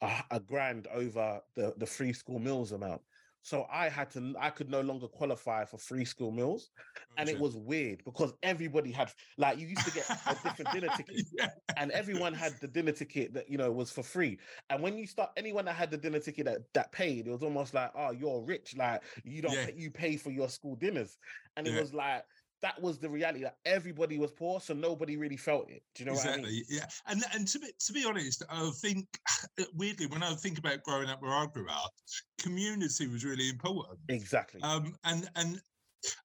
a, 0.00 0.22
a 0.30 0.40
grand 0.40 0.86
over 0.92 1.40
the 1.56 1.74
the 1.76 1.86
free 1.86 2.12
school 2.12 2.38
meals 2.38 2.72
amount. 2.72 3.02
So 3.44 3.66
I 3.70 3.90
had 3.90 4.10
to. 4.12 4.34
I 4.40 4.48
could 4.48 4.70
no 4.70 4.80
longer 4.80 5.06
qualify 5.06 5.66
for 5.66 5.76
free 5.76 6.06
school 6.06 6.30
meals, 6.30 6.70
and 7.18 7.28
it 7.28 7.38
was 7.38 7.54
weird 7.58 8.02
because 8.06 8.32
everybody 8.42 8.90
had 8.90 9.12
like 9.36 9.58
you 9.58 9.66
used 9.66 9.84
to 9.84 9.92
get 9.92 10.08
a 10.08 10.34
different 10.42 10.72
dinner 10.72 10.88
ticket 10.96 11.26
yeah. 11.38 11.50
and 11.76 11.90
everyone 11.90 12.32
had 12.32 12.54
the 12.62 12.66
dinner 12.66 12.90
ticket 12.90 13.34
that 13.34 13.50
you 13.50 13.58
know 13.58 13.70
was 13.70 13.90
for 13.90 14.02
free. 14.02 14.38
And 14.70 14.82
when 14.82 14.96
you 14.96 15.06
start, 15.06 15.28
anyone 15.36 15.66
that 15.66 15.74
had 15.74 15.90
the 15.90 15.98
dinner 15.98 16.20
ticket 16.20 16.46
that 16.46 16.62
that 16.72 16.90
paid, 16.90 17.26
it 17.26 17.30
was 17.30 17.42
almost 17.42 17.74
like, 17.74 17.90
oh, 17.94 18.12
you're 18.12 18.40
rich, 18.40 18.76
like 18.78 19.02
you 19.24 19.42
don't, 19.42 19.52
Yeah. 19.52 19.66
pay, 19.66 19.74
you 19.76 19.90
pay 19.90 20.16
for 20.16 20.30
your 20.30 20.48
school 20.48 20.74
dinners, 20.74 21.18
and 21.58 21.66
it 21.66 21.78
was 21.78 21.92
like 21.92 22.24
that 22.64 22.80
was 22.80 22.98
the 22.98 23.10
reality 23.10 23.42
that 23.42 23.58
everybody 23.66 24.16
was 24.18 24.30
poor, 24.30 24.58
so 24.58 24.72
nobody 24.72 25.18
really 25.18 25.36
felt 25.36 25.70
it. 25.70 25.82
Do 25.94 26.02
you 26.02 26.06
know 26.06 26.16
exactly. 26.16 26.40
what 26.40 26.48
I 26.48 26.52
mean? 26.52 26.64
Yeah, 26.70 26.86
and 27.06 27.22
and 27.34 27.46
to 27.48 27.58
be 27.58 27.66
to 27.78 27.92
be 27.92 28.06
honest, 28.06 28.42
I 28.48 28.70
think 28.80 29.06
weirdly 29.74 30.06
when 30.06 30.22
I 30.22 30.34
think 30.34 30.58
about 30.58 30.82
growing 30.82 31.10
up 31.10 31.20
where 31.20 31.30
I 31.30 31.44
grew 31.52 31.68
up, 31.68 31.92
community 32.40 33.06
was 33.06 33.22
really 33.22 33.50
important. 33.50 33.98
Exactly. 34.08 34.62
Um, 34.62 34.96
and 35.04 35.28
and 35.36 35.60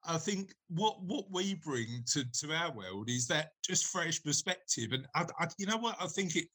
I 0.05 0.17
think 0.17 0.53
what 0.69 1.03
what 1.03 1.25
we 1.29 1.55
bring 1.55 2.05
to 2.13 2.23
to 2.23 2.53
our 2.53 2.71
world 2.71 3.09
is 3.09 3.27
that 3.27 3.49
just 3.61 3.87
fresh 3.87 4.23
perspective, 4.23 4.93
and 4.93 5.05
I, 5.15 5.25
I 5.41 5.47
you 5.57 5.65
know 5.65 5.77
what 5.77 5.97
I 5.99 6.07
think 6.07 6.37
it 6.37 6.47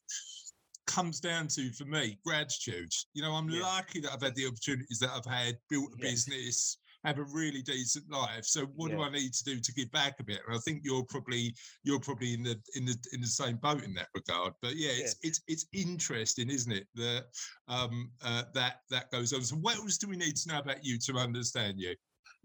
comes 0.87 1.21
down 1.21 1.49
to 1.49 1.71
for 1.73 1.85
me 1.85 2.19
gratitude. 2.25 2.91
You 3.13 3.21
know, 3.21 3.33
I'm 3.33 3.51
Yeah. 3.51 3.63
lucky 3.65 4.01
that 4.01 4.15
I've 4.15 4.23
had 4.23 4.35
the 4.35 4.47
opportunities 4.47 4.99
that 5.01 5.11
I've 5.11 5.31
had, 5.31 5.59
built 5.69 5.93
a 5.93 5.97
Yes. 5.99 6.25
business. 6.25 6.79
Have 7.05 7.19
a 7.19 7.25
really 7.25 7.63
decent 7.63 8.11
life. 8.11 8.45
So 8.47 8.67
what 8.77 8.91
do 8.91 9.03
I 9.03 9.11
need 9.11 9.33
to 9.35 9.45
do 9.45 9.61
to 9.61 9.73
give 9.75 9.91
back 9.91 10.15
a 10.21 10.25
bit? 10.25 10.41
And 10.47 10.57
I 10.57 10.59
think 10.61 10.81
you're 10.83 11.05
probably 11.05 11.55
you're 11.83 12.01
probably 12.01 12.35
in 12.35 12.43
the 12.43 12.59
in 12.77 12.85
the 12.85 12.97
in 13.13 13.21
the 13.21 13.27
same 13.27 13.57
boat 13.57 13.83
in 13.85 13.93
that 13.95 14.09
regard. 14.15 14.55
But 14.63 14.77
yeah, 14.77 14.91
it's 14.91 15.17
it's 15.23 15.41
it's 15.47 15.67
interesting, 15.73 16.49
isn't 16.51 16.73
it? 16.73 16.87
That 16.95 17.25
um 17.69 18.11
uh, 18.25 18.45
that 18.55 18.77
that 18.91 19.11
goes 19.11 19.33
on. 19.33 19.43
So 19.43 19.57
what 19.57 19.77
else 19.77 19.99
do 19.99 20.09
we 20.09 20.17
need 20.17 20.37
to 20.37 20.49
know 20.49 20.59
about 20.59 20.85
you 20.85 20.99
to 20.99 21.19
understand 21.19 21.79
you? 21.79 21.95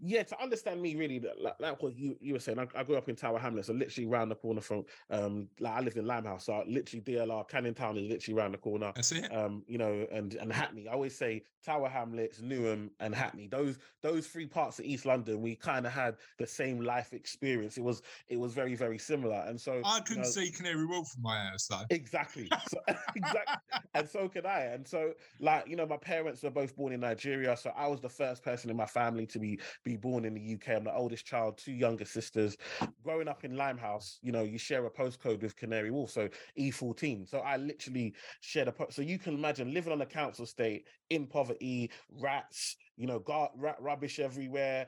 Yeah, 0.02 0.22
to 0.22 0.42
understand 0.42 0.80
me 0.80 0.96
really, 0.96 1.22
like, 1.40 1.54
like 1.60 1.82
what 1.82 1.96
you, 1.96 2.16
you 2.20 2.32
were 2.32 2.40
saying, 2.40 2.58
I, 2.58 2.66
I 2.74 2.82
grew 2.84 2.96
up 2.96 3.08
in 3.08 3.16
Tower 3.16 3.38
Hamlets, 3.38 3.68
so 3.68 3.74
literally 3.74 4.06
round 4.06 4.30
the 4.30 4.34
corner 4.34 4.60
from, 4.60 4.84
um, 5.10 5.48
like 5.58 5.72
I 5.72 5.80
lived 5.80 5.96
in 5.96 6.06
Limehouse, 6.06 6.46
so 6.46 6.62
literally 6.66 7.02
DLR, 7.02 7.48
Canning 7.48 7.74
Town 7.74 7.96
is 7.96 8.08
literally 8.08 8.38
round 8.38 8.54
the 8.54 8.58
corner. 8.58 8.92
That's 8.94 9.12
it. 9.12 9.34
um, 9.34 9.62
you 9.66 9.78
know, 9.78 10.06
and 10.12 10.34
and 10.34 10.52
Hackney. 10.52 10.88
I 10.88 10.92
always 10.92 11.16
say 11.16 11.42
Tower 11.64 11.88
Hamlets, 11.88 12.40
Newham, 12.40 12.90
and 13.00 13.14
Hackney. 13.14 13.48
Those 13.48 13.78
those 14.02 14.26
three 14.26 14.46
parts 14.46 14.78
of 14.78 14.84
East 14.84 15.06
London, 15.06 15.40
we 15.40 15.54
kind 15.54 15.86
of 15.86 15.92
had 15.92 16.16
the 16.38 16.46
same 16.46 16.80
life 16.80 17.12
experience. 17.12 17.76
It 17.76 17.84
was 17.84 18.02
it 18.28 18.38
was 18.38 18.52
very 18.52 18.74
very 18.74 18.98
similar, 18.98 19.44
and 19.46 19.60
so 19.60 19.82
I 19.84 20.00
couldn't 20.00 20.22
know, 20.22 20.28
see 20.28 20.50
Canary 20.50 20.86
Wharf 20.86 21.08
from 21.08 21.22
my 21.22 21.38
house 21.38 21.66
though. 21.66 21.82
Exactly. 21.90 22.48
So, 22.68 22.78
exactly. 23.16 23.56
And 23.94 24.08
so 24.08 24.28
could 24.28 24.46
I. 24.46 24.60
And 24.60 24.86
so, 24.86 25.12
like, 25.40 25.68
you 25.68 25.76
know, 25.76 25.86
my 25.86 25.96
parents 25.96 26.42
were 26.42 26.50
both 26.50 26.76
born 26.76 26.92
in 26.92 27.00
Nigeria. 27.00 27.56
So 27.56 27.72
I 27.76 27.86
was 27.86 28.00
the 28.00 28.08
first 28.08 28.42
person 28.42 28.70
in 28.70 28.76
my 28.76 28.86
family 28.86 29.26
to 29.26 29.38
be 29.38 29.58
be 29.84 29.89
born 29.96 30.24
in 30.24 30.34
the 30.34 30.54
UK. 30.54 30.76
I'm 30.76 30.84
the 30.84 30.94
oldest 30.94 31.24
child, 31.26 31.58
two 31.58 31.72
younger 31.72 32.04
sisters. 32.04 32.56
Growing 33.02 33.28
up 33.28 33.44
in 33.44 33.56
Limehouse, 33.56 34.18
you 34.22 34.32
know, 34.32 34.42
you 34.42 34.58
share 34.58 34.84
a 34.86 34.90
postcode 34.90 35.42
with 35.42 35.56
Canary 35.56 35.90
Wharf, 35.90 36.10
so 36.10 36.28
E14. 36.58 37.28
So 37.28 37.38
I 37.38 37.56
literally 37.56 38.14
shared 38.40 38.68
a 38.68 38.72
po- 38.72 38.88
so 38.90 39.02
you 39.02 39.18
can 39.18 39.34
imagine 39.34 39.72
living 39.72 39.92
on 39.92 40.00
a 40.02 40.06
council 40.06 40.44
estate 40.44 40.86
in 41.10 41.26
poverty, 41.26 41.90
rats, 42.20 42.76
you 43.00 43.06
know, 43.06 43.18
gar- 43.18 43.50
rubbish 43.80 44.18
everywhere, 44.18 44.86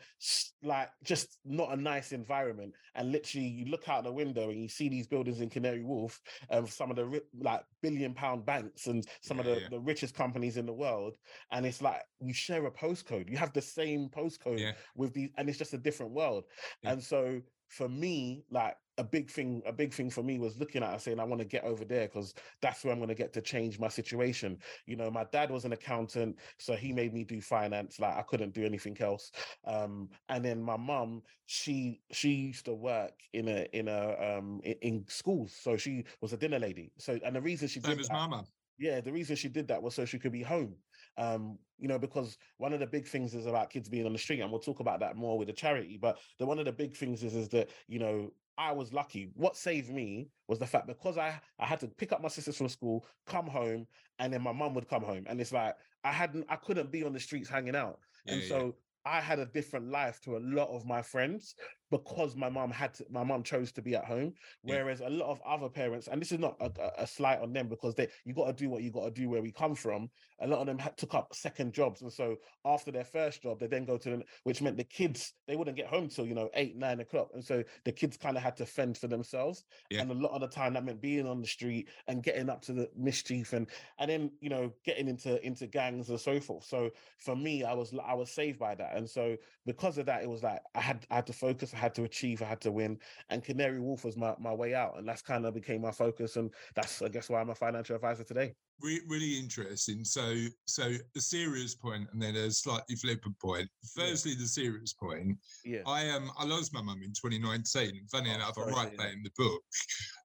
like 0.62 0.90
just 1.02 1.38
not 1.46 1.72
a 1.72 1.76
nice 1.76 2.12
environment. 2.12 2.74
And 2.94 3.10
literally, 3.10 3.46
you 3.46 3.64
look 3.70 3.88
out 3.88 4.04
the 4.04 4.12
window 4.12 4.50
and 4.50 4.60
you 4.60 4.68
see 4.68 4.90
these 4.90 5.06
buildings 5.06 5.40
in 5.40 5.48
Canary 5.48 5.82
Wharf, 5.82 6.20
um, 6.50 6.66
some 6.66 6.90
of 6.90 6.96
the 6.96 7.06
ri- 7.06 7.20
like 7.40 7.64
billion 7.80 8.12
pound 8.12 8.44
banks 8.44 8.86
and 8.86 9.06
some 9.22 9.40
of 9.40 9.46
the, 9.46 9.62
yeah. 9.62 9.68
the 9.70 9.80
richest 9.80 10.14
companies 10.14 10.58
in 10.58 10.66
the 10.66 10.72
world. 10.74 11.16
And 11.52 11.64
it's 11.64 11.80
like 11.80 12.02
you 12.20 12.34
share 12.34 12.66
a 12.66 12.70
postcode. 12.70 13.30
You 13.30 13.38
have 13.38 13.54
the 13.54 13.62
same 13.62 14.10
postcode 14.10 14.60
Yeah. 14.60 14.72
with 14.94 15.14
these, 15.14 15.30
and 15.38 15.48
it's 15.48 15.58
just 15.58 15.72
a 15.72 15.78
different 15.78 16.12
world. 16.12 16.44
Yeah. 16.82 16.92
And 16.92 17.02
so 17.02 17.40
for 17.72 17.88
me, 17.88 18.44
like 18.50 18.76
a 18.98 19.04
big 19.04 19.30
thing, 19.30 19.62
a 19.66 19.72
big 19.72 19.94
thing 19.94 20.10
for 20.10 20.22
me 20.22 20.38
was 20.38 20.58
looking 20.58 20.82
at 20.82 20.90
it 20.90 20.92
and 20.92 21.02
saying, 21.02 21.20
I 21.20 21.24
want 21.24 21.40
to 21.40 21.46
get 21.46 21.64
over 21.64 21.84
there 21.84 22.06
because 22.06 22.34
that's 22.60 22.84
where 22.84 22.92
I'm 22.92 22.98
going 22.98 23.08
to 23.08 23.14
get 23.14 23.32
to 23.32 23.40
change 23.40 23.78
my 23.78 23.88
situation. 23.88 24.58
You 24.86 24.96
know, 24.96 25.10
my 25.10 25.24
dad 25.32 25.50
was 25.50 25.64
an 25.64 25.72
accountant, 25.72 26.38
so 26.58 26.74
he 26.74 26.92
made 26.92 27.14
me 27.14 27.24
do 27.24 27.40
finance. 27.40 27.98
Like 27.98 28.14
I 28.16 28.22
couldn't 28.22 28.52
do 28.52 28.64
anything 28.64 28.96
else. 29.00 29.32
Um, 29.64 30.10
and 30.28 30.44
then 30.44 30.62
my 30.62 30.76
mum, 30.76 31.22
she 31.46 32.02
she 32.12 32.30
used 32.32 32.66
to 32.66 32.74
work 32.74 33.14
in 33.32 33.48
a 33.48 33.66
in 33.72 33.88
a 33.88 34.36
um 34.38 34.60
in, 34.64 34.74
in 34.82 35.04
schools, 35.08 35.54
so 35.58 35.76
she 35.78 36.04
was 36.20 36.34
a 36.34 36.36
dinner 36.36 36.58
lady. 36.58 36.92
So 36.98 37.18
and 37.24 37.34
the 37.34 37.40
reason 37.40 37.68
she 37.68 37.80
Same 37.84 37.96
did 37.96 38.00
as 38.00 38.08
that, 38.08 38.12
Mama. 38.12 38.44
yeah, 38.78 39.00
the 39.00 39.12
reason 39.12 39.36
she 39.36 39.48
did 39.48 39.68
that 39.68 39.82
was 39.82 39.94
so 39.94 40.04
she 40.04 40.18
could 40.18 40.32
be 40.32 40.42
home. 40.42 40.76
Um, 41.16 41.58
you 41.78 41.88
know, 41.88 41.98
because 41.98 42.38
one 42.58 42.72
of 42.72 42.80
the 42.80 42.86
big 42.86 43.06
things 43.06 43.34
is 43.34 43.46
about 43.46 43.70
kids 43.70 43.88
being 43.88 44.06
on 44.06 44.12
the 44.12 44.18
street, 44.18 44.40
and 44.40 44.50
we'll 44.50 44.60
talk 44.60 44.80
about 44.80 45.00
that 45.00 45.16
more 45.16 45.36
with 45.38 45.48
the 45.48 45.52
charity. 45.52 45.98
But 46.00 46.18
the 46.38 46.46
one 46.46 46.58
of 46.58 46.64
the 46.64 46.72
big 46.72 46.94
things 46.96 47.22
is 47.22 47.34
is 47.34 47.48
that 47.50 47.70
you 47.88 47.98
know 47.98 48.30
I 48.56 48.72
was 48.72 48.92
lucky. 48.92 49.30
What 49.34 49.56
saved 49.56 49.90
me 49.90 50.30
was 50.48 50.58
the 50.58 50.66
fact 50.66 50.86
because 50.86 51.18
I 51.18 51.40
I 51.58 51.66
had 51.66 51.80
to 51.80 51.88
pick 51.88 52.12
up 52.12 52.22
my 52.22 52.28
sisters 52.28 52.56
from 52.56 52.68
school, 52.68 53.04
come 53.26 53.46
home, 53.46 53.86
and 54.18 54.32
then 54.32 54.42
my 54.42 54.52
mum 54.52 54.74
would 54.74 54.88
come 54.88 55.02
home, 55.02 55.24
and 55.26 55.40
it's 55.40 55.52
like 55.52 55.74
I 56.04 56.12
hadn't 56.12 56.46
I 56.48 56.56
couldn't 56.56 56.90
be 56.92 57.02
on 57.04 57.12
the 57.12 57.20
streets 57.20 57.48
hanging 57.48 57.76
out, 57.76 57.98
Yeah, 58.24 58.34
and 58.34 58.42
yeah. 58.42 58.48
so. 58.48 58.76
I 59.04 59.20
had 59.20 59.40
a 59.40 59.46
different 59.46 59.88
life 59.88 60.20
to 60.20 60.36
a 60.36 60.38
lot 60.38 60.68
of 60.68 60.86
my 60.86 61.02
friends 61.02 61.56
because 61.93 62.34
my 62.34 62.49
mum 62.49 62.70
had 62.70 62.95
to, 62.95 63.05
my 63.11 63.22
mum 63.22 63.43
chose 63.43 63.70
to 63.72 63.82
be 63.82 63.95
at 63.95 64.07
home. 64.07 64.32
Yeah. 64.64 64.76
Whereas 64.76 65.01
a 65.03 65.11
lot 65.11 65.28
of 65.30 65.40
other 65.47 65.68
parents, 65.68 66.09
and 66.09 66.20
this 66.20 66.32
is 66.32 66.38
not 66.38 66.57
a, 66.59 66.70
a- 66.80 67.03
a 67.03 67.07
slight 67.07 67.40
on 67.40 67.53
them 67.53 67.68
because 67.68 67.95
they 67.95 68.09
you 68.24 68.32
got 68.34 68.47
to 68.47 68.53
do 68.55 68.70
what 68.70 68.82
you 68.82 68.90
got 68.90 69.05
to 69.05 69.11
do 69.11 69.28
where 69.28 69.43
we 69.43 69.53
come 69.53 69.74
from. 69.74 70.09
A 70.40 70.47
lot 70.47 70.61
of 70.61 70.66
them 70.66 70.78
had, 70.78 70.97
took 70.97 71.14
up 71.14 71.34
second 71.34 71.72
jobs, 71.74 72.01
and 72.03 72.12
so 72.12 72.36
after 72.64 72.90
their 72.90 73.05
first 73.05 73.43
job, 73.43 73.61
they 73.61 73.66
then 73.66 73.84
go 73.84 73.99
to 73.99 74.11
the 74.11 74.22
which 74.45 74.62
meant 74.62 74.76
the 74.78 74.84
kids 74.84 75.34
they 75.47 75.55
wouldn't 75.55 75.76
get 75.76 75.86
home 75.86 76.09
till 76.09 76.26
you 76.26 76.34
know 76.34 76.49
eight 76.55 76.76
nine 76.76 77.01
o'clock, 77.01 77.28
and 77.34 77.45
so 77.45 77.62
the 77.84 77.93
kids 77.93 78.16
kind 78.16 78.36
of 78.36 78.43
had 78.43 78.57
to 78.57 78.64
fend 78.66 78.97
for 78.97 79.07
themselves. 79.07 79.64
Yeah. 79.90 80.01
And 80.01 80.11
a 80.11 80.14
lot 80.14 80.32
of 80.32 80.40
the 80.40 80.49
time 80.49 80.72
that 80.72 80.84
meant 80.84 81.03
being 81.03 81.26
on 81.28 81.43
the 81.43 81.47
street 81.47 81.88
and 82.09 82.22
getting 82.22 82.49
up 82.49 82.62
to 82.62 82.72
the 82.72 82.88
mischief 82.97 83.53
and 83.53 83.66
and 83.99 84.11
then 84.11 84.30
you 84.40 84.49
know 84.49 84.72
getting 84.84 85.09
into 85.09 85.45
into 85.47 85.66
gangs 85.66 86.09
and 86.09 86.18
so 86.18 86.40
forth. 86.40 86.64
So 86.64 86.90
for 87.18 87.36
me, 87.36 87.64
I 87.64 87.74
was 87.74 87.95
I 88.05 88.14
was 88.14 88.30
saved 88.30 88.59
by 88.59 88.74
that, 88.76 88.97
and 88.97 89.09
so 89.09 89.36
because 89.66 89.99
of 89.99 90.07
that, 90.07 90.22
it 90.22 90.30
was 90.30 90.43
like 90.43 90.61
I 90.74 90.80
had 90.80 91.07
I 91.11 91.16
had 91.16 91.26
to 91.26 91.32
focus, 91.34 91.72
I 91.74 91.76
had 91.82 91.94
to 91.96 92.04
achieve, 92.04 92.40
I 92.42 92.46
had 92.46 92.60
to 92.62 92.72
win, 92.72 92.98
and 93.28 93.42
Canary 93.44 93.80
Wharf 93.80 94.04
was 94.04 94.16
my 94.16 94.34
my 94.38 94.54
way 94.54 94.74
out, 94.74 94.98
and 94.98 95.06
that's 95.08 95.22
kind 95.22 95.44
of 95.44 95.54
became 95.54 95.82
my 95.82 95.90
focus, 95.90 96.36
and 96.36 96.50
that's 96.74 97.02
I 97.02 97.08
guess 97.08 97.28
why 97.28 97.40
I'm 97.40 97.50
a 97.50 97.54
financial 97.54 97.96
advisor 97.96 98.24
today. 98.24 98.54
Re- 98.80 99.02
really 99.06 99.38
interesting. 99.38 100.02
So, 100.04 100.34
so 100.66 100.92
a 101.16 101.20
serious 101.20 101.74
point, 101.74 102.08
and 102.12 102.20
then 102.22 102.34
a 102.36 102.50
slightly 102.50 102.96
flippant 102.96 103.38
point. 103.38 103.68
Yeah. 103.96 104.04
Firstly, 104.06 104.34
the 104.34 104.46
serious 104.46 104.92
point. 104.92 105.36
Yeah, 105.64 105.82
I 105.86 106.08
um 106.10 106.30
I 106.38 106.44
lost 106.44 106.72
my 106.72 106.82
mum 106.82 107.02
in 107.02 107.12
2019. 107.12 108.06
Funny 108.10 108.30
Oh, 108.30 108.34
enough, 108.34 108.50
I 108.50 108.62
sorry 108.62 108.72
write 108.72 108.96
that. 108.98 109.12
in 109.12 109.22
the 109.22 109.30
book. 109.36 109.62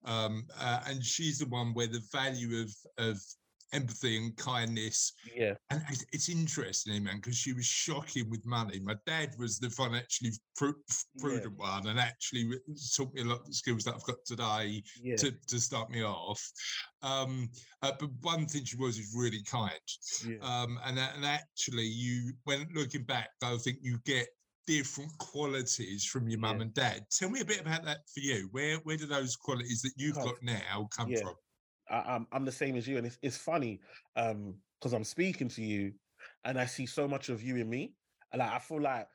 Um, 0.06 0.46
uh, 0.60 0.82
and 0.88 1.04
she's 1.04 1.40
the 1.40 1.48
one 1.48 1.74
where 1.74 1.88
the 1.88 2.02
value 2.12 2.62
of 2.62 2.72
of 2.98 3.20
empathy 3.74 4.18
and 4.18 4.36
kindness 4.38 5.14
yeah, 5.36 5.54
and 5.70 5.82
it's, 5.90 6.06
it's 6.14 6.30
interesting, 6.30 7.04
man, 7.04 7.18
because 7.18 7.36
she 7.36 7.54
was 7.54 7.66
shocking 7.66 8.30
with 8.30 8.46
money. 8.46 8.80
My 8.80 8.96
dad 9.06 9.36
was 9.38 9.60
the 9.60 9.70
financially 9.70 10.32
pru- 10.60 10.74
Yeah. 11.16 11.22
prudent 11.22 11.58
one, 11.58 11.88
and 11.88 12.00
actually 12.00 12.50
taught 12.96 13.14
me 13.14 13.22
a 13.22 13.26
lot 13.26 13.42
of 13.42 13.48
the 13.48 13.54
skills 13.54 13.84
that 13.84 13.96
I've 13.96 14.04
got 14.04 14.24
today 14.26 14.82
yeah, 15.02 15.16
to, 15.18 15.32
to 15.32 15.60
start 15.60 15.90
me 15.90 16.04
off. 16.04 16.42
Um, 17.02 17.50
uh, 17.82 17.92
but 18.00 18.10
one 18.22 18.46
thing 18.48 18.64
she 18.66 18.78
was 18.78 18.98
is 18.98 19.14
really 19.16 19.44
kind, 19.44 19.74
yeah. 20.26 20.38
um, 20.42 20.80
and 20.86 20.98
and 20.98 21.26
actually, 21.26 21.86
you 21.86 22.34
when 22.46 22.68
looking 22.74 23.04
back, 23.04 23.30
I 23.44 23.58
think 23.58 23.80
you 23.82 24.00
get 24.06 24.28
different 24.66 25.18
qualities 25.18 26.04
from 26.06 26.28
your 26.28 26.40
mum 26.40 26.58
Yeah. 26.58 26.64
and 26.64 26.74
dad. 26.74 27.06
Tell 27.12 27.30
me 27.30 27.42
a 27.42 27.46
bit 27.46 27.62
about 27.62 27.84
that 27.86 28.00
for 28.14 28.20
you. 28.22 28.50
Where 28.52 28.78
where 28.78 28.98
do 28.98 29.06
those 29.06 29.36
qualities 29.36 29.82
that 29.82 29.94
you've 29.96 30.18
Oh, 30.18 30.26
got 30.26 30.42
now 30.42 30.88
come 30.96 31.10
yeah. 31.10 31.22
from? 31.22 31.36
I, 31.90 32.16
I'm 32.16 32.28
I'm 32.32 32.46
the 32.46 32.52
same 32.52 32.76
as 32.76 32.88
you, 32.88 32.98
and 32.98 33.06
it's 33.06 33.18
it's 33.22 33.38
funny 33.38 33.82
um 34.16 34.56
because 34.80 34.94
I'm 34.94 35.04
speaking 35.04 35.50
to 35.50 35.64
you, 35.64 35.94
and 36.44 36.60
I 36.60 36.66
see 36.66 36.86
so 36.86 37.08
much 37.08 37.30
of 37.30 37.42
you 37.42 37.58
in 37.58 37.70
me. 37.70 37.94
like 38.36 38.52
I 38.52 38.60
feel 38.60 38.82
like 38.82 39.08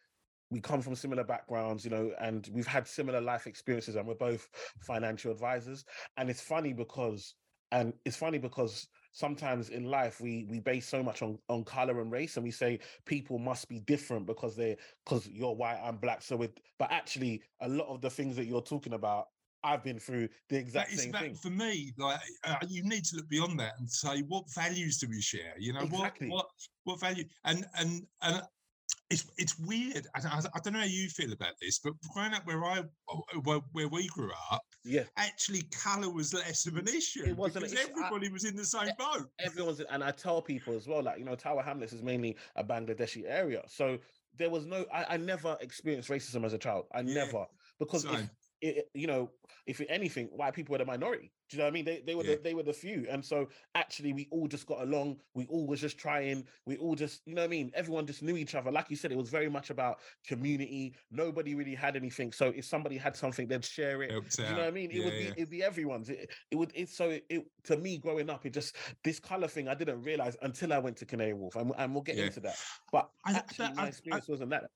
we 0.50 0.60
come 0.60 0.82
from 0.82 0.94
similar 0.94 1.24
backgrounds, 1.24 1.84
you 1.84 1.90
know, 1.90 2.12
and 2.20 2.48
we've 2.52 2.66
had 2.66 2.86
similar 2.86 3.20
life 3.20 3.46
experiences, 3.46 3.96
and 3.96 4.06
we're 4.06 4.14
both 4.14 4.48
financial 4.80 5.32
advisors. 5.32 5.84
And 6.16 6.28
it's 6.28 6.42
funny 6.42 6.74
because, 6.74 7.34
and 7.70 7.94
it's 8.04 8.16
funny 8.16 8.38
because 8.38 8.88
sometimes 9.12 9.70
in 9.70 9.84
life 9.84 10.20
we 10.20 10.46
we 10.50 10.60
base 10.60 10.86
so 10.88 11.02
much 11.02 11.22
on 11.22 11.38
on 11.48 11.64
color 11.64 12.00
and 12.00 12.12
race, 12.12 12.36
and 12.36 12.44
we 12.44 12.50
say 12.50 12.80
people 13.06 13.38
must 13.38 13.68
be 13.68 13.80
different 13.80 14.26
because 14.26 14.54
they 14.56 14.76
because 15.04 15.26
you're 15.28 15.54
white, 15.54 15.80
I'm 15.82 15.96
black. 15.96 16.22
So 16.22 16.42
it, 16.42 16.60
but 16.78 16.90
actually, 16.92 17.42
a 17.60 17.68
lot 17.68 17.88
of 17.88 18.00
the 18.02 18.10
things 18.10 18.36
that 18.36 18.44
you're 18.46 18.62
talking 18.62 18.92
about. 18.92 19.28
I've 19.64 19.82
been 19.84 19.98
through 19.98 20.28
the 20.48 20.56
exact 20.58 20.88
That 20.90 20.94
is 20.94 21.00
same 21.02 21.10
about, 21.10 21.22
thing. 21.22 21.34
for 21.34 21.50
me, 21.50 21.92
like 21.98 22.20
uh, 22.44 22.56
you 22.68 22.82
need 22.82 23.04
to 23.06 23.16
look 23.16 23.28
beyond 23.28 23.58
that 23.60 23.74
and 23.78 23.88
say 23.90 24.22
what 24.22 24.44
values 24.54 24.98
do 24.98 25.08
we 25.08 25.20
share? 25.20 25.54
You 25.58 25.72
know, 25.72 25.82
Exactly. 25.82 26.28
what 26.28 26.46
what 26.46 26.50
what 26.84 27.00
value? 27.00 27.24
And 27.44 27.64
and 27.78 28.02
and 28.22 28.42
it's 29.10 29.30
it's 29.38 29.58
weird. 29.58 30.06
I, 30.14 30.20
I, 30.26 30.40
I 30.54 30.58
don't 30.60 30.72
know 30.72 30.80
how 30.80 30.84
you 30.86 31.08
feel 31.08 31.32
about 31.32 31.54
this, 31.60 31.78
but 31.78 31.92
growing 32.14 32.34
up 32.34 32.46
where 32.46 32.64
I 32.64 32.82
where, 33.44 33.60
where 33.72 33.88
we 33.88 34.06
grew 34.08 34.30
up, 34.50 34.62
Yeah, 34.84 35.04
actually 35.16 35.62
colour 35.70 36.10
was 36.10 36.32
less 36.34 36.66
of 36.66 36.76
an 36.76 36.88
issue 36.88 37.24
It 37.24 37.36
wasn't 37.36 37.64
because 37.66 37.78
issue. 37.78 37.92
I- 37.96 38.06
everybody 38.06 38.30
was 38.30 38.44
in 38.44 38.56
the 38.56 38.64
same 38.64 38.90
boat. 38.98 39.28
everyone's 39.38 39.80
and 39.80 40.02
I 40.02 40.10
tell 40.12 40.40
people 40.42 40.74
as 40.74 40.88
well, 40.88 41.02
like 41.02 41.18
you 41.18 41.24
know, 41.24 41.34
Tower 41.36 41.62
Hamlets 41.62 41.92
is 41.92 42.02
mainly 42.02 42.36
a 42.56 42.64
Bangladeshi 42.64 43.24
area, 43.26 43.62
so 43.68 43.98
there 44.38 44.48
was 44.50 44.64
no. 44.64 44.86
I, 44.92 45.14
I 45.14 45.16
never 45.18 45.58
experienced 45.60 46.08
racism 46.08 46.44
as 46.44 46.54
a 46.54 46.58
child. 46.58 46.86
I 46.94 47.00
Yeah, 47.00 47.26
never 47.26 47.46
because 47.78 48.04
if. 48.06 48.28
It, 48.62 48.88
you 48.94 49.08
know, 49.08 49.28
if 49.66 49.80
anything, 49.88 50.26
white 50.28 50.54
people 50.54 50.72
were 50.72 50.78
the 50.78 50.84
minority. 50.84 51.32
Do 51.50 51.56
you 51.56 51.58
know 51.58 51.64
what 51.64 51.70
I 51.70 51.74
mean? 51.74 51.84
They 51.84 52.00
they 52.06 52.14
were 52.14 52.22
Yeah. 52.24 52.36
the, 52.36 52.42
they 52.42 52.54
were 52.54 52.62
the 52.62 52.72
few, 52.72 53.06
and 53.10 53.22
so 53.24 53.48
actually 53.74 54.12
we 54.12 54.28
all 54.30 54.46
just 54.46 54.66
got 54.66 54.82
along. 54.82 55.18
We 55.34 55.46
all 55.46 55.66
was 55.66 55.80
just 55.80 55.98
trying. 55.98 56.46
We 56.64 56.76
all 56.76 56.94
just 56.94 57.22
you 57.26 57.34
know 57.34 57.42
what 57.42 57.46
I 57.46 57.50
mean. 57.50 57.72
Everyone 57.74 58.06
just 58.06 58.22
knew 58.22 58.36
each 58.36 58.54
other. 58.54 58.70
Like 58.70 58.88
you 58.88 58.94
said, 58.94 59.10
it 59.10 59.18
was 59.18 59.30
very 59.30 59.50
much 59.50 59.70
about 59.70 59.98
community. 60.24 60.94
Nobody 61.10 61.56
really 61.56 61.74
had 61.74 61.96
anything. 61.96 62.30
So 62.30 62.52
if 62.54 62.64
somebody 62.64 62.96
had 62.96 63.16
something, 63.16 63.48
they'd 63.48 63.64
share 63.64 64.00
it. 64.04 64.12
You 64.12 64.20
know 64.44 64.50
what 64.58 64.60
I 64.60 64.70
mean? 64.70 64.92
It 64.92 64.98
Yeah, 64.98 65.04
would 65.06 65.10
be 65.12 65.24
yeah. 65.24 65.30
it'd 65.36 65.50
be 65.50 65.62
everyone's. 65.64 66.08
It, 66.08 66.30
it 66.52 66.56
would 66.56 66.70
it's 66.74 66.96
so 66.96 67.10
it, 67.10 67.24
it 67.28 67.44
to 67.64 67.76
me 67.76 67.98
growing 67.98 68.30
up, 68.30 68.46
it 68.46 68.50
just 68.54 68.76
this 69.02 69.18
color 69.18 69.48
thing 69.48 69.66
I 69.66 69.74
didn't 69.74 70.02
realize 70.02 70.36
until 70.42 70.72
I 70.72 70.78
went 70.78 70.96
to 70.98 71.04
Canary 71.04 71.34
Wharf, 71.34 71.56
and, 71.56 71.72
and 71.76 71.92
we'll 71.92 72.04
get 72.04 72.16
into 72.16 72.38
that. 72.40 72.56
But 72.92 73.10
I- 73.26 73.32
actually, 73.34 73.72
my 73.74 73.82
I- 73.82 73.84
I- 73.86 73.88
experience 73.88 74.28
wasn't 74.28 74.50
that. 74.50 74.70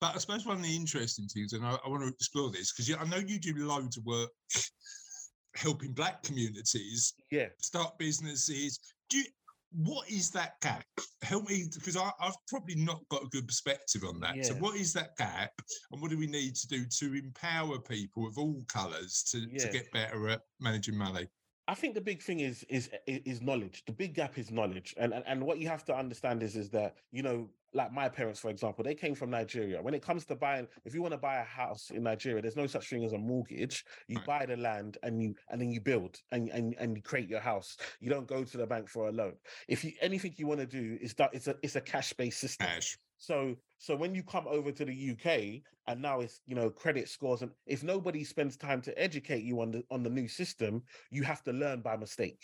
But 0.00 0.14
I 0.14 0.18
suppose 0.18 0.44
one 0.44 0.58
of 0.58 0.62
the 0.62 0.76
interesting 0.76 1.26
things, 1.26 1.52
and 1.52 1.64
I, 1.64 1.76
I 1.84 1.88
want 1.88 2.02
to 2.02 2.08
explore 2.08 2.50
this 2.50 2.72
because 2.72 2.94
I 2.94 3.04
know 3.08 3.16
you 3.16 3.38
do 3.38 3.54
loads 3.56 3.96
of 3.96 4.04
work 4.04 4.30
helping 5.56 5.92
black 5.92 6.22
communities 6.22 7.14
Yeah, 7.30 7.46
start 7.60 7.98
businesses. 7.98 8.78
Do 9.08 9.18
you, 9.18 9.24
what 9.72 10.08
is 10.08 10.30
that 10.30 10.60
gap? 10.60 10.84
Help 11.22 11.48
me 11.48 11.64
because 11.74 11.96
I, 11.96 12.10
I've 12.20 12.36
probably 12.48 12.76
not 12.76 13.00
got 13.08 13.22
a 13.22 13.28
good 13.28 13.46
perspective 13.46 14.04
on 14.04 14.20
that. 14.20 14.44
So, 14.44 14.54
what 14.54 14.76
is 14.76 14.92
that 14.92 15.16
gap, 15.16 15.52
and 15.92 16.00
what 16.00 16.10
do 16.10 16.18
we 16.18 16.26
need 16.26 16.54
to 16.56 16.68
do 16.68 16.84
to 16.84 17.14
empower 17.14 17.78
people 17.78 18.26
of 18.26 18.38
all 18.38 18.62
colours 18.68 19.24
to, 19.32 19.46
to 19.58 19.68
get 19.68 19.90
better 19.92 20.28
at 20.28 20.42
managing 20.60 20.96
money? 20.96 21.26
I 21.68 21.74
think 21.74 21.94
the 21.94 22.00
big 22.00 22.22
thing 22.22 22.40
is 22.40 22.64
is 22.68 22.90
is 23.06 23.42
knowledge. 23.42 23.82
The 23.86 23.92
big 23.92 24.14
gap 24.14 24.38
is 24.38 24.50
knowledge, 24.50 24.94
and 24.96 25.12
and, 25.12 25.24
and 25.26 25.42
what 25.44 25.58
you 25.58 25.68
have 25.68 25.84
to 25.86 25.96
understand 25.96 26.42
is 26.42 26.54
is 26.54 26.70
that 26.70 26.96
you 27.10 27.22
know, 27.22 27.48
like 27.76 27.92
my 27.92 28.08
parents, 28.08 28.40
for 28.40 28.50
example, 28.50 28.82
they 28.82 28.94
came 28.94 29.14
from 29.14 29.30
Nigeria. 29.30 29.82
When 29.82 29.94
it 29.94 30.02
comes 30.02 30.24
to 30.26 30.34
buying, 30.34 30.66
if 30.84 30.94
you 30.94 31.02
want 31.02 31.12
to 31.12 31.18
buy 31.18 31.36
a 31.36 31.44
house 31.44 31.90
in 31.90 32.02
Nigeria, 32.02 32.40
there's 32.42 32.56
no 32.56 32.66
such 32.66 32.88
thing 32.88 33.04
as 33.04 33.12
a 33.12 33.18
mortgage. 33.18 33.84
You 34.08 34.16
Right. 34.16 34.26
buy 34.26 34.46
the 34.46 34.56
land 34.56 34.96
and 35.02 35.22
you 35.22 35.34
and 35.50 35.60
then 35.60 35.70
you 35.70 35.80
build 35.80 36.22
and 36.32 36.48
and 36.48 36.74
and 36.78 36.96
you 36.96 37.02
create 37.02 37.28
your 37.28 37.40
house. 37.40 37.76
You 38.00 38.08
don't 38.10 38.26
go 38.26 38.44
to 38.44 38.56
the 38.56 38.66
bank 38.66 38.88
for 38.88 39.08
a 39.08 39.12
loan. 39.12 39.34
If 39.68 39.84
you 39.84 39.92
anything 40.00 40.34
you 40.36 40.46
want 40.46 40.60
to 40.60 40.66
do 40.66 40.98
is 41.00 41.14
that 41.14 41.30
it's 41.34 41.46
a 41.48 41.56
it's 41.62 41.76
a 41.76 41.80
cash 41.82 42.12
based 42.14 42.40
system. 42.40 42.66
Ash. 42.66 42.98
So 43.18 43.56
so 43.78 43.94
when 43.94 44.14
you 44.14 44.22
come 44.22 44.46
over 44.48 44.72
to 44.72 44.84
the 44.84 44.94
UK 44.94 45.62
and 45.86 46.00
now 46.00 46.20
it's 46.20 46.40
you 46.46 46.54
know 46.54 46.70
credit 46.70 47.08
scores 47.08 47.42
and 47.42 47.50
if 47.66 47.82
nobody 47.82 48.24
spends 48.24 48.56
time 48.56 48.80
to 48.82 48.98
educate 48.98 49.42
you 49.42 49.60
on 49.60 49.70
the 49.70 49.82
on 49.90 50.02
the 50.02 50.10
new 50.10 50.28
system, 50.28 50.82
you 51.10 51.22
have 51.22 51.42
to 51.44 51.52
learn 51.52 51.80
by 51.82 51.96
mistake. 51.96 52.40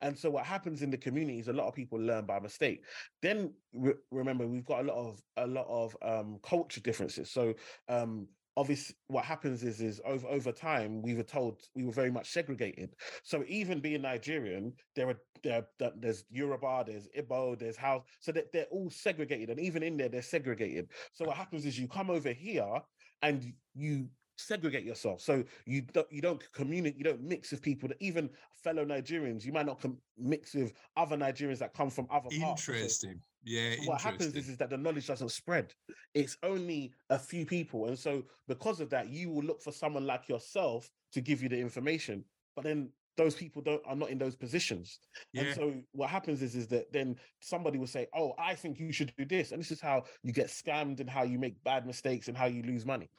And 0.00 0.16
so 0.16 0.30
what 0.30 0.44
happens 0.44 0.82
in 0.82 0.90
the 0.90 0.98
community 0.98 1.38
is 1.38 1.48
a 1.48 1.52
lot 1.52 1.68
of 1.68 1.74
people 1.74 1.98
learn 1.98 2.26
by 2.26 2.40
mistake. 2.40 2.84
Then 3.20 3.54
re- 3.72 3.94
remember 4.10 4.46
we've 4.46 4.64
got 4.64 4.80
a 4.80 4.88
lot 4.88 4.96
of 4.96 5.22
a 5.36 5.46
lot 5.46 5.66
of 5.68 5.96
um 6.02 6.38
culture 6.42 6.80
differences. 6.80 7.30
So 7.30 7.54
um 7.88 8.28
obviously 8.56 8.94
what 9.08 9.24
happens 9.24 9.62
is 9.62 9.80
is 9.80 10.00
over 10.04 10.26
over 10.28 10.52
time 10.52 11.00
we 11.02 11.14
were 11.14 11.22
told 11.22 11.62
we 11.74 11.84
were 11.84 11.92
very 11.92 12.10
much 12.10 12.30
segregated. 12.30 12.94
So 13.22 13.44
even 13.48 13.80
being 13.80 14.02
nigerian 14.02 14.74
there 14.94 15.08
are 15.08 15.16
there 15.42 15.66
there- 15.78 15.92
there's 15.96 16.24
yoruba 16.30 16.84
there's 16.86 17.08
Igbo, 17.16 17.58
there's 17.58 17.76
Hausa 17.76 18.04
so 18.20 18.32
that 18.32 18.52
they're 18.52 18.66
all 18.66 18.90
segregated 18.90 19.50
and 19.50 19.60
even 19.60 19.82
in 19.82 19.96
there 19.96 20.08
they're 20.08 20.22
segregated. 20.22 20.90
So 21.12 21.24
what 21.24 21.36
happens 21.36 21.64
is 21.64 21.78
you 21.78 21.88
come 21.88 22.10
over 22.10 22.32
here 22.32 22.80
and 23.22 23.52
you 23.74 24.08
segregate 24.36 24.84
yourself. 24.84 25.20
So 25.20 25.44
you 25.66 25.82
don't 25.82 26.10
you 26.10 26.20
don't 26.20 26.42
communicate 26.52 26.98
you 26.98 27.04
don't 27.04 27.22
mix 27.22 27.50
with 27.52 27.62
people 27.62 27.88
that 27.88 27.98
even 28.00 28.28
fellow 28.62 28.84
nigerians 28.84 29.44
you 29.44 29.52
might 29.52 29.66
not 29.66 29.80
com- 29.80 30.00
mix 30.18 30.54
with 30.54 30.72
other 30.96 31.16
nigerians 31.16 31.58
that 31.58 31.74
come 31.74 31.90
from 31.90 32.06
other 32.10 32.28
parts 32.40 32.68
Interesting. 32.68 33.20
Yeah. 33.44 33.76
so 33.76 33.90
what 33.90 34.00
happens 34.00 34.34
is, 34.34 34.48
is 34.48 34.56
that 34.58 34.70
the 34.70 34.76
knowledge 34.76 35.06
doesn't 35.06 35.30
spread. 35.30 35.74
It's 36.14 36.36
only 36.42 36.92
a 37.10 37.18
few 37.18 37.44
people. 37.44 37.86
And 37.86 37.98
so 37.98 38.22
because 38.48 38.80
of 38.80 38.90
that, 38.90 39.08
you 39.08 39.30
will 39.30 39.42
look 39.42 39.62
for 39.62 39.72
someone 39.72 40.06
like 40.06 40.28
yourself 40.28 40.90
to 41.12 41.20
give 41.20 41.42
you 41.42 41.48
the 41.48 41.58
information. 41.58 42.24
But 42.54 42.64
then 42.64 42.90
those 43.16 43.34
people 43.34 43.60
don't 43.60 43.82
are 43.86 43.96
not 43.96 44.10
in 44.10 44.18
those 44.18 44.34
positions. 44.34 44.98
yeah. 45.32 45.42
And 45.42 45.54
so 45.54 45.74
what 45.92 46.08
happens 46.08 46.42
is 46.42 46.54
is 46.54 46.66
that 46.68 46.92
then 46.92 47.16
somebody 47.40 47.78
will 47.78 47.86
say, 47.86 48.06
Oh, 48.14 48.34
I 48.38 48.54
think 48.54 48.78
you 48.78 48.92
should 48.92 49.12
do 49.16 49.24
this. 49.24 49.52
And 49.52 49.60
this 49.60 49.70
is 49.70 49.80
how 49.80 50.04
you 50.22 50.32
get 50.32 50.46
scammed 50.46 51.00
and 51.00 51.08
how 51.08 51.22
you 51.22 51.38
make 51.38 51.62
bad 51.64 51.86
mistakes 51.86 52.28
and 52.28 52.36
how 52.36 52.46
you 52.46 52.62
lose 52.62 52.86
money. 52.86 53.10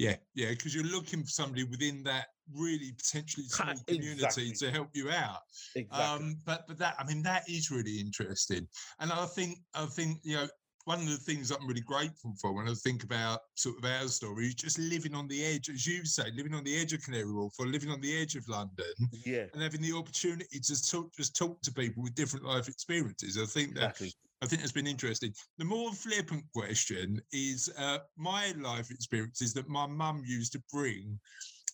Yeah, 0.00 0.16
yeah, 0.34 0.48
because 0.48 0.74
you're 0.74 0.84
looking 0.84 1.22
for 1.22 1.28
somebody 1.28 1.64
within 1.64 2.02
that 2.04 2.28
really 2.54 2.92
potentially 2.92 3.46
small 3.48 3.74
community 3.86 4.50
to 4.52 4.70
help 4.70 4.88
you 4.94 5.10
out. 5.10 5.40
Exactly. 5.76 6.02
Um, 6.02 6.36
but 6.46 6.64
but 6.66 6.78
that 6.78 6.94
I 6.98 7.04
mean 7.04 7.22
that 7.24 7.44
is 7.46 7.70
really 7.70 8.00
interesting, 8.00 8.66
and 9.00 9.12
I 9.12 9.26
think 9.26 9.58
I 9.74 9.84
think 9.84 10.20
you 10.22 10.36
know 10.36 10.48
one 10.84 11.00
of 11.00 11.06
the 11.06 11.18
things 11.18 11.50
I'm 11.50 11.68
really 11.68 11.82
grateful 11.82 12.32
for 12.40 12.54
when 12.54 12.66
I 12.66 12.72
think 12.72 13.04
about 13.04 13.40
sort 13.56 13.76
of 13.76 13.84
our 13.84 14.08
story 14.08 14.46
is 14.46 14.54
just 14.54 14.78
living 14.78 15.14
on 15.14 15.28
the 15.28 15.44
edge, 15.44 15.68
as 15.68 15.86
you 15.86 16.06
say, 16.06 16.30
living 16.34 16.54
on 16.54 16.64
the 16.64 16.80
edge 16.80 16.94
of 16.94 17.02
Canary 17.02 17.30
Wharf 17.30 17.52
or 17.58 17.66
living 17.66 17.90
on 17.90 18.00
the 18.00 18.22
edge 18.22 18.36
of 18.36 18.48
London, 18.48 18.94
yeah, 19.26 19.44
and 19.52 19.62
having 19.62 19.82
the 19.82 19.92
opportunity 19.92 20.60
to 20.60 20.90
talk 20.90 21.14
just 21.14 21.36
talk 21.36 21.60
to 21.60 21.72
people 21.74 22.02
with 22.02 22.14
different 22.14 22.46
life 22.46 22.68
experiences. 22.68 23.36
I 23.36 23.44
think 23.44 23.74
that 23.74 23.90
exactly. 23.90 24.14
I 24.42 24.46
think 24.46 24.62
that's 24.62 24.72
been 24.72 24.86
interesting. 24.86 25.32
The 25.58 25.64
more 25.64 25.92
flippant 25.92 26.44
question 26.54 27.20
is 27.32 27.70
uh, 27.78 27.98
my 28.16 28.54
life 28.58 28.90
experience 28.90 29.42
is 29.42 29.52
that 29.54 29.68
my 29.68 29.86
mum 29.86 30.22
used 30.24 30.52
to 30.52 30.62
bring 30.72 31.18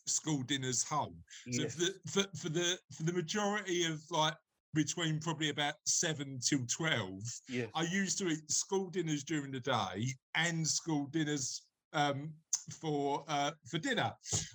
school 0.07 0.43
dinners 0.43 0.83
home. 0.83 1.17
So 1.53 1.69
for 1.69 1.79
the 1.79 1.95
for, 2.07 2.25
for 2.37 2.49
the 2.49 2.79
for 2.93 3.03
the 3.05 3.13
majority 3.13 3.85
of 3.85 4.01
like 4.11 4.35
between 4.75 5.21
probably 5.21 5.51
about 5.51 5.75
seven 5.87 6.39
till 6.41 6.67
twelve, 6.67 7.23
yes. 7.49 7.69
I 7.75 7.83
used 7.83 8.19
to 8.19 8.29
eat 8.29 8.51
school 8.51 8.91
dinners 8.91 9.25
during 9.25 9.53
the 9.53 9.61
day 9.61 10.15
and 10.35 10.67
school 10.67 11.07
dinners 11.07 11.63
um, 11.93 12.33
for 12.73 13.25
uh, 13.29 13.53
for 13.67 13.79
dinner. 13.79 14.13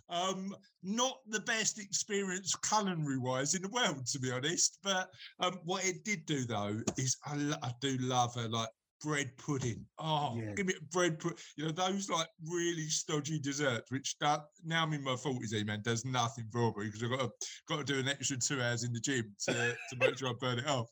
Um, 0.09 0.55
not 0.83 1.19
the 1.27 1.39
best 1.41 1.79
experience 1.79 2.55
culinary 2.55 3.17
wise 3.17 3.53
in 3.55 3.61
the 3.61 3.69
world, 3.69 4.05
to 4.07 4.19
be 4.19 4.31
honest. 4.31 4.77
But 4.83 5.09
um, 5.39 5.59
what 5.63 5.85
it 5.85 6.03
did 6.03 6.25
do 6.25 6.45
though 6.45 6.81
is 6.97 7.17
I, 7.25 7.35
lo- 7.35 7.57
I 7.63 7.71
do 7.81 7.97
love 7.99 8.35
a 8.37 8.47
like 8.47 8.69
bread 9.03 9.31
pudding. 9.37 9.85
Oh, 9.99 10.37
Yeah. 10.37 10.53
give 10.55 10.67
me 10.67 10.73
a 10.79 10.83
bread 10.93 11.19
put. 11.19 11.39
You 11.57 11.65
know 11.65 11.71
those 11.71 12.09
like 12.09 12.27
really 12.47 12.87
stodgy 12.87 13.39
desserts, 13.39 13.91
which 13.91 14.15
that, 14.19 14.41
now 14.63 14.83
I'm 14.83 14.93
in 14.93 15.03
my 15.03 15.15
forties, 15.15 15.53
eh, 15.53 15.63
man, 15.63 15.81
does 15.83 16.05
nothing 16.05 16.45
for 16.51 16.73
me 16.77 16.85
because 16.85 17.03
I've 17.03 17.09
got 17.09 17.19
to 17.19 17.31
got 17.67 17.77
to 17.77 17.93
do 17.93 17.99
an 17.99 18.07
extra 18.07 18.37
two 18.37 18.61
hours 18.61 18.83
in 18.83 18.93
the 18.93 18.99
gym 18.99 19.33
to 19.47 19.53
to 19.53 19.95
make 19.99 20.17
sure 20.17 20.29
I 20.29 20.33
burn 20.39 20.59
it 20.59 20.67
off. 20.67 20.87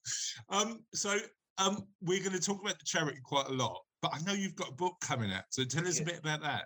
Um, 0.50 0.80
so 0.94 1.18
um, 1.58 1.84
we're 2.02 2.20
going 2.24 2.32
to 2.32 2.40
talk 2.42 2.62
about 2.62 2.80
the 2.80 2.86
charity 2.86 3.20
quite 3.24 3.48
a 3.48 3.54
lot, 3.54 3.78
but 4.02 4.12
I 4.14 4.20
know 4.22 4.34
you've 4.34 4.56
got 4.56 4.70
a 4.70 4.74
book 4.74 4.96
coming 5.02 5.32
out. 5.34 5.44
So 5.50 5.64
tell 5.66 5.86
us 5.88 5.98
Yeah. 5.98 6.04
a 6.04 6.06
bit 6.06 6.20
about 6.20 6.42
that. 6.42 6.66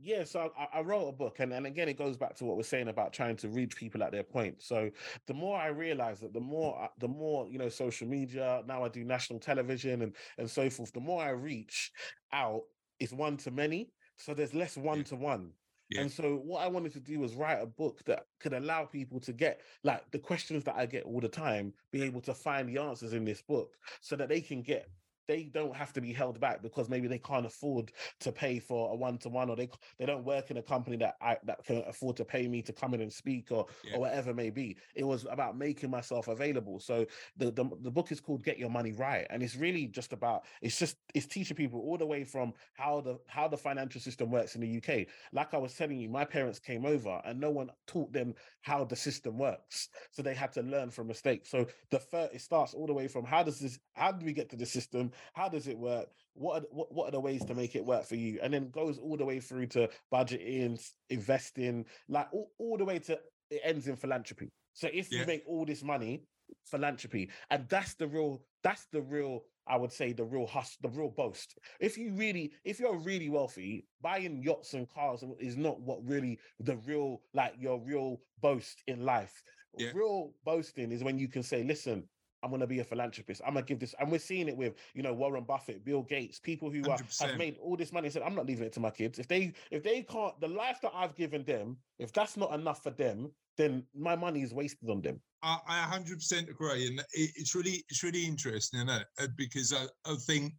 Yeah, 0.00 0.24
so 0.24 0.52
I, 0.58 0.78
I 0.78 0.80
wrote 0.82 1.08
a 1.08 1.12
book, 1.12 1.40
and, 1.40 1.52
and 1.52 1.66
again, 1.66 1.88
it 1.88 1.98
goes 1.98 2.16
back 2.16 2.34
to 2.36 2.44
what 2.44 2.56
we're 2.56 2.62
saying 2.62 2.88
about 2.88 3.12
trying 3.12 3.36
to 3.36 3.48
reach 3.48 3.76
people 3.76 4.02
at 4.02 4.12
their 4.12 4.22
point. 4.22 4.62
So 4.62 4.90
the 5.26 5.34
more 5.34 5.58
I 5.58 5.68
realize 5.68 6.20
that, 6.20 6.32
the 6.32 6.40
more, 6.40 6.82
uh, 6.82 6.88
the 6.98 7.08
more 7.08 7.46
you 7.48 7.58
know, 7.58 7.68
social 7.68 8.06
media. 8.06 8.62
Now 8.66 8.84
I 8.84 8.88
do 8.88 9.04
national 9.04 9.38
television 9.38 10.02
and 10.02 10.16
and 10.38 10.50
so 10.50 10.68
forth. 10.70 10.92
The 10.92 11.00
more 11.00 11.22
I 11.22 11.30
reach 11.30 11.92
out, 12.32 12.62
it's 13.00 13.12
one 13.12 13.36
to 13.38 13.50
many. 13.50 13.90
So 14.16 14.34
there's 14.34 14.54
less 14.54 14.76
one 14.76 15.04
to 15.04 15.16
one. 15.16 15.52
Yeah. 15.90 16.02
And 16.02 16.10
so 16.10 16.36
what 16.36 16.64
I 16.64 16.68
wanted 16.68 16.92
to 16.94 17.00
do 17.00 17.20
was 17.20 17.34
write 17.34 17.62
a 17.62 17.66
book 17.66 18.02
that 18.06 18.26
could 18.40 18.52
allow 18.52 18.84
people 18.84 19.20
to 19.20 19.32
get 19.32 19.60
like 19.84 20.10
the 20.10 20.18
questions 20.18 20.64
that 20.64 20.74
I 20.76 20.86
get 20.86 21.04
all 21.04 21.20
the 21.20 21.28
time, 21.28 21.72
be 21.92 22.02
able 22.02 22.20
to 22.22 22.34
find 22.34 22.68
the 22.68 22.80
answers 22.80 23.12
in 23.12 23.24
this 23.24 23.42
book, 23.42 23.76
so 24.00 24.16
that 24.16 24.28
they 24.28 24.40
can 24.40 24.62
get 24.62 24.88
they 25.28 25.44
don't 25.44 25.74
have 25.74 25.92
to 25.94 26.00
be 26.00 26.12
held 26.12 26.40
back 26.40 26.62
because 26.62 26.88
maybe 26.88 27.08
they 27.08 27.18
can't 27.18 27.46
afford 27.46 27.92
to 28.20 28.32
pay 28.32 28.58
for 28.58 28.92
a 28.92 28.96
one 28.96 29.18
to 29.18 29.28
one, 29.28 29.50
or 29.50 29.56
they 29.56 29.68
they 29.98 30.06
don't 30.06 30.24
work 30.24 30.50
in 30.50 30.56
a 30.56 30.62
company 30.62 30.96
that 30.98 31.16
I 31.20 31.36
that 31.44 31.64
can 31.64 31.82
afford 31.86 32.16
to 32.16 32.24
pay 32.24 32.48
me 32.48 32.62
to 32.62 32.72
come 32.72 32.94
in 32.94 33.00
and 33.00 33.12
speak, 33.12 33.50
or 33.50 33.66
Yeah. 33.84 33.96
or 33.96 34.00
whatever 34.00 34.30
it 34.30 34.36
may 34.36 34.50
be. 34.50 34.76
It 34.94 35.04
was 35.04 35.26
about 35.30 35.56
making 35.56 35.90
myself 35.90 36.28
available. 36.28 36.80
So 36.80 37.06
the, 37.36 37.50
the 37.50 37.64
the 37.80 37.90
book 37.90 38.12
is 38.12 38.20
called 38.20 38.42
Get 38.44 38.58
Your 38.58 38.70
Money 38.70 38.92
Right, 38.92 39.26
and 39.30 39.42
it's 39.42 39.56
really 39.56 39.86
just 39.86 40.12
about 40.12 40.44
it's 40.62 40.78
just 40.78 40.96
it's 41.14 41.26
teaching 41.26 41.56
people 41.56 41.80
all 41.80 41.98
the 41.98 42.06
way 42.06 42.24
from 42.24 42.52
how 42.74 43.00
the 43.00 43.18
how 43.26 43.48
the 43.48 43.56
financial 43.56 44.00
system 44.00 44.30
works 44.30 44.54
in 44.54 44.60
the 44.60 44.76
UK. 44.78 45.06
Like 45.32 45.54
I 45.54 45.58
was 45.58 45.74
telling 45.74 45.98
you, 45.98 46.08
my 46.08 46.24
parents 46.24 46.58
came 46.58 46.84
over 46.86 47.20
and 47.24 47.40
no 47.40 47.50
one 47.50 47.70
taught 47.86 48.12
them 48.12 48.34
how 48.62 48.84
the 48.84 48.96
system 48.96 49.38
works, 49.38 49.88
so 50.10 50.22
they 50.22 50.34
had 50.34 50.52
to 50.52 50.62
learn 50.62 50.90
from 50.90 51.06
mistakes. 51.08 51.50
So 51.50 51.66
the 51.90 51.98
first 51.98 52.34
it 52.34 52.40
starts 52.40 52.74
all 52.74 52.86
the 52.86 52.94
way 52.94 53.08
from 53.08 53.24
how 53.24 53.42
does 53.42 53.58
this 53.58 53.78
how 53.94 54.12
do 54.12 54.24
we 54.24 54.32
get 54.32 54.48
to 54.50 54.56
the 54.56 54.66
system? 54.66 55.10
How 55.34 55.48
does 55.48 55.68
it 55.68 55.78
work? 55.78 56.08
What 56.34 56.62
are, 56.62 56.66
what, 56.70 56.92
what 56.92 57.08
are 57.08 57.12
the 57.12 57.20
ways 57.20 57.44
to 57.46 57.54
make 57.54 57.74
it 57.76 57.84
work 57.84 58.04
for 58.04 58.16
you? 58.16 58.38
And 58.42 58.52
then 58.52 58.70
goes 58.70 58.98
all 58.98 59.16
the 59.16 59.24
way 59.24 59.40
through 59.40 59.66
to 59.68 59.88
budgeting, 60.12 60.78
investing, 61.10 61.86
like 62.08 62.28
all, 62.32 62.50
all 62.58 62.76
the 62.76 62.84
way 62.84 62.98
to 63.00 63.18
it 63.50 63.60
ends 63.64 63.86
in 63.86 63.96
philanthropy. 63.96 64.50
So 64.72 64.88
if 64.92 65.10
Yeah. 65.12 65.20
you 65.20 65.26
make 65.26 65.44
all 65.46 65.64
this 65.64 65.82
money, 65.82 66.22
philanthropy, 66.64 67.30
and 67.50 67.68
that's 67.68 67.94
the 67.94 68.06
real, 68.06 68.42
that's 68.62 68.86
the 68.92 69.02
real, 69.02 69.42
I 69.66 69.76
would 69.76 69.92
say 69.92 70.12
the 70.12 70.24
real 70.24 70.46
hus, 70.46 70.76
the 70.80 70.88
real 70.88 71.10
boast. 71.10 71.58
If 71.80 71.96
you 71.96 72.12
really, 72.12 72.52
if 72.64 72.78
you're 72.80 72.98
really 72.98 73.28
wealthy, 73.28 73.86
buying 74.00 74.42
yachts 74.42 74.74
and 74.74 74.88
cars 74.88 75.24
is 75.38 75.56
not 75.56 75.80
what 75.80 76.04
really 76.06 76.38
the 76.60 76.76
real, 76.78 77.22
like 77.34 77.54
your 77.58 77.80
real 77.80 78.20
boast 78.40 78.82
in 78.86 79.04
life. 79.04 79.42
Yeah. 79.78 79.92
Real 79.94 80.32
boasting 80.44 80.90
is 80.92 81.04
when 81.04 81.18
you 81.18 81.28
can 81.28 81.42
say, 81.42 81.62
listen, 81.62 82.08
I'm 82.46 82.52
gonna 82.52 82.66
be 82.66 82.78
a 82.78 82.84
philanthropist. 82.84 83.42
I'm 83.44 83.54
gonna 83.54 83.66
give 83.66 83.80
this, 83.80 83.94
and 83.98 84.10
we're 84.10 84.20
seeing 84.20 84.48
it 84.48 84.56
with 84.56 84.74
you 84.94 85.02
know 85.02 85.12
Warren 85.12 85.42
Buffett, 85.42 85.84
Bill 85.84 86.02
Gates, 86.02 86.38
people 86.38 86.70
who 86.70 86.88
are, 86.88 86.98
have 87.20 87.36
made 87.36 87.56
all 87.60 87.76
this 87.76 87.92
money. 87.92 88.06
and 88.06 88.12
Said, 88.12 88.22
I'm 88.22 88.36
not 88.36 88.46
leaving 88.46 88.64
it 88.64 88.72
to 88.74 88.80
my 88.80 88.90
kids. 88.90 89.18
If 89.18 89.26
they 89.26 89.52
if 89.72 89.82
they 89.82 90.02
can't, 90.02 90.38
the 90.40 90.48
life 90.48 90.78
that 90.82 90.92
I've 90.94 91.16
given 91.16 91.42
them, 91.42 91.76
if 91.98 92.12
that's 92.12 92.36
not 92.36 92.54
enough 92.54 92.82
for 92.84 92.90
them, 92.90 93.32
then 93.56 93.82
my 93.98 94.14
money 94.14 94.42
is 94.42 94.54
wasted 94.54 94.88
on 94.88 95.02
them. 95.02 95.20
I, 95.42 95.58
I 95.66 95.98
100% 95.98 96.48
agree, 96.48 96.86
and 96.86 97.00
it, 97.00 97.30
it's 97.34 97.54
really 97.54 97.84
it's 97.88 98.04
really 98.04 98.24
interesting, 98.24 98.80
isn't 98.80 98.90
it? 98.90 99.06
Uh, 99.18 99.26
Because 99.36 99.72
I, 99.72 99.86
I 100.08 100.14
think 100.14 100.54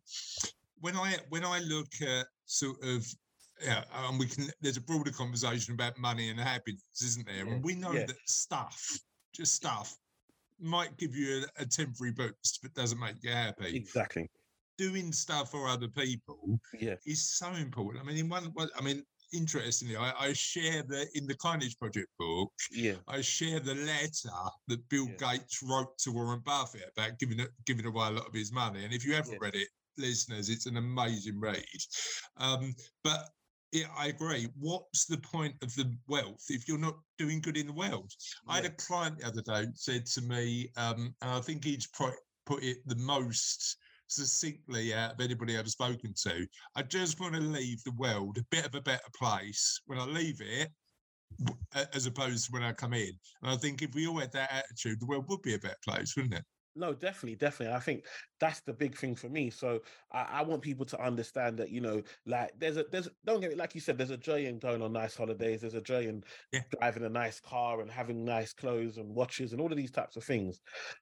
when 0.82 0.98
I 0.98 1.16
when 1.30 1.46
I 1.46 1.60
look 1.60 1.88
at 2.02 2.28
sort 2.46 2.84
of 2.84 3.08
yeah, 3.64 3.84
and 4.08 4.20
we 4.20 4.28
can. 4.28 4.50
There's 4.62 4.78
a 4.78 4.82
broader 4.82 5.12
conversation 5.12 5.74
about 5.74 5.98
money 5.98 6.30
and 6.30 6.40
happiness, 6.40 6.84
isn't 7.04 7.26
there? 7.26 7.46
Yeah, 7.46 7.54
And 7.54 7.64
we 7.64 7.76
know 7.76 7.92
yeah. 7.92 8.06
that 8.06 8.18
stuff, 8.28 9.00
just 9.34 9.54
stuff, 9.54 9.96
might 10.60 10.97
give 10.97 11.16
you 11.16 11.43
a, 11.58 11.64
a 11.64 11.66
temporary 11.66 12.14
boost, 12.14 12.60
but 12.62 12.74
doesn't 12.74 12.99
make 12.99 13.16
you 13.22 13.32
happy. 13.32 13.76
Exactly. 13.76 14.30
Doing 14.78 15.12
stuff 15.12 15.51
for 15.51 15.68
other 15.68 15.88
people 15.88 16.60
Yeah. 16.80 16.95
is 17.05 17.28
so 17.30 17.51
important. 17.53 18.03
I 18.03 18.08
mean, 18.08 18.18
in 18.18 18.30
one, 18.30 18.53
I 18.78 18.82
mean, 18.82 19.03
interestingly, 19.34 19.95
I, 19.97 20.14
I 20.18 20.34
share 20.34 20.84
the 20.84 21.08
in 21.16 21.26
the 21.28 21.36
Kindness 21.36 21.74
Project 21.76 22.10
book. 22.20 22.51
Yeah. 22.72 22.95
I 23.08 23.22
share 23.22 23.60
the 23.60 23.76
letter 23.76 24.30
that 24.68 24.88
Bill 24.89 25.08
Yeah. 25.20 25.38
Gates 25.38 25.64
wrote 25.64 25.97
to 25.99 26.12
Warren 26.12 26.41
Buffett 26.45 26.91
about 26.95 27.18
giving 27.20 27.45
giving 27.66 27.86
away 27.86 28.08
a 28.08 28.12
lot 28.12 28.28
of 28.28 28.34
his 28.34 28.51
money. 28.51 28.84
And 28.86 28.93
if 28.93 29.03
you 29.05 29.14
haven't 29.16 29.34
Yeah. 29.34 29.39
read 29.41 29.55
it, 29.55 29.68
listeners, 29.97 30.49
it's 30.49 30.68
an 30.68 30.78
amazing 30.78 31.39
read. 31.39 31.66
Um, 32.38 32.76
but 33.03 33.30
yeah, 33.72 33.88
I 33.97 34.07
agree. 34.07 34.47
What's 34.57 35.05
the 35.05 35.18
point 35.18 35.55
of 35.61 35.74
the 35.76 35.93
wealth 36.07 36.43
if 36.49 36.68
you're 36.68 36.78
not 36.78 36.97
doing 37.18 37.41
good 37.41 37.57
in 37.57 37.68
the 37.68 37.74
world? 37.74 38.11
I 38.47 38.57
had 38.57 38.65
a 38.65 38.70
client 38.72 39.20
the 39.20 39.28
other 39.28 39.41
day 39.41 39.68
said 39.76 40.05
to 40.07 40.22
me, 40.22 40.70
um, 40.78 41.13
and 41.22 41.32
I 41.32 41.39
think 41.41 41.63
he's 41.63 41.88
pro- 41.88 42.11
put 42.45 42.63
it 42.63 42.78
the 42.86 42.95
most 42.95 43.78
succinctly 44.07 44.93
out 44.93 45.13
of 45.13 45.22
anybody 45.22 45.57
I've 45.57 45.70
spoken 45.70 46.13
to. 46.24 46.47
I 46.76 46.84
just 46.84 47.20
want 47.20 47.36
to 47.36 47.41
leave 47.41 47.84
the 47.84 47.91
world 47.93 48.38
a 48.38 48.45
bit 48.51 48.65
of 48.65 48.76
a 48.76 48.82
better 48.82 49.09
place 49.18 49.82
when 49.86 49.99
I 49.99 50.05
leave 50.05 50.39
it, 50.39 50.70
as 51.93 52.05
opposed 52.05 52.45
to 52.45 52.51
when 52.51 52.63
I 52.63 52.72
come 52.72 52.93
in. 52.93 53.11
And 53.41 53.51
I 53.51 53.57
think 53.57 53.82
if 53.82 53.93
we 53.93 54.07
all 54.07 54.20
had 54.20 54.32
that 54.32 54.51
attitude, 54.51 54.99
the 54.99 55.07
world 55.07 55.26
would 55.28 55.41
be 55.41 55.55
a 55.55 55.59
better 55.59 55.76
place, 55.86 56.15
wouldn't 56.15 56.36
it? 56.36 56.45
No, 56.78 56.93
definitely, 56.93 57.36
definitely. 57.38 57.73
I 57.75 57.80
think 57.80 58.05
that's 58.39 58.61
the 58.61 58.73
big 58.73 58.95
thing 58.95 59.15
for 59.15 59.30
me. 59.30 59.49
So 59.49 59.82
I, 60.11 60.21
I 60.23 60.41
want 60.43 60.61
people 60.61 60.86
to 60.86 60.99
understand 61.01 61.57
that, 61.57 61.71
you 61.71 61.82
know, 61.82 62.03
like 62.25 62.51
there's 62.59 62.78
a 62.78 62.84
there's 62.84 63.09
don't 63.25 63.41
get 63.41 63.49
me 63.49 63.55
like 63.55 63.73
you 63.73 63.82
said, 63.82 63.97
there's 63.97 64.11
a 64.11 64.17
joy 64.17 64.45
in 64.45 64.59
going 64.59 64.84
on 64.84 64.93
nice 64.93 65.15
holidays, 65.17 65.61
there's 65.61 65.73
a 65.73 65.82
joy 65.82 66.05
in 66.07 66.23
Yeah. 66.53 66.63
driving 66.80 67.03
a 67.03 67.09
nice 67.09 67.39
car 67.39 67.82
and 67.82 67.89
having 67.89 68.23
nice 68.25 68.53
clothes 68.53 68.97
and 68.97 69.15
watches 69.15 69.53
and 69.53 69.61
all 69.61 69.71
of 69.71 69.78
these 69.78 69.91
types 69.91 70.15
of 70.17 70.23
things. 70.23 70.61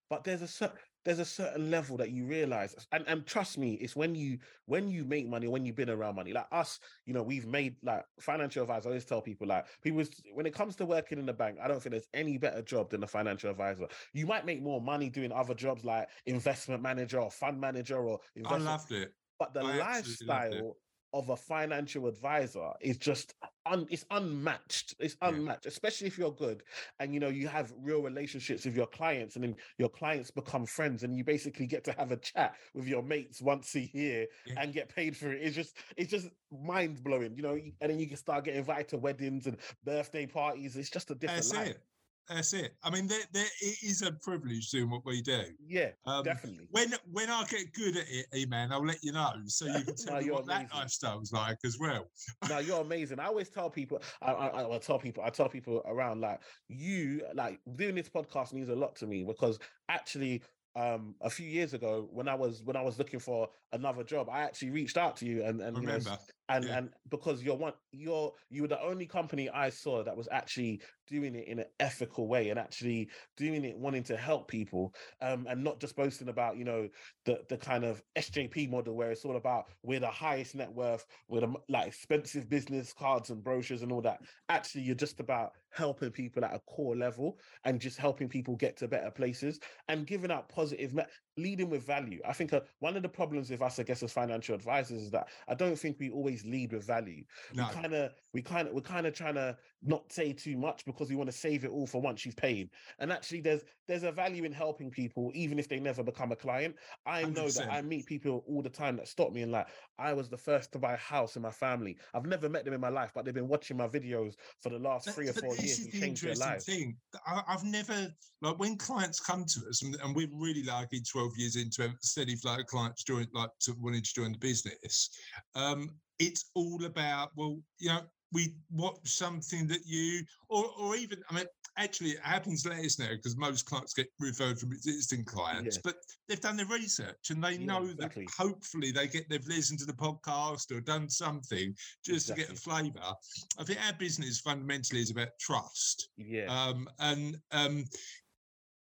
But 0.09 0.23
there's 0.23 0.41
a 0.41 0.47
certain 0.47 0.77
there's 1.05 1.19
a 1.19 1.25
certain 1.25 1.69
level 1.71 1.95
that 1.95 2.09
you 2.09 2.25
realize 2.25 2.75
and, 2.91 3.05
and 3.07 3.25
trust 3.25 3.57
me 3.57 3.75
it's 3.75 3.95
when 3.95 4.15
you 4.15 4.37
when 4.65 4.89
you 4.89 5.05
make 5.05 5.27
money 5.29 5.47
when 5.47 5.65
you've 5.65 5.75
been 5.75 5.89
around 5.89 6.15
money 6.15 6.33
like 6.33 6.47
us 6.51 6.79
you 7.05 7.13
know 7.13 7.23
we've 7.23 7.45
made 7.47 7.75
like 7.83 8.03
financial 8.19 8.63
advisor 8.63 8.89
I 8.89 8.91
always 8.91 9.05
tell 9.05 9.21
people 9.21 9.47
like 9.47 9.65
people 9.81 10.03
when 10.33 10.45
it 10.45 10.53
comes 10.53 10.75
to 10.77 10.85
working 10.85 11.19
in 11.19 11.25
the 11.25 11.33
bank 11.33 11.57
i 11.61 11.67
don't 11.67 11.81
think 11.81 11.91
there's 11.91 12.09
any 12.13 12.37
better 12.37 12.61
job 12.61 12.89
than 12.89 13.03
a 13.03 13.07
financial 13.07 13.49
advisor 13.49 13.87
you 14.13 14.25
might 14.25 14.45
make 14.45 14.61
more 14.61 14.81
money 14.81 15.09
doing 15.09 15.31
other 15.31 15.53
jobs 15.53 15.85
like 15.85 16.09
investment 16.25 16.81
manager 16.81 17.19
or 17.19 17.31
fund 17.31 17.59
manager 17.61 17.97
or 17.97 18.19
I 18.45 18.57
loved 18.57 18.91
it. 18.91 19.13
but 19.39 19.53
the 19.53 19.61
I 19.61 19.79
absolutely 19.79 20.27
loved 20.27 20.53
it. 20.53 20.63
lifestyle 20.63 20.77
of 21.13 21.29
a 21.29 21.37
financial 21.37 22.07
advisor 22.07 22.71
is 22.81 22.97
just 22.97 23.33
un, 23.65 23.87
it's 23.89 24.05
unmatched 24.11 24.95
it's 24.99 25.17
Yeah. 25.21 25.29
unmatched 25.29 25.65
especially 25.65 26.07
if 26.07 26.17
you're 26.17 26.31
good 26.31 26.63
and 26.99 27.13
you 27.13 27.19
know 27.19 27.29
you 27.29 27.47
have 27.47 27.73
real 27.77 28.01
relationships 28.01 28.65
with 28.65 28.75
your 28.75 28.87
clients 28.87 29.35
and 29.35 29.43
then 29.43 29.55
your 29.77 29.89
clients 29.89 30.31
become 30.31 30.65
friends 30.65 31.03
and 31.03 31.15
you 31.15 31.23
basically 31.23 31.65
get 31.67 31.83
to 31.85 31.91
have 31.93 32.11
a 32.11 32.17
chat 32.17 32.55
with 32.73 32.87
your 32.87 33.01
mates 33.03 33.41
once 33.41 33.75
a 33.75 33.81
year 33.93 34.27
Yeah. 34.45 34.55
and 34.61 34.73
get 34.73 34.89
paid 34.89 35.15
for 35.17 35.31
it 35.31 35.41
it's 35.41 35.55
just 35.55 35.77
it's 35.97 36.11
just 36.11 36.29
mind 36.51 37.03
blowing 37.03 37.35
you 37.35 37.41
know 37.43 37.53
and 37.81 37.91
then 37.91 37.99
you 37.99 38.07
can 38.07 38.17
start 38.17 38.45
getting 38.45 38.59
invited 38.59 38.87
to 38.89 38.97
weddings 38.97 39.47
and 39.47 39.57
birthday 39.83 40.25
parties 40.25 40.75
it's 40.75 40.89
just 40.89 41.11
a 41.11 41.15
different 41.15 41.43
That's 41.43 41.53
life 41.53 41.67
it. 41.69 41.81
That's 42.27 42.53
it. 42.53 42.75
I 42.83 42.89
mean, 42.89 43.05
there, 43.07 43.21
there, 43.33 43.45
it 43.61 43.83
is 43.83 44.01
a 44.01 44.11
privilege 44.13 44.69
doing 44.71 44.89
what 44.89 45.05
we 45.05 45.21
do. 45.21 45.43
yeah 45.59 45.91
Um, 46.05 46.23
definitely 46.23 46.67
When 46.71 46.91
when 47.11 47.29
I 47.29 47.43
get 47.45 47.71
good 47.73 47.97
at 47.97 48.05
it, 48.09 48.25
E-Man, 48.35 48.71
I'll 48.71 48.83
let 48.85 49.03
you 49.03 49.11
know 49.11 49.33
so 49.45 49.65
you 49.65 49.83
can 49.83 49.95
tell 49.95 50.15
No, 50.15 50.21
me 50.21 50.31
what 50.31 50.45
that 50.47 50.61
amazing. 50.61 50.77
lifestyle's 50.77 51.31
like 51.31 51.59
as 51.63 51.77
well. 51.79 52.07
no, 52.49 52.57
you're 52.59 52.81
amazing. 52.81 53.19
I 53.19 53.25
always 53.25 53.49
tell 53.49 53.69
people, 53.69 54.01
I, 54.21 54.31
I, 54.33 54.75
I 54.75 54.77
tell 54.79 54.97
people, 54.99 55.23
I 55.23 55.29
tell 55.29 55.49
people 55.49 55.83
around 55.85 56.21
like 56.21 56.41
you, 56.67 57.25
like 57.33 57.61
doing 57.75 57.95
this 57.95 58.09
podcast 58.09 58.53
means 58.53 58.69
a 58.69 58.75
lot 58.75 58.95
to 58.97 59.07
me 59.07 59.23
because 59.23 59.59
actually, 59.89 60.43
um, 60.75 61.15
a 61.21 61.29
few 61.29 61.47
years 61.47 61.73
ago 61.73 62.07
when 62.11 62.27
I 62.27 62.35
was 62.35 62.61
when 62.63 62.75
I 62.75 62.81
was 62.81 62.97
looking 62.99 63.19
for 63.19 63.49
another 63.71 64.03
job, 64.03 64.29
I 64.29 64.41
actually 64.41 64.71
reached 64.71 64.97
out 64.97 65.15
to 65.17 65.25
you 65.25 65.43
and 65.43 65.61
and 65.61 65.79
you 65.79 65.87
know, 65.87 65.99
Remember? 65.99 66.17
And 66.49 66.65
Yeah. 66.65 66.77
and 66.77 66.93
because 67.09 67.43
you're 67.43 67.57
one 67.57 67.73
you're 67.91 68.33
you 68.49 68.61
were 68.61 68.67
the 68.67 68.81
only 68.81 69.07
company 69.07 69.49
I 69.49 69.69
saw 69.69 70.03
that 70.03 70.15
was 70.15 70.27
actually 70.31 70.81
doing 71.07 71.35
it 71.35 71.47
in 71.47 71.59
an 71.59 71.65
ethical 71.79 72.27
way 72.27 72.49
and 72.49 72.59
actually 72.59 73.09
doing 73.35 73.63
it 73.65 73.77
wanting 73.77 74.03
to 74.03 74.17
help 74.17 74.47
people 74.47 74.93
um 75.21 75.47
and 75.47 75.63
not 75.63 75.79
just 75.79 75.95
boasting 75.95 76.29
about 76.29 76.57
you 76.57 76.63
know 76.65 76.89
the 77.25 77.45
the 77.49 77.57
kind 77.57 77.83
of 77.83 78.03
SJP 78.15 78.69
model 78.69 78.95
where 78.95 79.11
it's 79.11 79.25
all 79.25 79.37
about 79.37 79.65
we're 79.83 79.99
the 79.99 80.09
highest 80.09 80.55
net 80.55 80.71
worth 80.71 81.05
with 81.27 81.43
a 81.43 81.53
like 81.69 81.87
expensive 81.87 82.49
business 82.49 82.93
cards 82.93 83.29
and 83.29 83.43
brochures 83.43 83.81
and 83.81 83.91
all 83.91 84.01
that 84.01 84.21
actually 84.49 84.83
you're 84.83 84.95
just 84.95 85.19
about 85.19 85.51
helping 85.71 86.11
people 86.11 86.43
at 86.45 86.53
a 86.53 86.59
core 86.61 86.95
level 86.95 87.39
and 87.63 87.81
just 87.81 87.97
helping 87.97 88.29
people 88.29 88.55
get 88.55 88.77
to 88.77 88.87
better 88.87 89.11
places 89.11 89.59
and 89.87 90.07
giving 90.07 90.31
out 90.31 90.49
positive 90.49 90.93
me- 90.93 91.03
leading 91.37 91.69
with 91.69 91.83
value 91.85 92.19
i 92.27 92.33
think 92.33 92.53
uh, 92.53 92.61
one 92.79 92.95
of 92.95 93.03
the 93.03 93.09
problems 93.09 93.49
with 93.49 93.61
us 93.61 93.79
i 93.79 93.83
guess 93.83 94.01
as 94.03 94.11
financial 94.11 94.55
advisors 94.55 95.01
is 95.03 95.11
that 95.11 95.27
i 95.47 95.53
don't 95.53 95.77
think 95.77 95.97
we 95.99 96.09
always 96.09 96.45
lead 96.45 96.71
with 96.71 96.85
value 96.85 97.23
No. 97.53 97.65
we 97.67 97.73
kind 97.81 97.93
of 97.93 98.11
we 98.33 98.41
kind 98.41 98.67
of 98.67 98.73
we're 98.73 98.81
kind 98.81 99.05
of 99.07 99.13
trying 99.13 99.35
to 99.35 99.57
not 99.81 100.11
say 100.11 100.33
too 100.33 100.57
much 100.57 100.85
because 100.85 101.09
we 101.09 101.15
want 101.15 101.29
to 101.29 101.35
save 101.35 101.63
it 101.63 101.71
all 101.71 101.85
for 101.85 102.01
once 102.01 102.25
you've 102.25 102.35
paid 102.35 102.69
and 102.99 103.11
actually 103.11 103.41
there's 103.41 103.61
there's 103.87 104.03
a 104.03 104.11
value 104.11 104.43
in 104.43 104.51
helping 104.51 104.89
people 104.89 105.31
even 105.33 105.59
if 105.59 105.67
they 105.69 105.79
never 105.79 106.03
become 106.03 106.31
a 106.31 106.35
client 106.35 106.75
i 107.05 107.23
know 107.23 107.49
that 107.49 107.71
i 107.71 107.81
meet 107.81 108.05
people 108.05 108.43
all 108.47 108.61
the 108.61 108.69
time 108.69 108.95
that 108.95 109.07
stop 109.07 109.31
me 109.31 109.41
and 109.41 109.51
like 109.51 109.67
i 109.99 110.13
was 110.13 110.29
the 110.29 110.37
first 110.37 110.71
to 110.71 110.79
buy 110.79 110.93
a 110.93 110.97
house 110.97 111.35
in 111.35 111.41
my 111.41 111.51
family 111.51 111.97
i've 112.13 112.25
never 112.25 112.49
met 112.49 112.65
them 112.65 112.73
in 112.73 112.81
my 112.81 112.89
life 112.89 113.11
but 113.13 113.25
they've 113.25 113.33
been 113.33 113.47
watching 113.47 113.77
my 113.77 113.87
videos 113.87 114.33
for 114.61 114.69
the 114.69 114.79
last 114.79 115.09
three 115.11 115.27
or 115.29 115.33
four 115.33 115.51
this 115.55 115.63
years 115.63 115.79
is 115.79 115.85
and 115.85 115.93
the 115.93 115.99
changed 115.99 116.23
their 116.23 116.31
interesting 116.31 116.49
lives 116.49 116.65
thing. 116.65 116.97
I, 117.27 117.41
I've 117.47 117.63
never 117.63 118.13
like 118.41 118.59
when 118.59 118.77
clients 118.77 119.19
come 119.19 119.45
to 119.45 119.59
us, 119.69 119.83
and, 119.83 119.95
and 120.03 120.15
we're 120.15 120.29
really 120.33 120.63
lucky. 120.63 121.01
Twelve 121.25 121.37
years 121.39 121.55
into 121.55 121.83
a 121.85 121.93
steady 122.01 122.35
flow 122.35 122.59
of 122.59 122.67
clients 122.67 123.03
join, 123.03 123.25
like 123.33 123.49
to 123.61 123.73
wanting 123.79 124.03
to 124.03 124.13
join 124.13 124.31
the 124.33 124.37
business. 124.37 125.09
Um, 125.55 125.89
it's 126.19 126.51
all 126.53 126.85
about 126.85 127.31
well, 127.35 127.57
you 127.79 127.89
know, 127.89 128.01
we 128.31 128.53
watch 128.71 128.99
something 129.05 129.65
that 129.67 129.85
you, 129.87 130.23
or 130.49 130.65
or 130.77 130.95
even, 130.95 131.23
I 131.31 131.35
mean, 131.35 131.45
actually, 131.79 132.11
it 132.11 132.19
happens 132.21 132.63
less 132.65 132.99
now 132.99 133.09
because 133.09 133.35
most 133.37 133.65
clients 133.65 133.93
get 133.95 134.07
referred 134.19 134.59
from 134.59 134.71
existing 134.71 135.25
clients, 135.25 135.77
Yeah. 135.77 135.81
but 135.83 135.95
they've 136.29 136.39
done 136.39 136.57
their 136.57 136.67
research 136.67 137.31
and 137.31 137.43
they 137.43 137.53
Yeah, 137.53 137.65
know 137.65 137.85
exactly. 137.85 138.25
that 138.25 138.33
hopefully 138.37 138.91
they 138.91 139.07
get 139.07 139.27
they've 139.27 139.47
listened 139.47 139.79
to 139.79 139.85
the 139.85 139.93
podcast 139.93 140.71
or 140.71 140.79
done 140.79 141.09
something 141.09 141.73
just 142.05 142.27
to 142.27 142.35
get 142.35 142.51
a 142.51 142.55
flavour. 142.55 143.13
I 143.57 143.63
think 143.63 143.79
our 143.83 143.93
business 143.93 144.41
fundamentally 144.41 145.01
is 145.01 145.09
about 145.09 145.29
trust. 145.39 146.09
yeah 146.17 146.45
Um, 146.47 146.87
and 146.99 147.37
um, 147.51 147.85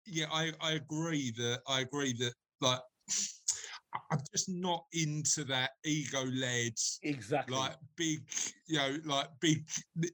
yeah, 0.07 0.27
I, 0.33 0.53
I 0.61 0.73
agree 0.73 1.33
that 1.37 1.61
I 1.67 1.81
agree 1.81 2.13
that 2.15 2.33
like 2.61 2.81
I'm 4.11 4.21
just 4.33 4.49
not 4.49 4.85
into 4.93 5.45
that 5.45 5.73
ego 5.85 6.25
led, 6.25 6.73
Exactly. 7.03 7.57
like 7.57 7.77
big, 7.97 8.21
you 8.67 8.79
know, 8.79 8.97
like 9.05 9.29
big. 9.41 9.69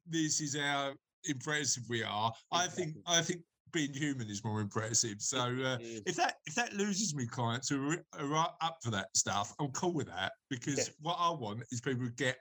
This 0.06 0.40
is 0.40 0.56
how 0.56 0.94
impressive 1.24 1.84
we 1.88 2.02
are. 2.02 2.32
I 2.52 2.66
think. 2.66 2.96
I 3.06 3.22
think 3.22 3.42
being 3.70 3.92
human 3.92 4.30
is 4.30 4.42
more 4.42 4.60
impressive. 4.62 5.20
So 5.20 5.38
uh, 5.40 5.76
if 5.80 6.16
that 6.16 6.36
if 6.46 6.54
that 6.54 6.72
loses 6.72 7.14
me 7.14 7.26
clients 7.26 7.68
who 7.68 7.90
are, 7.92 8.04
are 8.18 8.54
up- 8.62 8.78
for 8.82 8.90
that 8.90 9.14
stuff, 9.14 9.54
I'm 9.60 9.70
cool 9.72 9.92
with 9.92 10.06
that 10.06 10.32
because 10.48 10.78
Yeah. 10.88 10.94
what 11.00 11.16
I 11.20 11.30
want 11.30 11.62
is 11.70 11.80
people 11.80 12.06
to 12.06 12.12
get 12.12 12.38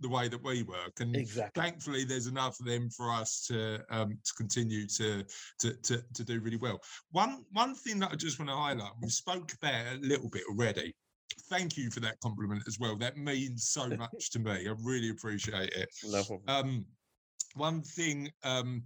the 0.00 0.08
way 0.08 0.28
that 0.28 0.42
we 0.42 0.62
work, 0.62 1.00
and 1.00 1.16
Exactly. 1.16 1.62
thankfully 1.62 2.04
there's 2.04 2.26
enough 2.26 2.58
of 2.60 2.66
them 2.66 2.88
for 2.90 3.10
us 3.10 3.44
to 3.48 3.80
um, 3.90 4.18
to 4.24 4.32
continue 4.36 4.86
to, 4.86 5.24
to 5.60 5.74
to 5.74 6.02
to 6.14 6.24
do 6.24 6.40
really 6.40 6.56
well. 6.56 6.80
One 7.10 7.44
one 7.52 7.74
thing 7.74 7.98
that 8.00 8.12
I 8.12 8.16
just 8.16 8.38
want 8.38 8.50
to 8.50 8.56
highlight, 8.56 8.92
we 9.02 9.08
spoke 9.08 9.52
about 9.54 9.96
a 9.96 9.98
little 10.00 10.28
bit 10.28 10.42
already. 10.48 10.94
Thank 11.50 11.76
you 11.76 11.90
for 11.90 12.00
that 12.00 12.20
compliment 12.20 12.62
as 12.66 12.78
well. 12.78 12.96
That 12.96 13.16
means 13.16 13.68
so 13.68 13.88
much 13.96 14.30
to 14.30 14.38
me. 14.38 14.68
I 14.68 14.74
really 14.82 15.10
appreciate 15.10 15.72
it. 15.72 15.88
No. 16.04 16.22
Um, 16.46 16.84
one 17.54 17.82
thing 17.82 18.30
um, 18.44 18.82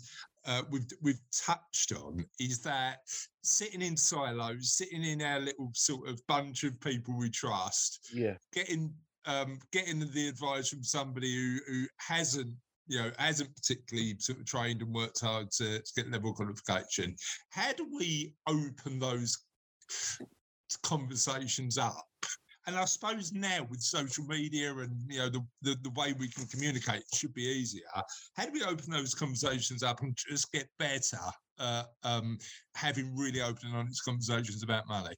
uh, 0.47 0.63
we've 0.71 0.87
we've 1.03 1.21
touched 1.33 1.93
on 1.93 2.25
is 2.41 2.61
that 2.61 2.99
sitting 3.43 3.83
in 3.83 3.97
silos, 3.97 4.73
sitting 4.77 5.05
in 5.05 5.23
our 5.23 5.41
little 5.41 5.71
sort 5.75 6.09
of 6.09 6.21
bunch 6.27 6.65
of 6.65 6.81
people 6.81 7.17
we 7.17 7.31
trust, 7.31 8.11
yeah. 8.13 8.35
getting 8.53 8.93
um, 9.27 9.59
getting 9.73 10.01
the 10.01 10.29
advice 10.29 10.69
from 10.69 10.83
somebody 10.83 11.35
who 11.35 11.59
who 11.67 11.87
hasn't 11.99 12.55
you 12.87 12.99
know 12.99 13.11
hasn't 13.19 13.55
particularly 13.55 14.17
sort 14.19 14.39
of 14.39 14.47
trained 14.47 14.83
and 14.83 14.95
worked 14.95 15.21
hard 15.21 15.51
to, 15.53 15.79
to 15.79 15.93
get 15.97 16.11
level 16.11 16.33
qualification. 16.33 17.15
How 17.51 17.73
do 17.73 17.87
we 17.97 18.35
open 18.49 18.99
those 18.99 19.37
conversations 20.83 21.79
up? 21.79 22.07
And 22.67 22.77
I 22.77 22.85
suppose 22.85 23.33
now 23.33 23.67
with 23.69 23.81
social 23.81 24.25
media 24.25 24.73
and 24.77 24.97
you 25.09 25.19
know 25.19 25.29
the, 25.29 25.45
the 25.63 25.77
the 25.83 25.91
way 25.91 26.13
we 26.13 26.29
can 26.29 26.47
communicate 26.47 27.03
should 27.13 27.35
be 27.35 27.43
easier. 27.43 27.83
How 28.37 28.47
do 28.47 28.53
we 28.53 28.63
open 28.65 28.91
those 28.91 29.15
conversations 29.15 29.83
up 29.83 30.03
and 30.03 30.17
just 30.17 30.53
get 30.53 30.69
better 30.79 31.19
uh, 31.59 31.85
um, 32.05 32.39
having 32.75 33.17
really 33.17 33.41
open 33.41 33.69
and 33.69 33.77
honest 33.77 34.05
conversations 34.05 34.63
about 34.63 34.89
money? 34.89 35.17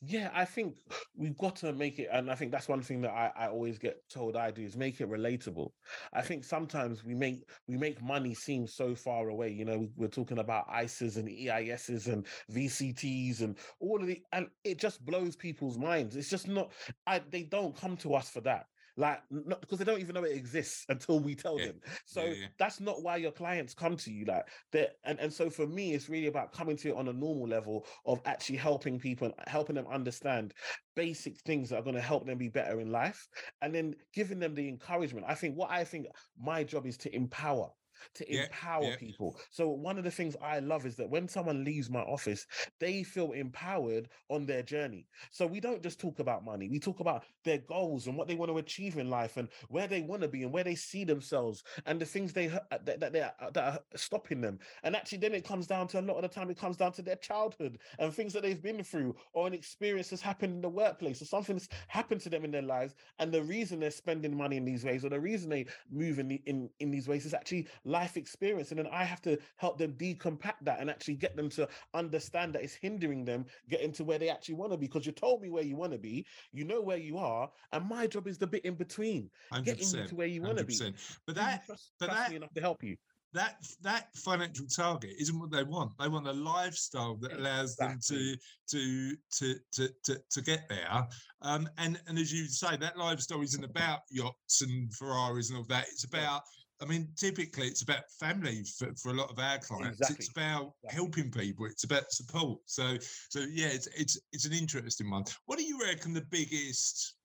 Yeah, 0.00 0.30
I 0.34 0.44
think 0.44 0.76
we've 1.16 1.36
got 1.36 1.56
to 1.56 1.72
make 1.72 1.98
it, 1.98 2.08
and 2.12 2.30
I 2.30 2.34
think 2.34 2.52
that's 2.52 2.68
one 2.68 2.82
thing 2.82 3.00
that 3.02 3.10
I, 3.10 3.30
I 3.36 3.48
always 3.48 3.78
get 3.78 3.96
told 4.08 4.36
I 4.36 4.50
do 4.50 4.62
is 4.62 4.76
make 4.76 5.00
it 5.00 5.08
relatable. 5.10 5.70
I 6.12 6.22
think 6.22 6.44
sometimes 6.44 7.04
we 7.04 7.14
make 7.14 7.44
we 7.66 7.76
make 7.76 8.02
money 8.02 8.34
seem 8.34 8.66
so 8.66 8.94
far 8.94 9.28
away. 9.28 9.50
You 9.50 9.64
know, 9.64 9.88
we're 9.96 10.08
talking 10.08 10.38
about 10.38 10.68
ISAs 10.68 11.16
and 11.16 11.28
EISs 11.28 12.06
and 12.08 12.26
VCTs 12.48 13.40
and 13.42 13.56
all 13.80 14.00
of 14.00 14.06
the, 14.06 14.22
and 14.32 14.48
it 14.64 14.78
just 14.78 15.04
blows 15.04 15.36
people's 15.36 15.78
minds. 15.78 16.16
It's 16.16 16.30
just 16.30 16.48
not. 16.48 16.72
I 17.06 17.20
they 17.30 17.42
don't 17.44 17.76
come 17.76 17.96
to 17.98 18.14
us 18.14 18.30
for 18.30 18.40
that. 18.42 18.66
Like, 18.98 19.22
not 19.30 19.60
because 19.60 19.78
they 19.78 19.84
don't 19.84 20.00
even 20.00 20.14
know 20.16 20.24
it 20.24 20.36
exists 20.36 20.84
until 20.88 21.20
we 21.20 21.36
tell 21.36 21.58
Yeah, 21.58 21.66
them. 21.66 21.80
So 22.04 22.24
yeah. 22.24 22.48
that's 22.58 22.80
not 22.80 23.04
why 23.04 23.16
your 23.16 23.30
clients 23.30 23.72
come 23.72 23.96
to 23.96 24.12
you. 24.12 24.24
Like 24.24 24.48
that, 24.72 24.96
and 25.04 25.20
and 25.20 25.32
so 25.32 25.48
for 25.48 25.68
me, 25.68 25.94
it's 25.94 26.08
really 26.08 26.26
about 26.26 26.52
coming 26.52 26.76
to 26.78 26.88
it 26.88 26.96
on 26.96 27.06
a 27.06 27.12
normal 27.12 27.46
level 27.46 27.86
of 28.06 28.20
actually 28.24 28.56
helping 28.56 28.98
people, 28.98 29.26
and 29.26 29.34
helping 29.46 29.76
them 29.76 29.86
understand 29.86 30.52
basic 30.96 31.38
things 31.42 31.70
that 31.70 31.78
are 31.78 31.82
going 31.82 31.94
to 31.94 32.02
help 32.02 32.26
them 32.26 32.38
be 32.38 32.48
better 32.48 32.80
in 32.80 32.90
life, 32.90 33.28
and 33.62 33.72
then 33.72 33.94
giving 34.12 34.40
them 34.40 34.56
the 34.56 34.68
encouragement. 34.68 35.26
I 35.28 35.36
think 35.36 35.54
what 35.54 35.70
I 35.70 35.84
think 35.84 36.06
my 36.36 36.64
job 36.64 36.84
is 36.84 36.98
to 36.98 37.14
empower. 37.14 37.70
To 38.14 38.32
Yeah, 38.32 38.42
empower 38.44 38.82
yeah. 38.82 38.96
people. 38.96 39.38
So, 39.50 39.68
one 39.68 39.98
of 39.98 40.04
the 40.04 40.10
things 40.10 40.36
I 40.40 40.58
love 40.60 40.86
is 40.86 40.96
that 40.96 41.10
when 41.10 41.28
someone 41.28 41.64
leaves 41.64 41.90
my 41.90 42.00
office, 42.00 42.46
they 42.78 43.02
feel 43.02 43.32
empowered 43.32 44.08
on 44.28 44.46
their 44.46 44.62
journey. 44.62 45.08
So, 45.30 45.46
we 45.46 45.60
don't 45.60 45.82
just 45.82 46.00
talk 46.00 46.18
about 46.18 46.44
money, 46.44 46.68
we 46.68 46.78
talk 46.78 47.00
about 47.00 47.24
their 47.44 47.58
goals 47.58 48.06
and 48.06 48.16
what 48.16 48.28
they 48.28 48.34
want 48.34 48.50
to 48.50 48.58
achieve 48.58 48.96
in 48.98 49.08
life 49.10 49.36
and 49.36 49.48
where 49.68 49.86
they 49.86 50.02
want 50.02 50.22
to 50.22 50.28
be 50.28 50.42
and 50.42 50.52
where 50.52 50.64
they 50.64 50.74
see 50.74 51.04
themselves 51.04 51.62
and 51.86 52.00
the 52.00 52.06
things 52.06 52.32
they 52.32 52.48
uh, 52.48 52.60
that, 52.84 53.00
that, 53.00 53.12
they 53.12 53.20
are, 53.22 53.34
that 53.52 53.64
are 53.74 53.80
stopping 53.96 54.40
them. 54.40 54.58
And 54.82 54.96
actually, 54.96 55.18
then 55.18 55.34
it 55.34 55.44
comes 55.44 55.66
down 55.66 55.88
to 55.88 56.00
a 56.00 56.02
lot 56.02 56.16
of 56.16 56.22
the 56.22 56.28
time, 56.28 56.50
it 56.50 56.58
comes 56.58 56.76
down 56.76 56.92
to 56.92 57.02
their 57.02 57.16
childhood 57.16 57.78
and 57.98 58.12
things 58.12 58.32
that 58.32 58.42
they've 58.42 58.62
been 58.62 58.82
through, 58.82 59.16
or 59.32 59.46
an 59.46 59.54
experience 59.54 60.10
that's 60.10 60.22
happened 60.22 60.54
in 60.54 60.60
the 60.60 60.68
workplace, 60.68 61.20
or 61.22 61.24
something 61.26 61.56
that's 61.56 61.68
happened 61.88 62.20
to 62.22 62.30
them 62.30 62.44
in 62.44 62.50
their 62.50 62.62
lives. 62.62 62.94
And 63.18 63.32
the 63.32 63.42
reason 63.42 63.80
they're 63.80 63.90
spending 63.90 64.36
money 64.36 64.56
in 64.56 64.64
these 64.64 64.84
ways, 64.84 65.04
or 65.04 65.08
the 65.08 65.20
reason 65.20 65.50
they 65.50 65.66
move 65.90 66.18
in 66.18 66.28
the, 66.28 66.42
in, 66.46 66.70
in 66.80 66.90
these 66.90 67.08
ways, 67.08 67.24
is 67.26 67.34
actually 67.34 67.68
life 67.88 68.16
experience. 68.16 68.70
And 68.70 68.78
then 68.78 68.88
I 68.92 69.04
have 69.04 69.22
to 69.22 69.38
help 69.56 69.78
them 69.78 69.92
decompact 69.94 70.60
that 70.62 70.80
and 70.80 70.90
actually 70.90 71.14
get 71.16 71.36
them 71.36 71.48
to 71.50 71.68
understand 71.94 72.54
that 72.54 72.62
it's 72.62 72.74
hindering 72.74 73.24
them 73.24 73.46
getting 73.68 73.92
to 73.92 74.04
where 74.04 74.18
they 74.18 74.28
actually 74.28 74.54
want 74.56 74.72
to 74.72 74.78
be. 74.78 74.86
Because 74.86 75.06
you 75.06 75.12
told 75.12 75.40
me 75.42 75.50
where 75.50 75.64
you 75.64 75.76
want 75.76 75.92
to 75.92 75.98
be, 75.98 76.26
you 76.52 76.64
know 76.64 76.80
where 76.80 76.98
you 76.98 77.18
are, 77.18 77.50
and 77.72 77.84
my 77.88 78.06
job 78.06 78.26
is 78.26 78.38
the 78.38 78.46
bit 78.46 78.64
in 78.64 78.74
between, 78.74 79.30
getting 79.64 79.88
you 79.88 80.06
to 80.06 80.14
where 80.14 80.26
you 80.26 80.42
want 80.42 80.58
to 80.58 80.64
be. 80.64 80.78
But 81.26 81.34
that 81.36 81.66
trust, 81.66 81.92
but 81.98 82.06
trust 82.06 82.20
that- 82.20 82.30
me 82.30 82.36
enough 82.36 82.54
to 82.54 82.60
help 82.60 82.82
you. 82.82 82.96
that 83.34 83.62
that 83.82 84.08
financial 84.16 84.66
target 84.66 85.10
isn't 85.18 85.38
what 85.38 85.50
they 85.50 85.62
want. 85.62 85.92
They 85.98 86.08
want 86.08 86.26
a 86.26 86.32
lifestyle 86.32 87.16
that 87.16 87.32
allows 87.34 87.76
them 87.76 87.98
to 88.06 88.36
to 88.70 89.16
to 89.38 89.54
to 89.72 89.90
to, 90.04 90.18
to 90.30 90.42
get 90.42 90.66
there. 90.68 91.06
Um, 91.42 91.68
and 91.76 92.00
and 92.06 92.18
as 92.18 92.32
you 92.32 92.46
say, 92.46 92.76
that 92.78 92.96
lifestyle 92.96 93.42
isn't 93.42 93.64
about 93.64 94.00
yachts 94.10 94.62
and 94.62 94.92
Ferraris 94.94 95.50
and 95.50 95.58
all 95.58 95.64
that. 95.64 95.84
It's 95.88 96.04
about 96.04 96.42
I 96.80 96.84
mean, 96.84 97.08
typically 97.16 97.66
it's 97.66 97.82
about 97.82 98.08
family 98.20 98.62
for, 98.64 98.94
for 98.94 99.10
a 99.10 99.14
lot 99.14 99.30
of 99.30 99.38
our 99.38 99.58
clients. 99.58 100.10
It's 100.10 100.30
about 100.30 100.74
Yeah. 100.84 100.92
helping 100.92 101.30
people. 101.30 101.66
It's 101.66 101.84
about 101.84 102.10
support. 102.12 102.60
So 102.66 102.98
so 103.30 103.40
yeah, 103.40 103.68
it's 103.68 103.88
it's 103.88 104.18
it's 104.32 104.44
an 104.44 104.52
interesting 104.52 105.10
one. 105.10 105.24
What 105.46 105.58
do 105.58 105.64
you 105.64 105.80
reckon 105.82 106.14
the 106.14 106.26
biggest 106.30 107.16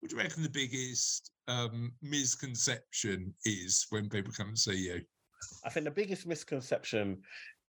what 0.00 0.10
do 0.10 0.16
you 0.16 0.22
reckon 0.22 0.42
the 0.42 0.50
biggest 0.50 1.30
um, 1.48 1.92
misconception 2.02 3.32
is 3.46 3.86
when 3.88 4.08
people 4.10 4.34
come 4.36 4.48
and 4.48 4.58
see 4.58 4.76
you? 4.76 5.00
I 5.64 5.70
think 5.70 5.84
the 5.84 5.90
biggest 5.90 6.26
misconception, 6.26 7.22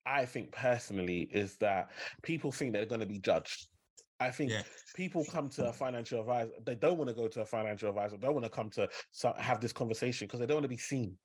I 0.06 0.24
think 0.26 0.54
personally, 0.54 1.24
is 1.34 1.58
that 1.58 1.90
people 2.24 2.52
think 2.52 2.72
they're 2.72 2.86
going 2.86 3.02
to 3.02 3.06
be 3.08 3.20
judged. 3.20 3.68
I 4.22 4.30
think 4.32 4.52
Yeah. 4.52 4.64
people 4.94 5.26
come 5.26 5.50
to 5.50 5.70
a 5.70 5.74
financial 5.74 6.20
advisor, 6.20 6.52
they 6.64 6.76
don't 6.76 6.98
want 6.98 7.10
to 7.10 7.16
go 7.16 7.28
to 7.28 7.42
a 7.42 7.46
financial 7.46 7.90
advisor, 7.90 8.18
They 8.18 8.28
don't 8.28 8.36
want 8.36 8.46
to 8.46 8.52
come 8.52 8.70
to 8.72 8.88
have 9.38 9.60
this 9.60 9.74
conversation 9.74 10.28
because 10.28 10.40
they 10.40 10.46
don't 10.46 10.58
want 10.58 10.66
to 10.66 10.70
be 10.70 10.78
seen. 10.78 11.18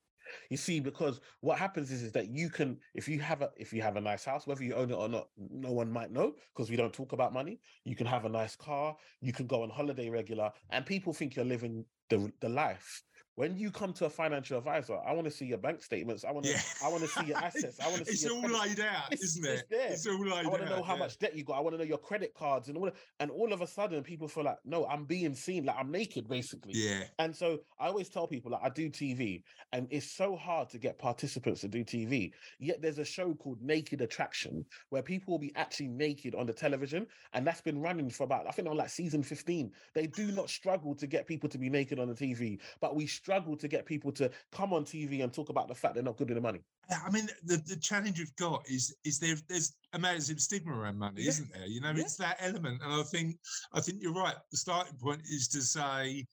You 0.51 0.57
see, 0.57 0.81
because 0.81 1.21
what 1.41 1.59
happens 1.59 1.93
is, 1.93 2.03
is 2.03 2.13
that 2.13 2.29
you 2.31 2.51
can, 2.51 2.81
if 2.95 3.07
you 3.07 3.21
have 3.21 3.43
a 3.43 3.51
if 3.57 3.73
you 3.73 3.81
have 3.83 3.97
a 3.97 4.01
nice 4.01 4.25
house, 4.25 4.47
whether 4.47 4.65
you 4.65 4.75
own 4.75 4.91
it 4.91 4.95
or 4.95 5.09
not, 5.09 5.29
no 5.37 5.71
one 5.71 5.93
might 5.93 6.11
know 6.11 6.35
because 6.49 6.69
we 6.69 6.75
don't 6.77 6.93
talk 6.93 7.13
about 7.13 7.33
money. 7.33 7.61
You 7.85 7.95
can 7.95 8.07
have 8.07 8.25
a 8.25 8.29
nice 8.29 8.57
car, 8.57 8.97
you 9.21 9.33
can 9.33 9.47
go 9.47 9.63
on 9.63 9.71
holiday 9.71 10.09
regular, 10.11 10.51
and 10.71 10.85
people 10.85 11.13
think 11.13 11.37
you're 11.37 11.45
living 11.45 11.85
the 12.09 12.33
the 12.41 12.49
life. 12.49 13.05
When 13.37 13.55
you 13.59 13.71
come 13.71 13.93
to 13.95 14.07
a 14.07 14.11
financial 14.11 14.57
advisor, 14.57 14.97
I 15.07 15.13
want 15.13 15.27
to 15.27 15.31
see 15.31 15.45
your 15.45 15.59
bank 15.59 15.83
statements. 15.83 16.25
I 16.25 16.33
want 16.33 16.47
to 16.47 16.53
Yeah. 16.53 16.61
I 16.83 16.89
want 16.89 17.03
to 17.03 17.09
see 17.09 17.27
your 17.27 17.37
assets. 17.37 17.79
I 17.79 17.89
want 17.89 17.99
to 18.05 18.05
see 18.07 18.13
It's 18.13 18.27
all 18.27 18.41
credit- 18.41 18.59
laid 18.59 18.81
out, 18.81 19.05
It's- 19.13 19.23
isn't 19.37 19.45
it's 19.45 19.61
it? 19.63 19.67
there. 19.71 19.93
It's 19.93 20.07
all 20.07 20.19
laid 20.25 20.33
out. 20.33 20.47
I 20.47 20.49
want 20.49 20.63
to 20.63 20.69
know 20.71 20.83
how 20.83 20.95
yeah. 20.95 20.99
much 21.01 21.19
debt 21.19 21.37
you 21.37 21.45
got. 21.45 21.59
I 21.59 21.61
want 21.61 21.75
to 21.75 21.79
know 21.79 21.85
your 21.85 21.99
credit 21.99 22.33
cards 22.35 22.69
and 22.69 22.79
all. 22.79 22.91
And 23.21 23.31
all 23.31 23.53
of 23.53 23.61
a 23.61 23.67
sudden, 23.67 24.03
people 24.03 24.27
feel 24.27 24.45
like, 24.45 24.57
no, 24.65 24.87
I'm 24.87 25.05
being 25.05 25.35
seen. 25.35 25.67
Like 25.67 25.77
I'm 25.79 25.91
naked, 25.91 26.29
basically. 26.29 26.73
Yeah, 26.75 27.03
And 27.19 27.37
so 27.37 27.59
I 27.79 27.89
always 27.89 28.09
tell 28.09 28.27
people 28.27 28.53
like 28.53 28.63
I 28.65 28.71
do 28.71 28.89
TV, 28.89 29.43
and 29.75 29.87
it's 29.91 30.11
so 30.11 30.35
hard 30.35 30.71
to 30.71 30.79
get 30.79 30.99
participants 30.99 31.61
to 31.61 31.69
do 31.69 31.85
TV. 31.85 32.33
Yet 32.59 32.81
there's 32.81 32.99
a 32.99 33.05
show 33.05 33.35
called 33.35 33.61
Naked 33.61 34.01
Attraction 34.01 34.65
where 34.89 35.03
people 35.03 35.33
will 35.33 35.39
be 35.39 35.53
actually 35.57 35.89
naked 35.89 36.35
on 36.35 36.47
the 36.47 36.55
television, 36.55 37.07
and 37.35 37.47
that's 37.47 37.61
been 37.61 37.83
running 37.83 38.09
for 38.09 38.25
about 38.25 38.47
I 38.49 38.53
think 38.53 38.67
on 38.67 38.79
like 38.79 38.89
season 38.89 39.23
15. 39.23 39.71
They 39.93 40.07
do 40.07 40.33
not 40.33 40.49
struggle 40.49 40.95
to 40.95 41.07
get 41.07 41.27
people 41.27 41.51
to 41.51 41.59
be 41.59 41.69
naked 41.69 41.99
on 41.99 42.09
the 42.09 42.15
TV, 42.15 42.61
but 42.81 42.97
we 42.97 43.07
struggle 43.07 43.26
to 43.27 43.69
get 43.69 43.87
people 43.87 44.13
to 44.13 44.31
come 44.53 44.73
on 44.73 44.85
TV 44.85 45.23
and 45.23 45.33
talk 45.33 45.49
about 45.49 45.69
the 45.69 45.75
fact 45.75 45.95
they're 45.95 46.03
not 46.03 46.17
good 46.17 46.29
with 46.29 46.37
the 46.37 46.41
money. 46.41 46.61
I 47.05 47.11
mean, 47.11 47.29
the, 47.45 47.57
the 47.67 47.77
challenge 47.77 48.19
you've 48.19 48.37
got 48.37 48.65
is 48.69 48.95
is 49.05 49.19
there 49.19 49.37
there's 49.49 49.75
a 49.93 49.99
massive 49.99 50.41
stigma 50.41 50.73
around 50.79 50.99
money, 50.99 51.23
Yeah. 51.23 51.29
isn't 51.31 51.53
there? 51.53 51.67
You 51.67 51.81
know, 51.81 51.93
Yeah. 51.93 52.03
it's 52.03 52.17
that 52.17 52.37
element, 52.41 52.81
and 52.83 52.93
I 52.93 53.03
think 53.03 53.37
I 53.73 53.81
think 53.81 54.03
you're 54.03 54.13
right. 54.15 54.37
The 54.51 54.57
starting 54.57 54.97
point 54.99 55.23
is 55.25 55.49
to 55.49 55.63
say. 55.63 56.27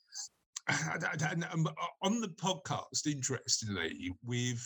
and, 1.29 1.45
um, 1.51 1.67
on 2.01 2.21
the 2.21 2.29
podcast, 2.29 3.05
interestingly, 3.05 4.13
we've 4.25 4.65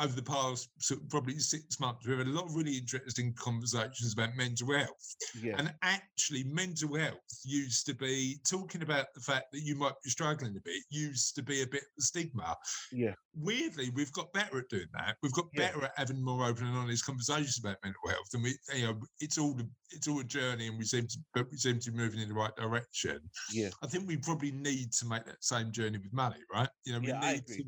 over 0.00 0.14
the 0.14 0.22
past 0.22 0.68
sort 0.78 1.00
of 1.02 1.08
probably 1.08 1.38
six 1.38 1.80
months, 1.80 2.06
we've 2.06 2.18
had 2.18 2.26
a 2.26 2.30
lot 2.30 2.46
of 2.46 2.54
really 2.54 2.76
interesting 2.76 3.32
conversations 3.34 4.12
about 4.12 4.34
mental 4.36 4.72
health. 4.72 5.16
Yeah. 5.40 5.56
And 5.58 5.72
actually, 5.82 6.44
mental 6.44 6.94
health 6.96 7.18
used 7.44 7.86
to 7.86 7.94
be 7.94 8.38
talking 8.48 8.82
about 8.82 9.06
the 9.14 9.20
fact 9.20 9.46
that 9.52 9.60
you 9.60 9.76
might 9.76 9.94
be 10.02 10.10
struggling 10.10 10.56
a 10.56 10.60
bit, 10.60 10.82
used 10.90 11.34
to 11.36 11.42
be 11.42 11.62
a 11.62 11.66
bit 11.66 11.82
of 11.82 11.88
a 11.98 12.02
stigma. 12.02 12.56
Yeah. 12.92 13.14
Weirdly, 13.36 13.90
we've 13.94 14.12
got 14.12 14.32
better 14.32 14.58
at 14.58 14.68
doing 14.68 14.88
that. 14.94 15.16
We've 15.22 15.32
got 15.32 15.46
Yeah. 15.52 15.66
better 15.66 15.84
at 15.84 15.92
having 15.96 16.22
more 16.22 16.44
open 16.46 16.66
and 16.66 16.76
honest 16.76 17.04
conversations 17.04 17.58
about 17.58 17.76
mental 17.84 18.08
health. 18.08 18.28
And 18.34 18.42
we, 18.42 18.58
you 18.74 18.86
know, 18.86 19.00
it's 19.20 19.38
all 19.38 19.58
it's 19.90 20.08
all 20.08 20.20
a 20.20 20.24
journey, 20.24 20.66
and 20.66 20.78
we 20.78 20.84
seem 20.84 21.06
to 21.06 21.18
but 21.34 21.50
we 21.50 21.56
seem 21.56 21.78
to 21.78 21.90
be 21.90 21.96
moving 21.96 22.20
in 22.20 22.28
the 22.28 22.34
right 22.34 22.54
direction. 22.56 23.20
Yeah. 23.52 23.70
I 23.82 23.86
think 23.86 24.08
we 24.08 24.16
probably 24.16 24.50
need 24.52 24.92
to 24.94 25.06
make 25.06 25.24
that 25.26 25.42
same 25.44 25.72
journey 25.72 25.98
with 25.98 26.12
money, 26.12 26.40
right? 26.52 26.68
You 26.84 26.94
know, 26.94 27.00
we 27.00 27.08
Yeah, 27.08 27.32
need 27.32 27.46
to 27.46 27.64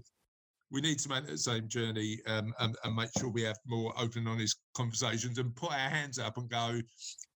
we 0.70 0.80
need 0.80 0.98
to 0.98 1.08
make 1.08 1.26
that 1.26 1.38
same 1.38 1.68
journey 1.68 2.18
um, 2.26 2.52
and, 2.60 2.76
and 2.82 2.96
make 2.96 3.10
sure 3.18 3.28
we 3.28 3.42
have 3.42 3.58
more 3.66 3.92
open 3.96 4.20
and 4.20 4.28
honest 4.28 4.58
conversations 4.74 5.38
and 5.38 5.54
put 5.54 5.70
our 5.70 5.88
hands 5.90 6.18
up 6.18 6.36
and 6.38 6.48
go, 6.48 6.80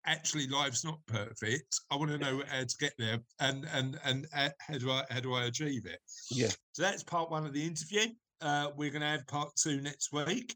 actually 0.06 0.48
life's 0.48 0.86
not 0.86 1.00
perfect. 1.08 1.80
I 1.92 1.96
want 1.98 2.12
to 2.12 2.18
know 2.18 2.42
how 2.48 2.62
to 2.62 2.76
get 2.80 2.94
there 2.98 3.20
and 3.40 3.68
and 3.74 4.00
and 4.06 4.26
uh, 4.36 4.50
how 4.60 4.78
do 4.78 4.90
I 4.90 5.04
how 5.10 5.20
do 5.20 5.34
I 5.34 5.46
achieve 5.46 5.86
it? 5.86 6.00
Yeah. 6.32 6.50
So 6.72 6.82
that's 6.82 7.04
part 7.04 7.30
one 7.30 7.46
of 7.46 7.54
the 7.54 7.64
interview. 7.64 8.08
Uh, 8.42 8.70
we're 8.76 8.92
going 8.92 9.02
to 9.02 9.08
have 9.08 9.28
part 9.28 9.50
two 9.56 9.82
next 9.82 10.14
week. 10.14 10.56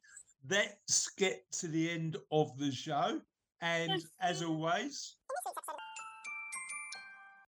Let's 0.50 1.10
get 1.18 1.44
to 1.60 1.68
the 1.68 1.92
end 1.92 2.18
of 2.32 2.58
the 2.58 2.72
show, 2.72 3.20
and 3.62 4.04
as 4.22 4.42
always, 4.42 5.18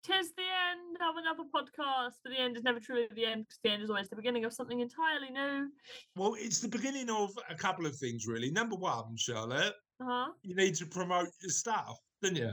Tis 0.07 0.31
the 0.37 0.43
end 0.43 0.97
of 1.09 1.17
another 1.17 1.43
podcast, 1.53 2.13
but 2.23 2.31
the 2.31 2.39
end 2.39 2.57
is 2.57 2.63
never 2.63 2.79
truly 2.79 3.09
the 3.15 3.25
end 3.27 3.43
because 3.47 3.59
the 3.65 3.71
end 3.71 3.83
is 3.83 3.91
always 3.91 4.09
the 4.09 4.15
beginning 4.17 4.45
of 4.45 4.53
something 4.53 4.79
entirely 4.81 5.31
new. 5.31 5.69
well, 6.15 6.37
it's 6.39 6.61
the 6.61 6.69
beginning 6.69 7.11
of 7.11 7.31
a 7.51 7.55
couple 7.57 7.87
of 7.87 7.97
things, 7.97 8.27
really. 8.27 8.51
Number 8.51 8.77
one, 8.77 9.17
Charlotte, 9.17 9.75
Uh 10.01 10.05
huh. 10.07 10.27
you 10.43 10.55
need 10.55 10.77
to 10.77 10.87
promote 10.87 11.29
your 11.43 11.51
stuff, 11.51 11.99
don't 12.23 12.37
you? 12.37 12.53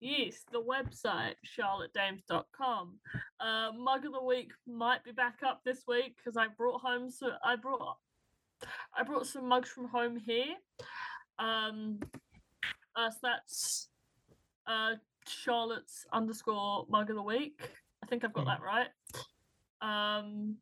Yes, 0.00 0.44
the 0.52 0.62
website, 0.62 1.34
charlottedames.com. 1.44 2.98
Uh, 3.40 3.72
Mug 3.76 4.06
of 4.06 4.12
the 4.12 4.22
week 4.22 4.52
might 4.66 5.02
be 5.02 5.10
back 5.10 5.38
up 5.44 5.62
this 5.64 5.82
week 5.88 6.16
because 6.16 6.36
I 6.36 6.46
brought 6.56 6.80
home 6.80 7.10
so 7.10 7.30
I 7.44 7.56
brought 7.56 7.96
I 8.96 9.02
brought 9.02 9.26
some 9.26 9.48
mugs 9.48 9.68
from 9.68 9.88
home 9.88 10.16
here. 10.16 10.54
Um, 11.40 11.98
uh, 12.94 13.10
so 13.10 13.16
that's 13.22 13.88
uh, 14.68 14.94
Charlotte's 15.28 16.06
underscore 16.12 16.86
mug 16.88 17.10
of 17.10 17.16
the 17.16 17.22
week. 17.22 17.60
I 18.02 18.06
think 18.06 18.24
I've 18.24 18.32
got 18.32 18.46
that 18.46 18.60
right. 18.62 18.88
Um, 19.80 20.56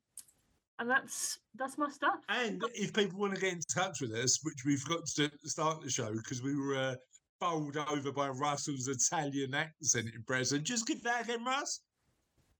and 0.78 0.90
that's 0.90 1.38
that's 1.54 1.78
my 1.78 1.88
stuff. 1.88 2.20
And 2.28 2.62
if 2.74 2.92
people 2.92 3.18
want 3.18 3.34
to 3.34 3.40
get 3.40 3.52
in 3.54 3.60
touch 3.60 4.00
with 4.00 4.12
us, 4.12 4.40
which 4.42 4.64
we 4.64 4.76
forgot 4.76 5.06
to 5.06 5.14
do 5.16 5.24
at 5.24 5.42
the 5.42 5.48
start 5.48 5.82
the 5.82 5.90
show 5.90 6.12
because 6.12 6.42
we 6.42 6.56
were 6.56 6.76
uh, 6.76 6.94
bowled 7.40 7.76
over 7.90 8.12
by 8.12 8.28
Russell's 8.28 8.88
Italian 8.88 9.54
accent 9.54 10.08
impression, 10.14 10.64
just 10.64 10.86
give 10.86 11.02
that 11.02 11.24
again, 11.24 11.44
Russ. 11.44 11.80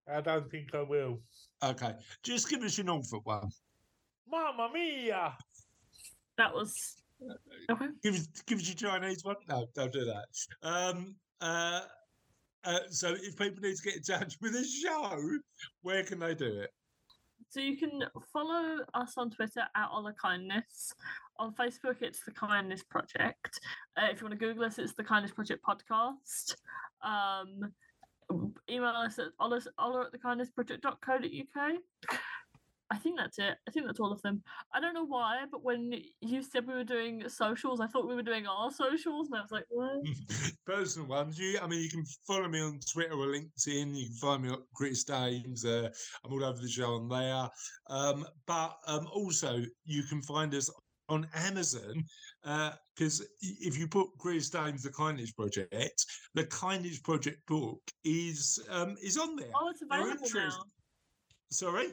I 0.08 0.20
don't 0.20 0.50
think 0.50 0.74
I 0.74 0.82
will. 0.82 1.20
Okay, 1.62 1.92
just 2.22 2.48
give 2.48 2.62
us 2.62 2.78
your 2.78 2.86
Norfolk 2.86 3.26
one. 3.26 3.50
Mamma 4.28 4.70
mia! 4.72 5.36
That 6.38 6.54
was 6.54 6.96
okay. 7.70 7.86
Give 8.02 8.14
us, 8.14 8.28
give 8.46 8.58
us 8.58 8.68
your 8.68 8.90
Chinese 8.90 9.24
one. 9.24 9.36
No, 9.48 9.66
don't 9.74 9.92
do 9.92 10.04
that. 10.04 10.26
Um, 10.62 11.16
uh, 11.40 11.80
uh, 12.66 12.80
so 12.90 13.14
if 13.14 13.36
people 13.36 13.62
need 13.62 13.76
to 13.76 13.82
get 13.82 13.96
in 13.96 14.02
touch 14.02 14.36
with 14.42 14.52
the 14.52 14.64
show, 14.64 15.18
where 15.82 16.02
can 16.02 16.18
they 16.18 16.34
do 16.34 16.60
it? 16.60 16.70
So 17.48 17.60
you 17.60 17.76
can 17.76 18.02
follow 18.32 18.78
us 18.94 19.14
on 19.16 19.30
Twitter 19.30 19.62
at 19.74 19.88
All 19.90 20.02
the 20.02 20.12
Kindness. 20.12 20.92
On 21.38 21.54
Facebook, 21.54 22.02
it's 22.02 22.24
the 22.24 22.32
Kindness 22.32 22.82
Project. 22.82 23.60
Uh, 23.96 24.08
if 24.10 24.20
you 24.20 24.26
want 24.26 24.38
to 24.38 24.46
Google 24.46 24.64
us, 24.64 24.78
it's 24.78 24.94
the 24.94 25.04
Kindness 25.04 25.32
Project 25.32 25.64
podcast. 25.64 26.56
Um, 27.02 27.72
email 28.68 28.88
us 28.88 29.18
at 29.18 29.28
ola 29.38 29.60
at 30.04 30.12
the 30.12 30.18
kindness 30.18 30.50
project.co.uk. 30.50 31.72
I 32.90 32.98
think 32.98 33.18
that's 33.18 33.38
it. 33.38 33.56
I 33.66 33.70
think 33.70 33.86
that's 33.86 33.98
all 33.98 34.12
of 34.12 34.22
them. 34.22 34.42
I 34.72 34.80
don't 34.80 34.94
know 34.94 35.06
why, 35.06 35.44
but 35.50 35.64
when 35.64 35.92
you 36.20 36.42
said 36.42 36.66
we 36.66 36.74
were 36.74 36.84
doing 36.84 37.28
socials, 37.28 37.80
I 37.80 37.86
thought 37.86 38.08
we 38.08 38.14
were 38.14 38.22
doing 38.22 38.46
our 38.46 38.70
socials, 38.70 39.28
and 39.28 39.36
I 39.38 39.42
was 39.42 39.50
like, 39.50 39.64
what? 39.68 40.04
Personal 40.66 41.08
ones. 41.08 41.38
You, 41.38 41.58
I 41.60 41.66
mean, 41.66 41.82
you 41.82 41.90
can 41.90 42.04
follow 42.26 42.48
me 42.48 42.60
on 42.60 42.78
Twitter 42.92 43.14
or 43.14 43.26
LinkedIn. 43.26 43.96
You 43.96 44.06
can 44.06 44.16
find 44.20 44.42
me 44.42 44.50
at 44.50 44.60
Chris 44.74 45.02
Dames. 45.04 45.64
Uh, 45.64 45.88
I'm 46.24 46.32
all 46.32 46.44
over 46.44 46.60
the 46.60 46.68
show 46.68 46.94
on 46.94 47.08
there. 47.08 47.48
Um, 47.90 48.24
but 48.46 48.76
um, 48.86 49.08
also, 49.12 49.62
you 49.84 50.02
can 50.04 50.22
find 50.22 50.54
us 50.54 50.70
on 51.08 51.26
Amazon 51.34 52.04
because 52.94 53.26
if 53.40 53.78
you 53.78 53.88
put 53.88 54.08
Chris 54.18 54.50
Dames, 54.50 54.82
the 54.82 54.90
Kindness 54.90 55.32
Project, 55.32 56.04
the 56.34 56.44
Kindness 56.46 57.00
Project 57.00 57.38
book 57.46 57.80
is 58.04 58.60
um, 58.70 58.96
is 59.02 59.18
on 59.18 59.36
there. 59.36 59.50
Oh, 59.54 59.70
it's 59.70 59.82
available 59.82 60.26
now. 60.34 60.50
Sorry. 61.50 61.88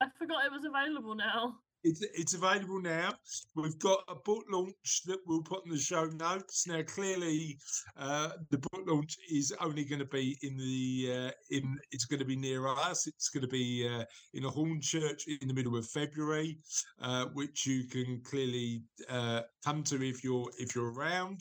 I 0.00 0.06
forgot 0.18 0.44
it 0.44 0.52
was 0.52 0.64
available 0.64 1.14
now. 1.14 1.54
It's 1.84 2.02
it's 2.02 2.34
available 2.34 2.82
now. 2.82 3.14
We've 3.54 3.78
got 3.78 4.00
a 4.08 4.16
book 4.16 4.44
launch 4.50 5.02
that 5.06 5.18
we'll 5.26 5.42
put 5.42 5.64
in 5.64 5.70
the 5.70 5.78
show 5.78 6.06
notes. 6.06 6.66
Now, 6.66 6.82
clearly, 6.82 7.56
uh, 7.96 8.30
the 8.50 8.58
book 8.58 8.82
launch 8.86 9.16
is 9.30 9.54
only 9.60 9.84
going 9.84 10.00
to 10.00 10.04
be 10.04 10.36
in 10.42 10.56
the 10.56 11.28
uh, 11.28 11.30
in. 11.50 11.78
It's 11.92 12.04
going 12.04 12.18
to 12.18 12.24
be 12.24 12.34
near 12.34 12.66
us. 12.66 13.06
It's 13.06 13.28
going 13.28 13.42
to 13.42 13.48
be 13.48 13.88
uh, 13.88 14.04
in 14.34 14.44
a 14.44 14.50
Hornchurch 14.50 15.22
in 15.40 15.46
the 15.46 15.54
middle 15.54 15.76
of 15.76 15.86
February, 15.86 16.58
uh, 17.00 17.26
which 17.26 17.64
you 17.64 17.84
can 17.84 18.22
clearly 18.24 18.82
uh, 19.08 19.42
come 19.64 19.84
to 19.84 20.02
if 20.02 20.24
you're 20.24 20.50
if 20.58 20.74
you're 20.74 20.92
around, 20.92 21.40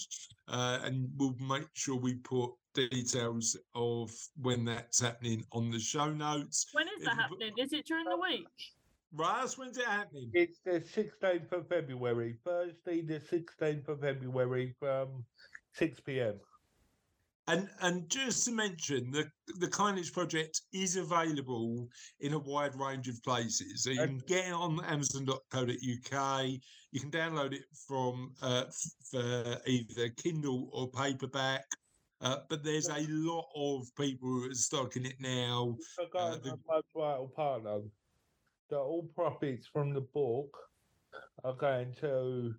uh, 0.50 0.80
and 0.84 1.10
we'll 1.18 1.36
make 1.40 1.68
sure 1.74 1.96
we 1.96 2.14
put 2.14 2.52
details 2.86 3.58
of 3.74 4.12
when 4.42 4.64
that's 4.66 5.00
happening 5.02 5.44
on 5.52 5.72
the 5.72 5.80
show 5.80 6.12
notes. 6.14 6.68
When 6.74 6.88
is 6.88 6.94
If 6.98 7.06
that 7.06 7.12
you 7.16 7.16
put- 7.16 7.42
happening? 7.44 7.54
Is 7.58 7.74
it 7.74 7.86
during 7.88 8.06
the 8.06 8.18
week? 8.18 8.48
Russ, 9.14 9.58
when's 9.58 9.78
it 9.78 9.86
happening? 9.86 10.30
It's 10.34 10.60
the 10.66 10.82
16th 10.82 11.52
of 11.54 11.68
February, 11.70 12.38
Thursday, 12.46 13.02
the 13.02 13.20
16th 13.20 13.88
of 13.88 14.02
February 14.02 14.76
from 14.80 15.26
6 15.74 16.00
pm. 16.02 16.40
And 17.50 17.70
and 17.80 18.10
just 18.10 18.44
to 18.46 18.52
mention, 18.52 19.10
the 19.10 19.32
the 19.60 19.70
Kindness 19.70 20.10
Project 20.10 20.60
is 20.74 20.98
available 20.98 21.88
in 22.20 22.34
a 22.34 22.40
wide 22.40 22.76
range 22.76 23.08
of 23.08 23.24
places. 23.24 23.84
So 23.86 23.92
you 23.92 24.00
can 24.06 24.18
get 24.28 24.48
it 24.48 24.52
on 24.54 24.84
Amazon.co.uk. 24.84 26.48
You 26.92 27.00
can 27.00 27.10
download 27.10 27.54
it 27.54 27.64
from 27.88 28.34
uh, 28.42 28.66
f- 28.68 28.92
for 29.10 29.58
either 29.66 30.10
Kindle 30.22 30.70
or 30.74 30.92
paperback. 30.92 31.64
Uh, 32.20 32.38
but 32.50 32.64
there's 32.64 32.90
a 32.90 33.06
lot 33.10 33.46
of 33.56 33.88
people 33.96 34.28
who 34.28 34.50
are 34.50 34.54
stocking 34.54 35.06
it 35.06 35.20
now. 35.20 35.78
Forgotten 35.96 36.42
the- 36.42 36.50
the 36.52 36.60
most 36.68 36.86
vital 36.96 37.28
part 37.36 37.64
though. 37.64 37.90
That 38.70 38.80
all 38.80 39.04
profits 39.16 39.68
from 39.68 39.94
the 39.94 40.02
book 40.02 40.58
are 41.44 41.54
going 41.54 41.94
to 42.02 42.54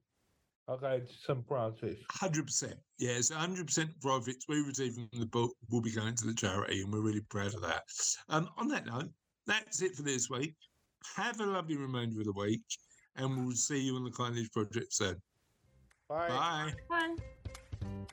are 0.68 0.76
going 0.78 1.06
to 1.06 1.12
St. 1.12 1.46
Francis. 1.48 1.98
Hundred 2.10 2.46
percent, 2.46 2.78
yes, 2.98 3.30
hundred 3.30 3.66
percent 3.66 3.90
profits 4.00 4.46
we 4.48 4.60
receive 4.60 4.94
from 4.94 5.08
the 5.18 5.26
book 5.26 5.54
will 5.70 5.80
be 5.80 5.90
going 5.90 6.14
to 6.14 6.26
the 6.26 6.34
charity, 6.34 6.82
and 6.82 6.92
we're 6.92 7.00
really 7.00 7.22
proud 7.22 7.54
of 7.54 7.62
that. 7.62 7.82
Um, 8.28 8.50
on 8.58 8.68
that 8.68 8.86
note, 8.86 9.10
that's 9.46 9.80
it 9.82 9.96
for 9.96 10.02
this 10.02 10.28
week. 10.30 10.54
Have 11.16 11.40
a 11.40 11.46
lovely 11.46 11.76
remainder 11.76 12.20
of 12.20 12.26
the 12.26 12.32
week, 12.32 12.62
and 13.16 13.46
we'll 13.46 13.56
see 13.56 13.80
you 13.80 13.96
on 13.96 14.04
the 14.04 14.10
Kindness 14.10 14.48
Project 14.50 14.92
soon. 14.92 15.20
Bye. 16.08 16.28
Bye. 16.28 16.74
Bye. 17.80 18.06